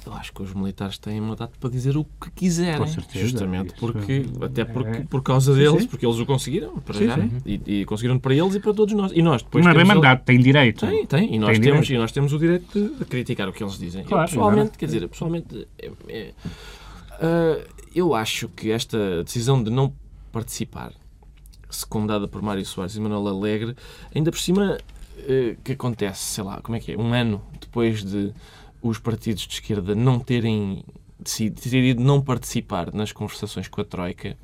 Eu 0.06 0.12
acho 0.12 0.32
que 0.34 0.42
os 0.42 0.52
militares 0.52 0.98
têm 0.98 1.18
mandato 1.20 1.58
para 1.58 1.70
dizer 1.70 1.96
o 1.96 2.04
que 2.04 2.30
quiserem. 2.32 2.78
Com 2.78 2.86
certeza, 2.86 3.26
Justamente 3.26 3.68
isso. 3.68 3.76
porque, 3.80 4.26
até 4.42 4.64
porque, 4.64 4.98
É. 4.98 5.00
por 5.04 5.22
causa 5.22 5.52
Sim, 5.54 5.58
deles, 5.60 5.82
sim. 5.82 5.88
porque 5.88 6.04
eles 6.04 6.18
o 6.18 6.26
conseguiram, 6.26 6.78
para 6.80 6.94
Sim, 6.98 7.06
já, 7.06 7.14
sim. 7.16 7.30
E, 7.46 7.80
e 7.80 7.84
conseguiram 7.86 8.18
para 8.18 8.34
eles 8.34 8.54
e 8.54 8.60
para 8.60 8.74
todos 8.74 8.92
nós. 8.94 9.12
E 9.14 9.22
nós 9.22 9.42
depois 9.42 9.64
não 9.64 9.72
é 9.72 9.74
bem 9.74 9.84
mandato, 9.86 10.22
tem 10.24 10.38
direito. 10.38 10.86
Tem, 10.86 11.06
tem. 11.06 11.34
E 11.34 11.38
nós, 11.38 11.52
Tem 11.52 11.60
temos, 11.62 11.86
direito. 11.86 11.98
e 11.98 11.98
nós 12.02 12.12
temos 12.12 12.32
o 12.34 12.38
direito 12.38 12.94
de, 12.98 13.04
criticar 13.06 13.48
o 13.48 13.52
que 13.52 13.62
eles 13.64 13.78
dizem. 13.78 14.04
Claro, 14.04 14.24
eu, 14.24 14.28
pessoalmente, 14.28 14.76
quer 14.76 14.86
dizer, 14.86 15.08
pessoalmente, 15.08 15.66
é- 15.78 15.90
é- 16.08 16.32
ah, 17.12 17.64
eu 17.94 18.14
acho 18.14 18.48
que 18.50 18.70
esta 18.70 19.22
decisão 19.24 19.62
de 19.62 19.70
não 19.70 19.92
participar, 20.32 20.92
secundada 21.70 22.28
por 22.28 22.42
Mário 22.42 22.64
Soares 22.66 22.94
e 22.96 23.00
Manuel 23.00 23.26
Alegre, 23.28 23.74
ainda 24.14 24.30
por 24.30 24.38
cima, 24.38 24.76
eh, 25.26 25.56
que 25.64 25.72
acontece, 25.72 26.22
sei 26.24 26.44
lá, 26.44 26.60
como 26.60 26.76
é 26.76 26.80
que 26.80 26.92
é? 26.92 26.96
Um 26.98 27.12
ano 27.12 27.40
depois 27.60 28.04
de 28.04 28.32
os 28.88 28.98
partidos 28.98 29.46
de 29.46 29.54
esquerda 29.54 29.94
não 29.94 30.18
terem 30.18 30.84
decidido 31.18 32.02
não 32.02 32.20
participar 32.20 32.92
nas 32.92 33.10
conversações 33.12 33.66
com 33.68 33.80
a 33.80 33.84
Troika. 33.84 34.36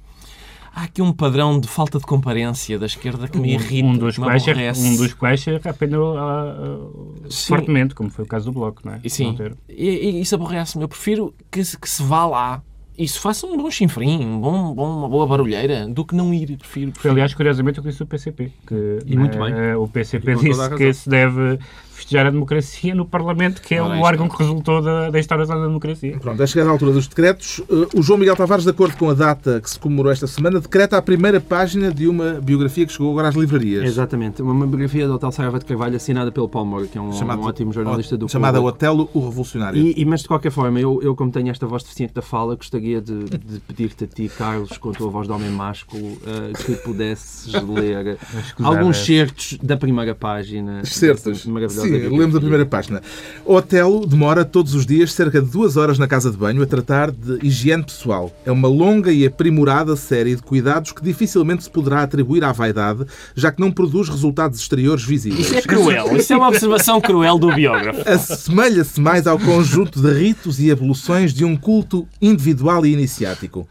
Há 0.73 0.85
aqui 0.85 1.03
um 1.03 1.13
padrão 1.13 1.59
de 1.59 1.67
falta 1.67 1.99
de 1.99 2.05
comparência 2.07 2.79
da 2.79 2.87
esquerda 2.87 3.27
que 3.27 3.37
me 3.39 3.55
irrita, 3.55 3.87
um 3.89 3.99
dos 3.99 4.15
que 4.15 4.21
me 4.21 4.27
quais, 4.27 4.47
é- 4.47 4.51
aborrece. 4.53 4.87
um 4.87 4.97
dos 4.97 5.13
quais 5.15 5.41
se 5.41 5.51
arrependeu 5.51 6.17
ah, 6.17 6.55
ah, 6.57 7.27
Sim. 7.29 7.49
fortemente, 7.49 7.95
como 7.95 8.09
foi 8.09 8.25
o 8.25 8.29
caso 8.29 8.47
do 8.47 8.53
Bloco, 8.53 8.81
não 8.85 8.95
é? 8.95 9.01
E 9.03 9.11
Sim, 9.11 9.27
Não 9.27 9.35
ter. 9.35 9.57
e, 9.69 9.89
e 9.89 10.21
isso 10.21 10.35
aborrece-me. 10.37 10.85
Eu 10.85 10.89
prefiro 10.89 11.35
que, 11.51 11.63
se- 11.65 11.77
que 11.77 11.89
se 11.91 12.03
vá 12.05 12.25
lá 12.25 12.63
e 12.97 13.09
se 13.09 13.19
faça 13.19 13.47
um 13.49 13.57
bom 13.57 13.69
chinfrim, 13.71 14.25
um 14.25 14.41
bom, 14.41 14.73
bom- 14.73 14.97
uma 14.99 15.09
boa 15.09 15.27
barulheira, 15.27 15.89
do 15.89 16.05
que 16.05 16.15
não 16.15 16.33
ir. 16.33 16.57
Prefiro, 16.57 16.87
Foi, 16.87 16.93
prefiro. 16.93 17.13
aliás, 17.15 17.35
curiosamente, 17.35 17.81
o 17.81 17.83
que 17.83 17.89
disse 17.89 18.03
o 18.05 18.07
PCP. 18.07 18.53
Que, 18.67 18.99
E 19.07 19.17
muito 19.17 19.39
eh, 19.43 19.51
bem. 19.51 19.75
O 19.75 19.89
PCP 19.89 20.35
disse 20.37 20.71
que 20.77 20.95
se 20.95 21.09
deve 21.11 21.59
festejar 22.01 22.27
a 22.27 22.31
democracia 22.31 22.95
no 22.95 23.05
Parlamento, 23.07 23.61
que 23.63 23.75
é 23.75 23.83
Ora, 23.83 23.97
o 23.99 24.01
órgão 24.03 24.29
que 24.29 24.37
resultou 24.39 24.81
da, 24.83 25.11
da 25.11 25.19
instauração 25.19 25.59
da 25.61 25.67
democracia. 25.67 26.19
Pronto, 26.19 26.43
é 26.43 26.47
chegada 26.47 26.71
a 26.71 26.73
altura 26.73 26.93
dos 26.93 27.07
decretos. 27.07 27.61
Eh, 27.71 27.89
O 27.99 28.03
João 28.03 28.19
Miguel 28.19 28.37
Tavares, 28.37 28.65
de 28.65 28.71
acordo 28.71 28.97
com 28.97 29.11
a 29.11 29.15
data 29.15 29.61
que 29.61 29.69
se 29.71 29.79
comemorou 29.79 30.11
esta 30.13 30.27
semana, 30.27 30.61
decreta 30.61 30.97
a 30.97 31.03
primeira 31.03 31.41
página 31.41 31.93
de 31.93 32.09
uma 32.09 32.41
biografia 32.41 32.87
que 32.87 32.93
chegou 32.93 33.11
agora 33.13 33.29
às 33.29 33.35
livrarias. 33.35 33.85
Exatamente. 33.85 34.41
Uma 34.43 34.67
biografia 34.67 35.07
do 35.07 35.15
Hotel 35.15 35.31
Saraiva 35.33 35.59
de 35.59 35.65
Carvalho 35.65 35.97
assinada 35.97 36.33
pelo 36.33 36.49
Paulo 36.49 36.69
Moura, 36.69 36.87
que 36.87 36.97
é 36.99 37.01
um, 37.01 37.13
Chamado- 37.13 37.43
um 37.43 37.45
ótimo 37.47 37.73
jornalista 37.73 38.17
do 38.17 38.29
Chamada 38.29 38.59
Público. 38.59 38.77
Otelo, 38.77 39.11
o 39.15 39.21
Revolucionário. 39.21 39.81
E, 39.81 40.01
e, 40.01 40.05
mas 40.05 40.23
de 40.23 40.29
qualquer 40.29 40.51
forma, 40.51 40.81
eu, 40.81 41.01
eu 41.03 41.15
como 41.15 41.31
tenho 41.31 41.51
esta 41.51 41.67
voz 41.67 41.83
deficiente 41.83 42.15
da 42.15 42.23
fala, 42.23 42.55
gostaria 42.57 43.01
de, 43.01 43.25
de 43.25 43.61
pedir-te 43.61 44.05
a 44.05 44.07
ti, 44.07 44.31
Carlos, 44.37 44.79
com 44.79 44.91
a 44.91 44.93
tua 44.93 45.09
voz 45.11 45.27
de 45.27 45.33
homem 45.33 45.51
másculo, 45.51 46.17
eh, 46.27 46.53
que 46.65 46.75
pudesses 46.77 47.53
ler 47.65 48.19
alguns 48.63 48.99
certos 48.99 49.59
da 49.63 49.77
primeira 49.77 50.15
página. 50.15 50.85
Certos. 50.85 51.45
maravilhosa 51.47 51.90
Sim, 51.91 52.17
lemos 52.17 52.37
a 52.37 52.41
primeira 52.41 52.67
página. 52.67 53.03
O 53.45 53.55
Otelo 53.55 54.07
demora 54.07 54.45
todos 54.45 54.75
os 54.75 54.87
dias 54.87 55.13
cerca 55.13 55.41
de 55.41 55.51
duas 55.51 55.77
horas 55.77 55.99
na 55.99 56.07
casa 56.07 56.31
de 56.31 56.37
banho 56.37 56.63
a 56.63 56.67
tratar 56.67 57.11
de 57.11 57.39
higiene 57.47 57.85
pessoal. 57.85 58.35
É 58.45 58.53
uma 58.53 58.69
longa 58.69 59.13
e 59.13 59.27
aprimorada 59.27 59.97
série 59.97 60.37
de 60.37 60.43
cuidados 60.43 60.93
que 60.93 61.03
dificilmente 61.03 61.65
se 61.65 61.71
poderá 61.71 62.03
atribuir 62.03 62.45
à 62.45 62.53
vaidade, 62.53 63.05
já 63.35 63.51
que 63.51 63.61
não 63.61 63.71
produz 63.71 64.09
resultados 64.09 64.61
exteriores 64.61 65.05
visíveis. 65.05 65.47
Isso 65.47 65.57
é 65.57 65.63
cruel. 65.63 66.17
Isso 66.17 66.33
é 66.33 66.37
uma 66.37 66.49
observação 66.49 67.01
cruel 67.01 67.39
do 67.39 67.53
biógrafo. 67.55 68.09
assemelha-se 68.09 69.01
mais 69.01 69.27
ao 69.27 69.39
conjunto 69.39 70.01
de 70.01 70.13
ritos 70.13 70.61
e 70.61 70.71
evoluções 70.71 71.33
de 71.33 71.45
um 71.45 71.57
culto 71.57 72.07
individual 72.21 72.85
e 72.85 72.93
iniciático. 72.93 73.69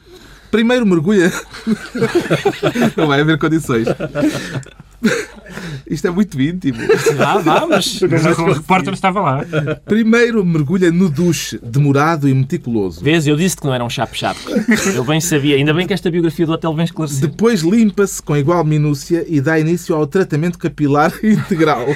Primeiro 0.51 0.85
mergulha. 0.85 1.31
Não 2.97 3.07
vai 3.07 3.21
haver 3.21 3.37
condições. 3.37 3.87
Isto 5.89 6.07
é 6.07 6.11
muito 6.11 6.39
íntimo. 6.39 6.77
Vá, 7.15 7.37
vá, 7.37 7.67
mas... 7.67 7.99
Mas 8.01 8.37
o 8.37 8.45
repórter 8.53 8.93
estava 8.93 9.21
lá. 9.21 9.45
Primeiro 9.85 10.45
mergulha 10.45 10.91
no 10.91 11.09
duche, 11.09 11.59
demorado 11.63 12.27
e 12.27 12.33
meticuloso. 12.33 13.03
Vês, 13.03 13.25
eu 13.25 13.35
disse 13.35 13.57
que 13.57 13.65
não 13.65 13.73
era 13.73 13.83
um 13.83 13.89
chapo-chapo. 13.89 14.39
Eu 14.93 15.03
bem 15.03 15.19
sabia. 15.19 15.55
Ainda 15.55 15.73
bem 15.73 15.87
que 15.87 15.93
esta 15.93 16.11
biografia 16.11 16.45
do 16.45 16.53
hotel 16.53 16.73
vem 16.73 16.85
esclarecer. 16.85 17.21
Depois 17.21 17.61
limpa-se 17.61 18.21
com 18.21 18.35
igual 18.35 18.63
minúcia 18.63 19.25
e 19.27 19.41
dá 19.41 19.59
início 19.59 19.95
ao 19.95 20.05
tratamento 20.05 20.57
capilar 20.59 21.13
integral. 21.23 21.87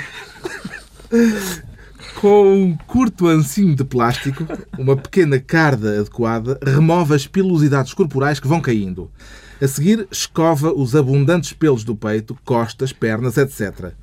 Com 2.15 2.53
um 2.53 2.77
curto 2.87 3.27
ancinho 3.27 3.75
de 3.75 3.83
plástico, 3.83 4.45
uma 4.77 4.95
pequena 4.95 5.39
carda 5.39 5.99
adequada 5.99 6.57
remove 6.63 7.13
as 7.13 7.27
pilosidades 7.27 7.93
corporais 7.93 8.39
que 8.39 8.47
vão 8.47 8.61
caindo. 8.61 9.11
A 9.63 9.67
seguir, 9.67 10.05
escova 10.11 10.73
os 10.73 10.93
abundantes 10.95 11.53
pelos 11.53 11.83
do 11.85 11.95
peito, 11.95 12.37
costas, 12.43 12.91
pernas, 12.91 13.37
etc. 13.37 13.93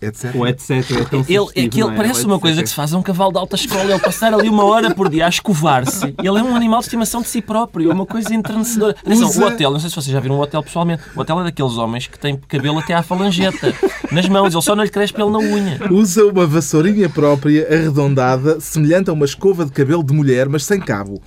Etc. 0.00 0.34
O 0.34 0.44
etc. 0.44 0.70
é 0.70 1.04
tão 1.04 1.20
Ele, 1.28 1.46
é 1.54 1.68
que 1.68 1.76
ele 1.80 1.86
não 1.86 1.92
é? 1.92 1.96
parece 1.96 2.26
uma 2.26 2.40
coisa 2.40 2.60
que 2.60 2.68
se 2.68 2.74
faz 2.74 2.92
a 2.92 2.98
um 2.98 3.02
cavalo 3.02 3.30
de 3.30 3.38
alta 3.38 3.54
escola. 3.54 3.84
Ele 3.84 4.00
passar 4.00 4.34
ali 4.34 4.48
uma 4.48 4.64
hora 4.64 4.92
por 4.92 5.08
dia 5.08 5.26
a 5.26 5.28
escovar-se. 5.28 6.06
Ele 6.18 6.38
é 6.38 6.42
um 6.42 6.56
animal 6.56 6.80
de 6.80 6.86
estimação 6.86 7.22
de 7.22 7.28
si 7.28 7.40
próprio. 7.40 7.88
É 7.88 7.94
uma 7.94 8.04
coisa 8.04 8.34
entrenecedora. 8.34 8.96
Atenção, 8.98 9.28
Usa- 9.28 9.44
o 9.44 9.46
hotel, 9.46 9.70
não 9.70 9.78
sei 9.78 9.88
se 9.90 9.94
vocês 9.94 10.12
já 10.12 10.18
viram 10.18 10.38
o 10.38 10.40
hotel 10.42 10.60
pessoalmente. 10.64 11.04
O 11.14 11.20
hotel 11.20 11.40
é 11.42 11.44
daqueles 11.44 11.76
homens 11.76 12.08
que 12.08 12.18
têm 12.18 12.36
cabelo 12.48 12.80
até 12.80 12.94
à 12.94 13.02
falangeta. 13.04 13.72
Nas 14.10 14.28
mãos. 14.28 14.52
Ele 14.52 14.62
só 14.62 14.74
não 14.74 14.82
lhe 14.82 14.90
cresce 14.90 15.12
pelo 15.12 15.30
na 15.30 15.38
unha. 15.38 15.78
Usa 15.92 16.26
uma 16.26 16.44
vassourinha 16.48 17.08
própria, 17.08 17.68
arredondada, 17.72 18.58
semelhante 18.58 19.08
a 19.08 19.12
uma 19.12 19.24
escova 19.24 19.64
de 19.64 19.70
cabelo 19.70 20.02
de 20.02 20.12
mulher, 20.12 20.48
mas 20.48 20.64
sem 20.64 20.80
cabo. 20.80 21.22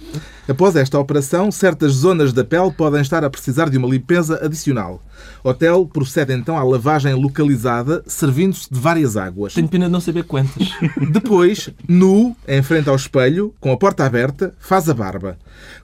Após 0.48 0.76
esta 0.76 1.00
operação, 1.00 1.52
certas 1.52 1.94
zonas 1.94 2.32
da 2.32 2.44
pele 2.44 2.72
podem 2.72 3.02
estar 3.02 3.24
a 3.24 3.30
precisar 3.30 3.68
de 3.68 3.80
uma 3.80 3.88
limpeza 3.88 4.40
adicional. 4.46 5.02
Hotel 5.44 5.90
procede 5.92 6.34
então 6.34 6.56
à 6.56 6.64
lavagem 6.64 7.16
localizada, 7.16 8.04
servindo-se 8.06 8.72
de 8.72 8.80
várias 8.80 9.18
águas. 9.18 9.56
Tenho 9.56 9.68
pena 9.68 9.86
de 9.88 9.92
não 9.92 10.00
saber 10.00 10.24
quantas. 10.24 10.70
Depois, 11.12 11.72
nu, 11.88 12.36
em 12.48 12.62
frente 12.62 12.90
ao 12.90 12.96
espelho, 12.96 13.56
com 13.60 13.72
a 13.72 13.78
porta 13.78 14.06
aberta, 14.06 14.54
faz 14.60 14.88
a 14.88 14.94
barba. 14.94 15.36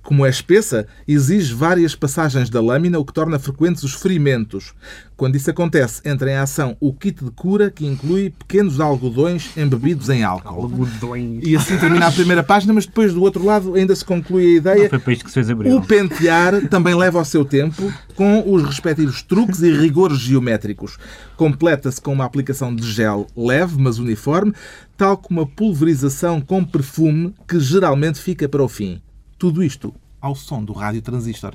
Como 0.03 0.25
é 0.25 0.29
espessa, 0.29 0.85
exige 1.07 1.53
várias 1.55 1.95
passagens 1.95 2.49
da 2.49 2.61
lâmina, 2.61 2.99
o 2.99 3.05
que 3.05 3.13
torna 3.13 3.39
frequentes 3.39 3.81
os 3.81 3.93
ferimentos. 3.93 4.73
Quando 5.21 5.35
isso 5.35 5.51
acontece, 5.51 6.01
entra 6.03 6.31
em 6.31 6.33
ação 6.33 6.75
o 6.79 6.91
kit 6.91 7.23
de 7.23 7.29
cura, 7.29 7.69
que 7.69 7.85
inclui 7.85 8.31
pequenos 8.31 8.79
algodões 8.79 9.55
embebidos 9.55 10.09
em 10.09 10.23
álcool. 10.23 10.63
Algodões. 10.63 11.43
E 11.43 11.55
assim 11.55 11.77
termina 11.77 12.07
a 12.07 12.11
primeira 12.11 12.41
página, 12.41 12.73
mas 12.73 12.87
depois 12.87 13.13
do 13.13 13.21
outro 13.21 13.45
lado 13.45 13.75
ainda 13.75 13.95
se 13.95 14.03
conclui 14.03 14.43
a 14.43 14.57
ideia. 14.57 14.89
Foi 14.89 14.97
para 14.97 15.13
isto 15.13 15.23
que 15.23 15.29
se 15.29 15.35
fez 15.35 15.47
abril. 15.51 15.77
O 15.77 15.85
pentear 15.85 16.67
também 16.69 16.95
leva 16.95 17.21
o 17.21 17.23
seu 17.23 17.45
tempo, 17.45 17.93
com 18.15 18.51
os 18.51 18.63
respectivos 18.63 19.21
truques 19.21 19.61
e 19.61 19.71
rigores 19.71 20.17
geométricos. 20.17 20.97
Completa-se 21.37 22.01
com 22.01 22.13
uma 22.13 22.25
aplicação 22.25 22.75
de 22.75 22.91
gel 22.91 23.27
leve, 23.37 23.75
mas 23.77 23.99
uniforme, 23.99 24.55
tal 24.97 25.17
como 25.17 25.41
a 25.41 25.45
pulverização 25.45 26.41
com 26.41 26.65
perfume, 26.65 27.31
que 27.47 27.59
geralmente 27.59 28.19
fica 28.19 28.49
para 28.49 28.63
o 28.63 28.67
fim. 28.67 28.99
Tudo 29.37 29.63
isto 29.63 29.93
ao 30.19 30.33
som 30.33 30.63
do 30.63 30.73
rádio 30.73 31.03
transistor. 31.03 31.53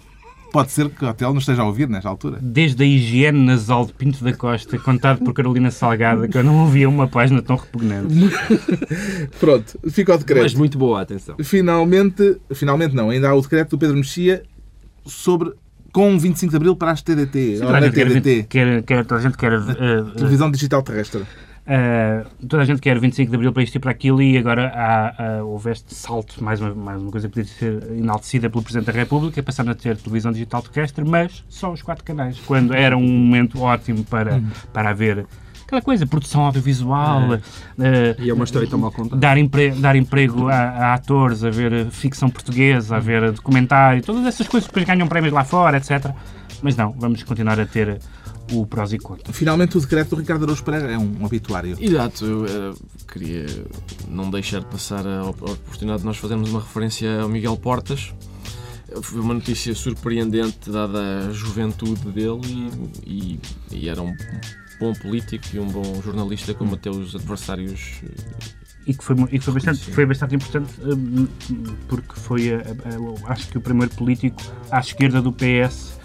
Pode 0.56 0.72
ser 0.72 0.88
que 0.88 1.04
o 1.04 1.08
hotel 1.08 1.32
não 1.32 1.38
esteja 1.38 1.60
a 1.60 1.66
ouvir 1.66 1.86
nesta 1.86 2.08
altura. 2.08 2.38
Desde 2.40 2.82
a 2.82 2.86
higiene 2.86 3.44
nasal 3.44 3.84
de 3.84 3.92
Pinto 3.92 4.24
da 4.24 4.32
Costa, 4.32 4.78
contado 4.78 5.22
por 5.22 5.34
Carolina 5.34 5.70
Salgada, 5.70 6.26
que 6.26 6.38
eu 6.38 6.42
não 6.42 6.60
ouvia 6.60 6.88
uma 6.88 7.06
página 7.06 7.42
tão 7.42 7.56
repugnante. 7.56 8.14
Pronto, 9.38 9.78
fica 9.90 10.14
o 10.14 10.16
decreto. 10.16 10.44
Mas 10.44 10.54
muito 10.54 10.78
boa, 10.78 11.02
atenção. 11.02 11.36
Finalmente, 11.44 12.38
finalmente 12.54 12.94
não, 12.94 13.10
ainda 13.10 13.28
há 13.28 13.34
o 13.34 13.42
decreto 13.42 13.72
do 13.72 13.78
Pedro 13.78 13.96
Mexia 13.96 14.44
sobre 15.04 15.52
com 15.92 16.12
um 16.12 16.18
25 16.18 16.50
de 16.50 16.56
Abril 16.56 16.74
para 16.74 16.92
as 16.92 17.02
TDT, 17.02 17.58
na 17.58 17.76
a 17.76 17.90
TDT, 17.90 18.46
quer, 18.48 18.82
quer, 18.82 19.04
toda 19.04 19.20
a 19.20 19.22
gente 19.22 19.36
quer, 19.36 19.52
eh, 19.52 20.04
Televisão 20.16 20.50
Digital 20.50 20.82
Terrestre. 20.82 21.22
Eh, 21.66 22.24
toda 22.48 22.62
a 22.62 22.64
gente 22.64 22.80
quer 22.80 22.98
25 22.98 23.28
de 23.28 23.36
Abril 23.36 23.52
para 23.52 23.62
isto 23.62 23.74
e 23.74 23.78
para 23.80 23.90
aquilo 23.90 24.22
e 24.22 24.38
agora 24.38 24.72
há, 24.74 25.14
ah, 25.18 25.44
houve 25.44 25.70
este 25.72 25.94
salto, 25.94 26.42
mais 26.42 26.60
uma, 26.60 26.74
mais 26.74 27.02
uma 27.02 27.10
coisa 27.10 27.28
que 27.28 27.34
podia 27.34 27.52
ser 27.52 27.82
enaltecida 27.96 28.48
pelo 28.48 28.62
Presidente 28.62 28.86
da 28.86 28.92
República, 28.92 29.42
passando 29.42 29.72
a 29.72 29.74
ter 29.74 29.96
televisão 29.96 30.30
digital 30.30 30.62
terrestre, 30.62 31.04
mas 31.04 31.44
só 31.48 31.72
os 31.72 31.82
quatro 31.82 32.04
canais, 32.04 32.38
quando 32.46 32.72
era 32.72 32.96
um 32.96 33.06
momento 33.06 33.60
ótimo 33.60 34.04
para, 34.04 34.40
para 34.72 34.90
haver 34.90 35.26
aquela 35.66 35.82
coisa, 35.82 36.06
produção 36.06 36.42
audiovisual, 36.42 37.34
eh, 37.80 38.16
E 38.20 38.30
é 38.30 38.34
uma 38.34 38.44
história 38.44 38.68
tão 38.68 38.78
mal 38.78 38.92
contada. 38.92 39.20
dar, 39.20 39.36
empre 39.36 39.70
dar 39.72 39.96
emprego 39.96 40.48
a, 40.48 40.54
a 40.54 40.94
atores, 40.94 41.42
a 41.42 41.50
ver 41.50 41.90
ficção 41.90 42.30
portuguesa, 42.30 42.96
a 42.96 43.00
ver 43.00 43.32
documentário, 43.32 44.00
todas 44.02 44.24
essas 44.24 44.46
coisas 44.46 44.68
que 44.68 44.72
depois 44.72 44.86
ganham 44.86 45.08
prémios 45.08 45.34
lá 45.34 45.42
fora, 45.42 45.76
etc. 45.78 46.12
Mas 46.62 46.76
não, 46.76 46.92
vamos 46.92 47.22
continuar 47.24 47.58
a 47.58 47.66
ter 47.66 47.98
o 48.52 48.66
prós 48.66 48.92
e 48.92 48.98
contras. 48.98 49.36
Finalmente 49.36 49.76
o 49.76 49.80
decreto 49.80 50.10
do 50.10 50.16
Ricardo 50.16 50.44
Araújo 50.44 50.62
Pereira 50.64 50.92
é 50.92 50.98
um 50.98 51.24
obituário. 51.24 51.76
Exato, 51.80 52.24
eu 52.24 52.44
eh, 52.46 52.74
queria 53.12 53.46
não 54.08 54.30
deixar 54.30 54.60
de 54.60 54.66
passar 54.66 55.06
a 55.06 55.24
op- 55.24 55.42
a 55.48 55.52
oportunidade 55.52 56.00
de 56.00 56.06
nós 56.06 56.16
fazermos 56.16 56.50
uma 56.50 56.60
referência 56.60 57.20
ao 57.22 57.28
Miguel 57.28 57.56
Portas. 57.56 58.14
Foi 59.02 59.20
uma 59.20 59.34
notícia 59.34 59.74
surpreendente, 59.74 60.70
dada 60.70 61.28
a 61.28 61.32
juventude 61.32 62.08
dele, 62.12 62.70
e, 63.04 63.40
e- 63.72 63.76
e 63.76 63.88
era 63.88 64.00
um 64.00 64.14
bom 64.78 64.92
político 64.94 65.44
e 65.54 65.58
um 65.58 65.66
bom 65.66 66.00
jornalista, 66.02 66.54
como 66.54 66.74
até 66.74 66.88
os 66.90 67.14
adversários. 67.14 68.00
eh, 68.04 68.56
E 68.86 68.94
que 68.94 69.02
foi, 69.02 69.16
e 69.32 69.38
que 69.38 69.40
foi, 69.40 69.54
bastante, 69.54 69.80
foi 69.90 70.06
bastante 70.06 70.36
importante 70.36 70.72
hum, 70.80 71.26
porque 71.88 72.14
foi, 72.14 72.54
a- 72.54 72.58
a- 72.58 73.28
a- 73.28 73.32
acho 73.32 73.48
que, 73.48 73.58
o 73.58 73.60
primeiro 73.60 73.92
político 73.96 74.40
à 74.70 74.78
esquerda 74.78 75.20
do 75.20 75.32
PS 75.32 75.95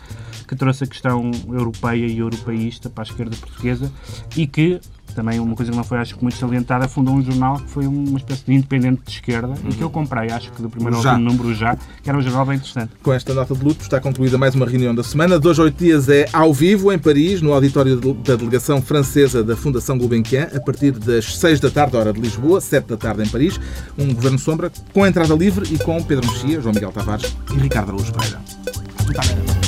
que 0.51 0.55
trouxe 0.57 0.83
a 0.83 0.87
questão 0.87 1.31
europeia 1.47 2.05
e 2.05 2.17
europeísta 2.17 2.89
para 2.89 3.03
a 3.03 3.07
esquerda 3.07 3.33
portuguesa 3.37 3.89
e 4.35 4.45
que 4.45 4.81
também 5.15 5.39
uma 5.39 5.55
coisa 5.55 5.71
que 5.71 5.77
não 5.77 5.83
foi, 5.83 5.97
acho 5.97 6.15
que, 6.15 6.21
muito 6.21 6.37
salientada, 6.37 6.89
fundou 6.89 7.15
um 7.15 7.21
jornal 7.21 7.57
que 7.57 7.69
foi 7.69 7.87
uma 7.87 8.17
espécie 8.17 8.43
de 8.45 8.53
independente 8.53 9.01
de 9.05 9.11
esquerda 9.11 9.53
e 9.69 9.73
que 9.73 9.81
eu 9.81 9.89
comprei, 9.89 10.29
acho 10.29 10.51
que 10.51 10.61
do 10.61 10.69
primeiro 10.69 10.97
ao 10.97 11.03
último 11.03 11.19
número 11.19 11.55
já, 11.55 11.77
que 12.03 12.09
era 12.09 12.17
um 12.17 12.21
jornal 12.21 12.45
bem 12.45 12.57
interessante. 12.57 12.91
Com 13.01 13.13
esta 13.13 13.33
nota 13.33 13.55
de 13.55 13.63
luto 13.63 13.81
está 13.81 14.01
concluída 14.01 14.37
mais 14.37 14.53
uma 14.53 14.65
reunião 14.65 14.93
da 14.93 15.03
semana. 15.03 15.39
Dois 15.39 15.57
a 15.57 15.63
oito 15.63 15.77
dias 15.81 16.09
é 16.09 16.27
ao 16.33 16.53
vivo 16.53 16.91
em 16.91 16.99
Paris, 16.99 17.41
no 17.41 17.53
auditório 17.53 17.95
da 18.15 18.35
delegação 18.35 18.81
francesa 18.81 19.41
da 19.41 19.55
Fundação 19.55 19.97
Gulbenkian, 19.97 20.49
a 20.53 20.59
partir 20.59 20.91
das 20.91 21.37
seis 21.37 21.61
da 21.61 21.69
tarde, 21.69 21.95
hora 21.95 22.11
de 22.11 22.19
Lisboa, 22.19 22.59
sete 22.59 22.87
da 22.87 22.97
tarde 22.97 23.23
em 23.23 23.27
Paris. 23.27 23.57
Um 23.97 24.13
governo 24.13 24.37
sombra 24.37 24.69
com 24.93 25.07
entrada 25.07 25.33
livre 25.33 25.73
e 25.73 25.77
com 25.77 26.03
Pedro 26.03 26.29
Mexia, 26.29 26.59
João 26.59 26.73
Miguel 26.73 26.91
Tavares 26.91 27.33
e 27.53 27.57
Ricardo 27.57 27.89
Araújo 27.89 28.11
Pereira. 28.11 29.60